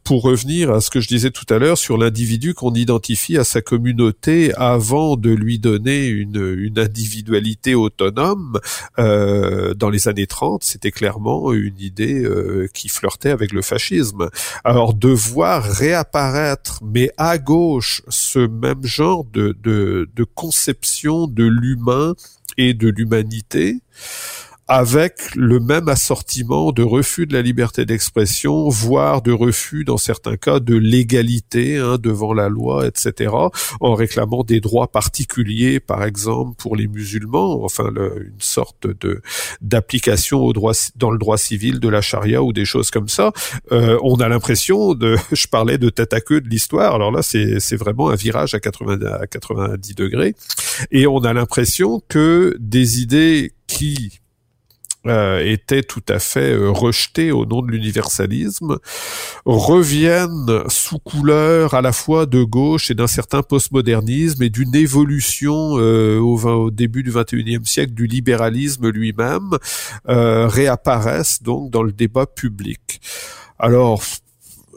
pour 0.04 0.22
revenir 0.22 0.72
à 0.72 0.82
ce 0.82 0.90
que 0.90 1.00
je 1.00 1.08
disais 1.08 1.32
tout 1.32 1.46
à 1.50 1.58
l'heure 1.58 1.78
sur 1.78 1.98
l'individu 1.98 2.54
qu'on 2.54 2.74
identifie 2.74 3.38
à 3.38 3.44
sa 3.44 3.62
communauté 3.62 4.54
avant 4.56 5.16
de 5.16 5.32
lui 5.32 5.60
donner 5.60 6.08
une, 6.08 6.56
une 6.58 6.78
individualité 6.78 7.74
autonome, 7.74 8.60
euh, 9.00 9.74
dans 9.74 9.90
les 9.90 10.08
années 10.08 10.28
30, 10.28 10.64
c'était 10.64 10.92
clairement 10.92 11.54
une 11.54 11.80
idée 11.80 12.24
euh, 12.24 12.68
qui 12.74 12.90
flirtait 12.90 13.30
avec 13.30 13.54
le 13.54 13.62
fascisme. 13.62 14.30
Alors 14.64 14.94
de 14.94 15.10
voir 15.10 15.64
réapparaître, 15.64 16.80
mais 16.84 17.12
à 17.18 17.38
gauche, 17.38 18.02
ce 18.10 18.40
même 18.40 18.84
genre 18.84 19.24
de, 19.24 19.56
de, 19.64 20.10
de 20.14 20.24
conception 20.24 21.28
de 21.28 21.46
l'humain 21.46 22.14
et 22.58 22.74
de 22.74 22.90
l'humanité, 22.90 23.82
avec 24.72 25.36
le 25.36 25.60
même 25.60 25.90
assortiment 25.90 26.72
de 26.72 26.82
refus 26.82 27.28
de 27.28 27.34
la 27.34 27.42
liberté 27.42 27.84
d'expression, 27.84 28.70
voire 28.70 29.22
de 29.22 29.34
refus 29.34 29.84
dans 29.84 29.98
certains 29.98 30.38
cas 30.38 30.62
de 30.62 30.78
l'égalité 30.78 31.78
hein, 31.78 31.98
devant 32.02 32.34
la 32.34 32.48
loi, 32.48 32.88
etc., 32.88 33.34
en 33.82 33.96
réclamant 33.96 34.46
des 34.46 34.62
droits 34.62 34.90
particuliers, 34.90 35.82
par 35.82 36.06
exemple 36.06 36.56
pour 36.58 36.78
les 36.78 36.88
musulmans, 36.88 37.66
enfin 37.66 37.90
une 37.90 38.32
sorte 38.40 38.88
de 38.88 39.22
d'application 39.60 40.40
au 40.40 40.54
droit 40.54 40.72
dans 40.96 41.12
le 41.12 41.18
droit 41.18 41.38
civil 41.38 41.82
de 41.82 41.90
la 41.90 42.00
charia 42.00 42.42
ou 42.42 42.54
des 42.54 42.64
choses 42.64 42.92
comme 42.92 43.10
ça. 43.10 43.34
Euh, 43.74 44.00
on 44.04 44.22
a 44.22 44.30
l'impression 44.30 44.94
de, 44.94 45.18
je 45.34 45.48
parlais 45.48 45.80
de 45.80 45.90
tête 45.90 46.14
à 46.14 46.22
queue 46.22 46.40
de 46.40 46.48
l'histoire, 46.48 46.96
alors 46.96 47.12
là 47.12 47.24
c'est 47.24 47.60
c'est 47.60 47.76
vraiment 47.76 48.10
un 48.10 48.16
virage 48.16 48.54
à 48.54 48.62
80 48.62 49.00
à 49.20 49.28
90 49.28 49.96
degrés, 49.96 50.34
et 50.92 51.08
on 51.08 51.20
a 51.26 51.34
l'impression 51.34 52.02
que 52.08 52.56
des 52.58 53.02
idées 53.02 53.52
qui 53.68 54.21
euh, 55.08 55.44
étaient 55.44 55.82
tout 55.82 56.04
à 56.10 56.20
fait 56.20 56.54
euh, 56.54 56.70
rejetés 56.70 57.32
au 57.32 57.48
nom 57.48 57.64
de 57.64 57.72
l'universalisme, 57.72 58.78
reviennent 59.46 60.64
sous 60.68 61.00
couleur 61.00 61.74
à 61.74 61.82
la 61.82 61.92
fois 61.92 62.28
de 62.28 62.44
gauche 62.44 62.92
et 62.92 62.94
d'un 62.94 63.08
certain 63.08 63.42
postmodernisme 63.42 64.44
et 64.44 64.52
d'une 64.52 64.76
évolution 64.76 65.80
euh, 65.80 66.20
au, 66.20 66.38
au, 66.46 66.70
début 66.70 67.02
du 67.02 67.12
XXIe 67.12 67.66
siècle 67.66 67.94
du 67.94 68.06
libéralisme 68.06 68.90
lui-même, 68.90 69.58
réapparaissent 70.06 71.42
donc 71.42 71.72
dans 71.72 71.82
le 71.82 71.92
débat 71.92 72.28
public. 72.28 73.02
Alors, 73.58 74.04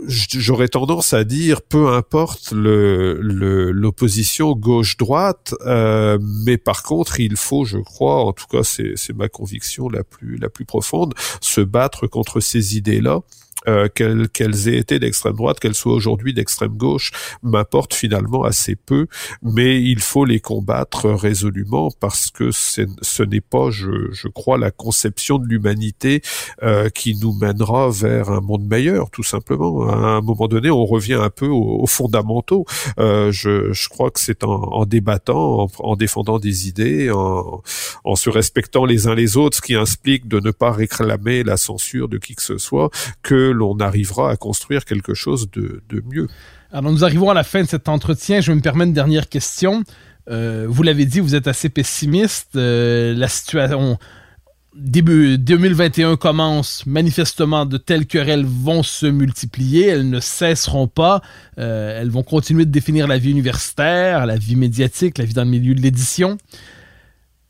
j'aurais 0.07 0.69
tendance 0.69 1.13
à 1.13 1.25
dire 1.25 1.63
peu 1.63 1.89
importe 1.93 2.53
l'opposition 2.53 4.49
le, 4.51 4.55
gauche-droite, 4.55 5.55
euh, 5.67 6.19
mais 6.45 6.57
par 6.57 6.83
contre 6.83 7.21
il 7.21 7.37
faut, 7.37 7.65
je 7.65 7.79
crois, 7.79 8.25
en 8.25 8.33
tout 8.33 8.47
cas 8.47 8.63
c'est 8.65 9.15
ma 9.15 9.29
conviction 9.29 9.89
la 9.89 10.05
plus 10.05 10.37
la 10.37 10.49
plus 10.49 10.65
profonde, 10.65 11.15
se 11.41 11.61
battre 11.61 12.07
contre 12.07 12.41
ces 12.41 12.77
idées-là 12.77 13.23
euh, 13.69 13.89
qu'elles 13.89 14.69
aient 14.69 14.79
été 14.79 14.99
d'extrême 14.99 15.35
droite, 15.35 15.61
qu'elles 15.61 15.75
soient 15.75 15.95
aujourd'hui 15.95 16.35
d'extrême 16.35 16.77
gauche, 16.77 17.11
m'importe 17.43 17.95
finalement 17.95 18.45
assez 18.45 18.77
peu, 18.77 19.07
mais 19.43 19.83
il 19.83 20.01
faut 20.01 20.25
les 20.25 20.41
combattre 20.41 21.11
résolument 21.11 21.91
parce 22.01 22.31
que 22.31 22.51
ce 22.51 23.23
n'est 23.23 23.41
pas, 23.41 23.71
je, 23.71 24.11
je, 24.12 24.29
crois, 24.29 24.59
la 24.59 24.71
conception 24.71 25.39
de 25.39 25.47
l'humanité 25.47 26.23
euh, 26.62 26.89
qui 26.91 27.17
nous 27.17 27.33
mènera 27.33 27.91
vers 27.91 28.31
un 28.31 28.41
monde 28.41 28.67
meilleur, 28.67 29.11
tout 29.11 29.23
simplement. 29.23 29.89
À 29.89 29.95
un 29.95 30.21
moment 30.21 30.49
donné, 30.49 30.71
on 30.71 30.85
revient 30.85 31.15
un 31.15 31.31
peu 31.31 31.47
aux, 31.47 31.87
fondamentaux. 31.87 32.65
Euh, 32.99 33.31
je, 33.31 33.73
je, 33.73 33.89
crois 33.89 34.11
que 34.11 34.21
c'est 34.21 34.45
en, 34.45 34.51
en, 34.51 34.85
débattant, 34.85 35.65
en, 35.65 35.71
en, 35.79 35.97
défendant 35.97 36.39
des 36.39 36.69
idées, 36.69 37.11
en, 37.11 37.62
en 38.05 38.17
se 38.17 38.31
respectant 38.31 38.85
les 38.85 39.07
uns 39.07 39.15
les 39.15 39.37
autres, 39.37 39.57
ce 39.57 39.62
qui 39.62 39.75
implique 39.75 40.29
de 40.29 40.41
ne 40.41 40.51
pas 40.51 40.73
réclamer 40.73 41.43
la 41.43 41.57
censure 41.57 42.09
de 42.09 42.19
qui 42.19 42.35
que 42.35 42.43
ce 42.43 42.59
soit, 42.59 42.91
que 43.23 43.54
l'on 43.55 43.79
arrivera 43.79 44.31
à 44.31 44.37
construire 44.37 44.85
quelque 44.85 45.15
chose 45.15 45.51
de, 45.53 45.83
mieux. 46.11 46.29
Alors 46.73 46.93
nous 46.93 47.05
arrivons 47.05 47.31
à 47.31 47.35
la 47.35 47.45
fin 47.45 47.63
de 47.63 47.69
cet 47.69 47.89
entretien. 47.89 48.41
Je 48.41 48.51
vais 48.51 48.57
me 48.57 48.61
permettre 48.61 48.89
une 48.89 48.95
dernière 48.95 49.29
question. 49.29 49.85
Euh, 50.31 50.67
vous 50.69 50.83
l'avez 50.83 51.07
dit, 51.07 51.21
vous 51.21 51.35
êtes 51.35 51.49
assez 51.49 51.69
pessimiste. 51.69 52.57
Euh, 52.57 53.15
la 53.15 53.29
situation 53.29 53.99
début 54.75 55.39
2021 55.39 56.17
commence, 56.17 56.85
manifestement 56.87 57.65
de 57.65 57.77
telles 57.77 58.07
querelles 58.07 58.45
vont 58.45 58.83
se 58.83 59.07
multiplier, 59.07 59.87
elles 59.87 60.09
ne 60.09 60.21
cesseront 60.21 60.89
pas, 60.89 61.23
euh, 61.59 62.01
elles 62.01 62.11
vont 62.11 62.23
continuer 62.23 62.65
de 62.65 62.71
définir 62.71 63.07
la 63.07 63.19
vie 63.19 63.31
universitaire, 63.31 64.27
la 64.27 64.37
vie 64.37 64.57
médiatique, 64.57 65.19
la 65.19 65.25
vie 65.25 65.35
dans 65.35 65.45
le 65.45 65.51
milieu 65.51 65.75
de 65.75 65.81
l'édition. 65.81 66.39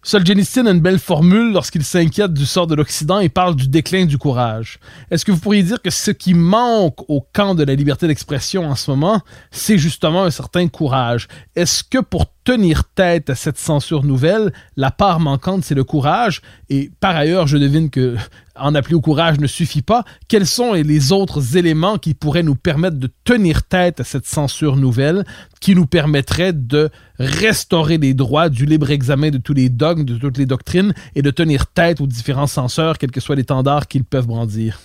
Solzhenitsyn 0.07 0.67
a 0.67 0.71
une 0.71 0.81
belle 0.81 0.99
formule 0.99 1.51
lorsqu'il 1.51 1.83
s'inquiète 1.83 2.35
du 2.35 2.45
sort 2.45 2.67
de 2.67 2.75
l'Occident 2.75 3.21
et 3.21 3.31
parle 3.31 3.57
du 3.57 3.69
déclin 3.69 4.05
du 4.05 4.19
courage. 4.19 4.79
Est-ce 5.11 5.25
que 5.25 5.33
vous 5.33 5.39
pourriez 5.39 5.63
dire 5.63 5.81
que 5.81 5.89
ce 5.89 6.11
qui 6.11 6.35
manque 6.35 7.09
au 7.09 7.27
camp 7.33 7.55
de 7.55 7.65
la 7.65 7.75
liberté 7.75 8.07
d'expression 8.07 8.67
en 8.67 8.75
ce 8.75 8.91
moment, 8.91 9.23
c'est 9.51 9.79
justement 9.79 10.25
un 10.25 10.31
certain 10.31 10.69
courage? 10.69 11.27
Est-ce 11.57 11.83
que 11.83 12.03
pour 12.03 12.27
tenir 12.45 12.85
tête 12.85 13.31
à 13.31 13.35
cette 13.35 13.57
censure 13.57 14.05
nouvelle, 14.05 14.53
la 14.77 14.91
part 14.91 15.21
manquante, 15.21 15.65
c'est 15.65 15.75
le 15.75 15.85
courage? 15.85 16.43
Et 16.69 16.91
par 17.01 17.17
ailleurs, 17.17 17.47
je 17.47 17.57
devine 17.57 17.89
que 17.89 18.15
en 18.57 18.75
appeler 18.75 18.95
au 18.95 19.01
courage 19.01 19.39
ne 19.39 19.47
suffit 19.47 19.83
pas. 19.83 20.05
Quels 20.29 20.47
sont 20.47 20.73
les 20.73 21.13
autres 21.13 21.57
éléments 21.57 21.99
qui 21.99 22.15
pourraient 22.15 22.43
nous 22.43 22.55
permettre 22.55 22.99
de 22.99 23.11
tenir 23.25 23.63
tête 23.63 24.01
à 24.01 24.05
cette 24.05 24.27
censure 24.27 24.77
nouvelle, 24.77 25.25
qui 25.61 25.75
nous 25.75 25.87
permettrait 25.87 26.53
de 26.53 26.91
restaurer 27.19 27.99
les 27.99 28.15
droits 28.15 28.49
du 28.49 28.67
libre 28.67 28.91
examen 28.91 29.31
de 29.31 29.39
tous 29.39 29.55
les 29.55 29.69
dogmes, 29.69 30.05
de 30.05 30.17
toutes 30.17 30.39
les 30.39 30.47
doctrines, 30.47 30.95
et 31.15 31.23
de 31.23 31.31
tenir 31.31 31.67
tête 31.67 32.01
aux 32.01 32.07
différents 32.07 32.47
censeurs, 32.47 32.99
quels 32.99 33.11
que 33.11 33.21
soient 33.21 33.37
les 33.37 33.45
tendards 33.45 33.89
qu'ils 33.89 34.05
peuvent 34.05 34.27
brandir? 34.27 34.81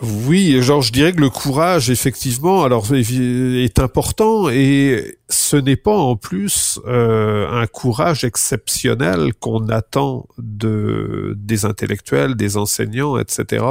Oui, 0.00 0.62
genre 0.62 0.80
je 0.80 0.92
dirais 0.92 1.12
que 1.12 1.20
le 1.20 1.28
courage, 1.28 1.90
effectivement, 1.90 2.62
alors 2.62 2.86
est 2.94 3.78
important 3.80 4.48
et 4.48 5.18
ce 5.28 5.56
n'est 5.56 5.76
pas 5.76 5.96
en 5.96 6.14
plus 6.14 6.78
euh, 6.86 7.48
un 7.50 7.66
courage 7.66 8.22
exceptionnel 8.22 9.34
qu'on 9.34 9.68
attend 9.68 10.28
de 10.38 11.34
des 11.36 11.64
intellectuels, 11.64 12.36
des 12.36 12.56
enseignants, 12.56 13.18
etc. 13.18 13.64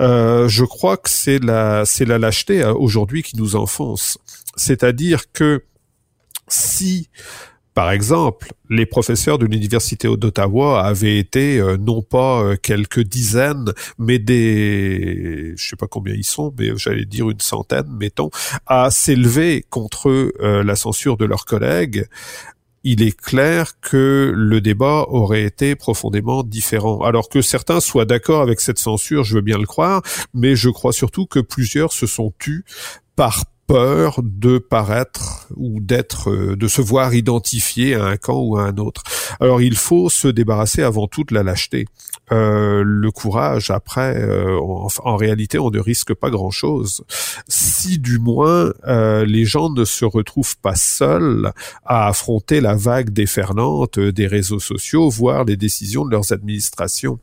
Euh, 0.00 0.48
je 0.48 0.64
crois 0.64 0.98
que 0.98 1.08
c'est 1.08 1.42
la 1.42 1.84
c'est 1.86 2.04
la 2.04 2.18
lâcheté 2.18 2.62
euh, 2.62 2.74
aujourd'hui 2.74 3.22
qui 3.22 3.38
nous 3.38 3.56
enfonce. 3.56 4.18
C'est-à-dire 4.56 5.32
que 5.32 5.64
si 6.46 7.08
par 7.74 7.90
exemple, 7.90 8.52
les 8.70 8.86
professeurs 8.86 9.36
de 9.36 9.46
l'université 9.46 10.06
d'Ottawa 10.16 10.84
avaient 10.84 11.18
été 11.18 11.58
euh, 11.58 11.76
non 11.76 12.02
pas 12.02 12.40
euh, 12.40 12.56
quelques 12.56 13.00
dizaines, 13.00 13.72
mais 13.98 14.20
des, 14.20 15.54
je 15.56 15.68
sais 15.68 15.76
pas 15.76 15.88
combien 15.88 16.14
ils 16.14 16.24
sont, 16.24 16.54
mais 16.56 16.70
j'allais 16.76 17.04
dire 17.04 17.28
une 17.30 17.40
centaine, 17.40 17.88
mettons, 17.98 18.30
à 18.66 18.92
s'élever 18.92 19.64
contre 19.70 20.08
euh, 20.08 20.62
la 20.62 20.76
censure 20.76 21.16
de 21.16 21.24
leurs 21.24 21.46
collègues. 21.46 22.06
Il 22.84 23.02
est 23.02 23.16
clair 23.16 23.80
que 23.80 24.32
le 24.32 24.60
débat 24.60 25.06
aurait 25.08 25.42
été 25.42 25.74
profondément 25.74 26.44
différent. 26.44 27.00
Alors 27.00 27.28
que 27.28 27.42
certains 27.42 27.80
soient 27.80 28.04
d'accord 28.04 28.42
avec 28.42 28.60
cette 28.60 28.78
censure, 28.78 29.24
je 29.24 29.34
veux 29.34 29.40
bien 29.40 29.58
le 29.58 29.66
croire, 29.66 30.02
mais 30.32 30.54
je 30.54 30.68
crois 30.68 30.92
surtout 30.92 31.26
que 31.26 31.40
plusieurs 31.40 31.92
se 31.92 32.06
sont 32.06 32.32
tus 32.38 32.64
par 33.16 33.44
peur 33.66 34.20
de 34.22 34.58
paraître 34.58 35.48
ou 35.56 35.80
d'être, 35.80 36.30
euh, 36.30 36.56
de 36.56 36.68
se 36.68 36.82
voir 36.82 37.14
identifié 37.14 37.94
à 37.94 38.04
un 38.04 38.16
camp 38.16 38.38
ou 38.40 38.56
à 38.56 38.64
un 38.64 38.76
autre. 38.76 39.02
Alors 39.40 39.62
il 39.62 39.76
faut 39.76 40.08
se 40.10 40.28
débarrasser 40.28 40.82
avant 40.82 41.06
tout 41.06 41.24
de 41.24 41.34
la 41.34 41.42
lâcheté. 41.42 41.86
Euh, 42.32 42.82
le 42.84 43.10
courage, 43.10 43.70
après, 43.70 44.16
euh, 44.22 44.58
en, 44.58 45.16
réalité, 45.16 45.58
on 45.58 45.70
ne 45.70 45.78
risque 45.78 46.14
pas 46.14 46.30
grand-chose. 46.30 47.04
Si 47.48 47.98
du 47.98 48.18
moins 48.18 48.72
les 49.26 49.44
gens 49.44 49.70
ne 49.70 49.84
se 49.84 50.04
retrouvent 50.04 50.56
pas 50.58 50.74
seuls 50.74 51.52
à 51.84 52.08
affronter 52.08 52.60
la 52.60 52.74
vague 52.74 53.10
déferlante 53.10 53.98
des 53.98 54.26
réseaux 54.26 54.60
sociaux, 54.60 55.08
voire 55.08 55.44
les 55.44 55.56
décisions 55.56 56.04
de 56.04 56.10
leurs 56.10 56.32
administrations. 56.32 57.18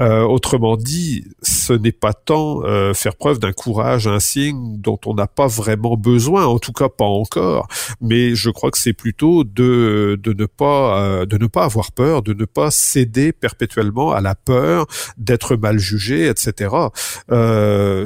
Euh, 0.00 0.22
autrement 0.22 0.76
dit, 0.76 1.24
ce 1.42 1.72
n'est 1.72 1.92
pas 1.92 2.14
tant 2.14 2.62
euh, 2.64 2.94
faire 2.94 3.16
preuve 3.16 3.38
d'un 3.38 3.52
courage, 3.52 4.06
un 4.06 4.20
signe 4.20 4.78
dont 4.78 4.98
on 5.04 5.14
n'a 5.14 5.26
pas 5.26 5.48
vraiment 5.48 5.96
besoin, 5.96 6.46
en 6.46 6.58
tout 6.58 6.72
cas 6.72 6.88
pas 6.88 7.04
encore. 7.04 7.68
Mais 8.00 8.34
je 8.34 8.50
crois 8.50 8.70
que 8.70 8.78
c'est 8.78 8.92
plutôt 8.94 9.44
de 9.44 10.18
de 10.22 10.32
ne 10.32 10.46
pas 10.46 11.02
euh, 11.02 11.26
de 11.26 11.36
ne 11.36 11.46
pas 11.46 11.64
avoir 11.64 11.92
peur, 11.92 12.22
de 12.22 12.32
ne 12.32 12.44
pas 12.44 12.70
céder 12.70 13.32
perpétuellement 13.32 14.12
à 14.12 14.20
la 14.20 14.34
peur 14.34 14.86
d'être 15.18 15.56
mal 15.56 15.78
jugé, 15.78 16.28
etc. 16.28 16.74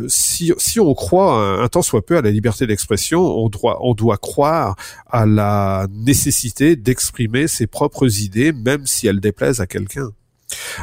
si 0.09 0.53
si 0.59 0.81
on 0.81 0.95
croit 0.95 1.35
un, 1.35 1.63
un, 1.63 1.69
temps 1.69 1.83
soit 1.83 2.05
peu 2.05 2.17
à 2.17 2.23
la 2.23 2.31
liberté 2.31 2.67
d'expression, 2.67 3.21
on 3.21 3.49
doit 3.49 3.79
on 3.83 3.95
doit 3.95 4.19
croire 4.19 4.77
à 5.09 5.27
la 5.27 5.87
nécessité 5.91 6.77
d'exprimer 6.77 7.47
ses 7.49 7.67
propres 7.67 8.21
idées, 8.21 8.53
même 8.53 8.87
si 8.87 9.07
elles 9.07 9.21
déplaisent 9.21 9.61
à 9.61 9.67
quelqu'un. 9.67 10.11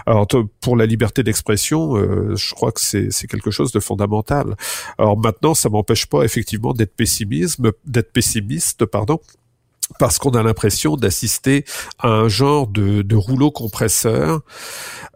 Alors 0.05 0.27
pour 0.61 0.75
la 0.75 0.85
liberté 0.85 1.23
d'expression, 1.23 1.95
euh, 1.95 2.35
je 2.35 2.53
crois 2.53 2.71
que 2.71 2.81
c'est 2.81 3.27
quelque 3.27 3.51
chose 3.51 3.71
de 3.71 3.79
fondamental. 3.79 4.55
Alors 4.97 5.17
maintenant, 5.17 5.53
ça 5.53 5.69
m'empêche 5.69 6.05
pas 6.05 6.23
effectivement 6.23 6.73
d'être 6.73 6.95
pessimisme, 6.95 7.71
d'être 7.85 8.11
pessimiste, 8.11 8.85
pardon 8.85 9.19
parce 9.99 10.17
qu'on 10.17 10.31
a 10.31 10.41
l'impression 10.41 10.95
d'assister 10.95 11.65
à 11.99 12.07
un 12.07 12.27
genre 12.29 12.67
de, 12.67 13.01
de 13.01 13.15
rouleau 13.15 13.51
compresseur 13.51 14.41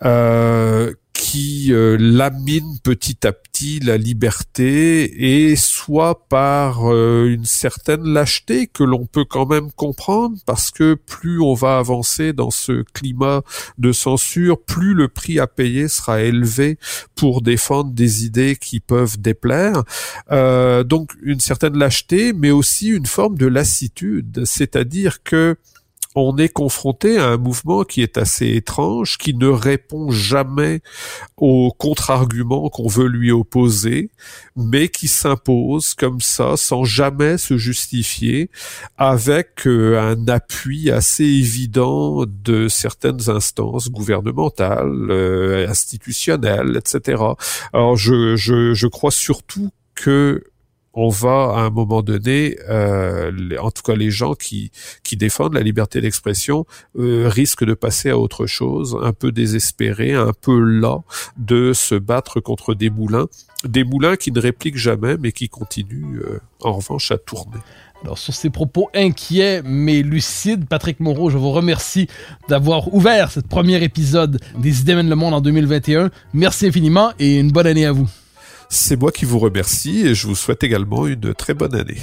euh, 0.03 0.93
qui 1.17 1.73
euh, 1.73 1.97
lamine 1.99 2.77
petit 2.83 3.25
à 3.25 3.33
petit 3.33 3.79
la 3.79 3.97
liberté 3.97 5.49
et 5.49 5.55
soit 5.55 6.27
par 6.29 6.93
euh, 6.93 7.25
une 7.27 7.45
certaine 7.45 8.03
lâcheté 8.03 8.67
que 8.67 8.83
l'on 8.83 9.05
peut 9.05 9.25
quand 9.25 9.47
même 9.47 9.71
comprendre 9.71 10.37
parce 10.45 10.69
que 10.69 10.93
plus 10.93 11.41
on 11.41 11.55
va 11.55 11.79
avancer 11.79 12.33
dans 12.33 12.51
ce 12.51 12.83
climat 12.93 13.41
de 13.77 13.91
censure, 13.91 14.61
plus 14.61 14.93
le 14.93 15.07
prix 15.07 15.39
à 15.39 15.47
payer 15.47 15.87
sera 15.87 16.21
élevé 16.21 16.77
pour 17.15 17.41
défendre 17.41 17.91
des 17.91 18.25
idées 18.25 18.55
qui 18.55 18.79
peuvent 18.79 19.19
déplaire. 19.19 19.83
Euh, 20.31 20.83
donc 20.83 21.11
une 21.23 21.39
certaine 21.39 21.77
lâcheté, 21.77 22.31
mais 22.31 22.51
aussi 22.51 22.89
une 22.89 23.07
forme 23.07 23.37
de 23.37 23.47
lassitude, 23.47 24.43
c'est-à-dire 24.45 25.23
que 25.23 25.57
on 26.19 26.37
est 26.37 26.49
confronté 26.49 27.17
à 27.17 27.27
un 27.27 27.37
mouvement 27.37 27.83
qui 27.83 28.01
est 28.01 28.17
assez 28.17 28.47
étrange, 28.47 29.17
qui 29.17 29.33
ne 29.33 29.47
répond 29.47 30.09
jamais 30.09 30.81
aux 31.37 31.71
contre-arguments 31.71 32.69
qu'on 32.69 32.87
veut 32.87 33.07
lui 33.07 33.31
opposer, 33.31 34.09
mais 34.55 34.89
qui 34.89 35.07
s'impose 35.07 35.93
comme 35.93 36.19
ça, 36.21 36.57
sans 36.57 36.83
jamais 36.83 37.37
se 37.37 37.57
justifier, 37.57 38.49
avec 38.97 39.67
euh, 39.67 39.99
un 39.99 40.27
appui 40.27 40.89
assez 40.89 41.23
évident 41.23 42.25
de 42.25 42.67
certaines 42.67 43.29
instances 43.29 43.89
gouvernementales, 43.89 45.11
euh, 45.11 45.67
institutionnelles, 45.69 46.77
etc. 46.77 47.21
Alors 47.73 47.95
je, 47.95 48.35
je, 48.35 48.73
je 48.73 48.87
crois 48.87 49.11
surtout 49.11 49.69
que 49.93 50.43
on 50.97 51.09
va 51.09 51.53
à 51.55 51.59
un 51.59 51.69
moment 51.69 52.01
donné, 52.01 52.57
euh, 52.67 53.31
en 53.61 53.69
tout 53.69 53.83
cas 53.83 53.95
les 53.95 54.09
gens 54.09 54.33
qui, 54.33 54.71
qui 55.03 55.15
défendent 55.15 55.53
la 55.53 55.61
liberté 55.61 56.01
d'expression 56.01 56.65
euh, 56.97 57.29
risquent 57.29 57.65
de 57.65 57.75
passer 57.75 58.09
à 58.09 58.17
autre 58.17 58.47
chose, 58.47 58.97
un 59.03 59.13
peu 59.13 59.31
désespérés, 59.31 60.15
un 60.15 60.33
peu 60.33 60.59
là 60.59 60.97
de 61.37 61.71
se 61.71 61.93
battre 61.93 62.39
contre 62.39 62.73
des 62.73 62.89
moulins, 62.89 63.27
des 63.63 63.83
moulins 63.83 64.15
qui 64.15 64.31
ne 64.31 64.39
répliquent 64.39 64.77
jamais 64.77 65.17
mais 65.17 65.31
qui 65.31 65.49
continuent 65.49 66.19
euh, 66.21 66.41
en 66.61 66.73
revanche 66.73 67.11
à 67.11 67.19
tourner. 67.19 67.59
Alors, 68.03 68.17
sur 68.17 68.33
ces 68.33 68.49
propos 68.49 68.89
inquiets 68.95 69.61
mais 69.63 70.01
lucides, 70.01 70.65
Patrick 70.67 70.99
Moreau, 70.99 71.29
je 71.29 71.37
vous 71.37 71.51
remercie 71.51 72.07
d'avoir 72.49 72.91
ouvert 72.93 73.31
ce 73.31 73.39
premier 73.39 73.83
épisode 73.83 74.39
des 74.57 74.81
Idées 74.81 74.95
mènent 74.95 75.09
le 75.09 75.15
monde 75.15 75.35
en 75.35 75.41
2021. 75.41 76.09
Merci 76.33 76.67
infiniment 76.67 77.11
et 77.19 77.37
une 77.37 77.51
bonne 77.51 77.67
année 77.67 77.85
à 77.85 77.91
vous. 77.91 78.09
C'est 78.69 78.99
moi 78.99 79.11
qui 79.11 79.25
vous 79.25 79.39
remercie 79.39 80.05
et 80.05 80.13
je 80.13 80.27
vous 80.27 80.35
souhaite 80.35 80.63
également 80.63 81.07
une 81.07 81.33
très 81.33 81.53
bonne 81.53 81.73
année. 81.73 82.01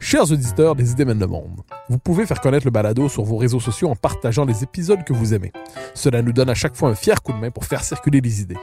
Chers 0.00 0.30
auditeurs 0.30 0.76
des 0.76 0.92
Idées 0.92 1.04
mènent 1.04 1.18
le 1.18 1.26
monde, 1.26 1.62
vous 1.88 1.98
pouvez 1.98 2.26
faire 2.26 2.40
connaître 2.40 2.66
le 2.66 2.70
balado 2.70 3.08
sur 3.08 3.24
vos 3.24 3.36
réseaux 3.36 3.58
sociaux 3.58 3.88
en 3.88 3.96
partageant 3.96 4.44
les 4.44 4.62
épisodes 4.62 5.02
que 5.02 5.12
vous 5.12 5.34
aimez. 5.34 5.52
Cela 5.94 6.22
nous 6.22 6.32
donne 6.32 6.50
à 6.50 6.54
chaque 6.54 6.76
fois 6.76 6.90
un 6.90 6.94
fier 6.94 7.22
coup 7.22 7.32
de 7.32 7.38
main 7.38 7.50
pour 7.50 7.64
faire 7.64 7.82
circuler 7.82 8.20
les 8.20 8.42
idées. 8.42 8.58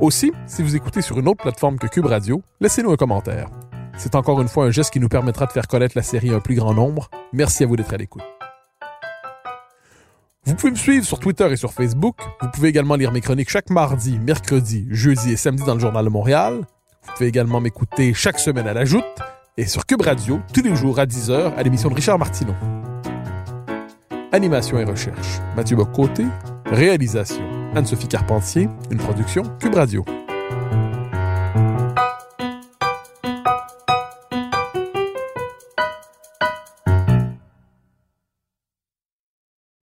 Aussi, 0.00 0.32
si 0.46 0.62
vous 0.62 0.76
écoutez 0.76 1.00
sur 1.00 1.18
une 1.18 1.28
autre 1.28 1.42
plateforme 1.42 1.78
que 1.78 1.86
Cube 1.86 2.06
Radio, 2.06 2.42
laissez-nous 2.60 2.92
un 2.92 2.96
commentaire. 2.96 3.48
C'est 3.96 4.14
encore 4.14 4.40
une 4.40 4.48
fois 4.48 4.66
un 4.66 4.70
geste 4.70 4.92
qui 4.92 5.00
nous 5.00 5.08
permettra 5.08 5.46
de 5.46 5.52
faire 5.52 5.66
connaître 5.66 5.96
la 5.96 6.02
série 6.02 6.30
à 6.30 6.36
un 6.36 6.40
plus 6.40 6.54
grand 6.54 6.74
nombre. 6.74 7.08
Merci 7.32 7.64
à 7.64 7.66
vous 7.66 7.76
d'être 7.76 7.94
à 7.94 7.96
l'écoute. 7.96 8.35
Vous 10.46 10.54
pouvez 10.54 10.70
me 10.70 10.76
suivre 10.76 11.04
sur 11.04 11.18
Twitter 11.18 11.48
et 11.50 11.56
sur 11.56 11.72
Facebook. 11.72 12.16
Vous 12.40 12.48
pouvez 12.52 12.68
également 12.68 12.94
lire 12.94 13.10
mes 13.10 13.20
chroniques 13.20 13.50
chaque 13.50 13.68
mardi, 13.68 14.20
mercredi, 14.20 14.86
jeudi 14.90 15.32
et 15.32 15.36
samedi 15.36 15.64
dans 15.64 15.74
le 15.74 15.80
Journal 15.80 16.04
de 16.04 16.10
Montréal. 16.10 16.60
Vous 17.02 17.12
pouvez 17.16 17.28
également 17.28 17.60
m'écouter 17.60 18.14
chaque 18.14 18.38
semaine 18.38 18.68
à 18.68 18.72
la 18.72 18.84
Joute 18.84 19.04
et 19.56 19.66
sur 19.66 19.86
Cube 19.86 20.02
Radio 20.02 20.38
tous 20.54 20.62
les 20.62 20.76
jours 20.76 21.00
à 21.00 21.06
10h 21.06 21.54
à 21.56 21.62
l'émission 21.64 21.88
de 21.88 21.94
Richard 21.94 22.18
Martineau. 22.18 22.54
Animation 24.30 24.78
et 24.78 24.84
recherche, 24.84 25.40
Mathieu 25.56 25.76
Bocoté. 25.76 26.24
Réalisation, 26.66 27.44
Anne-Sophie 27.74 28.08
Carpentier. 28.08 28.68
Une 28.92 28.98
production 28.98 29.42
Cube 29.58 29.74
Radio. 29.74 30.04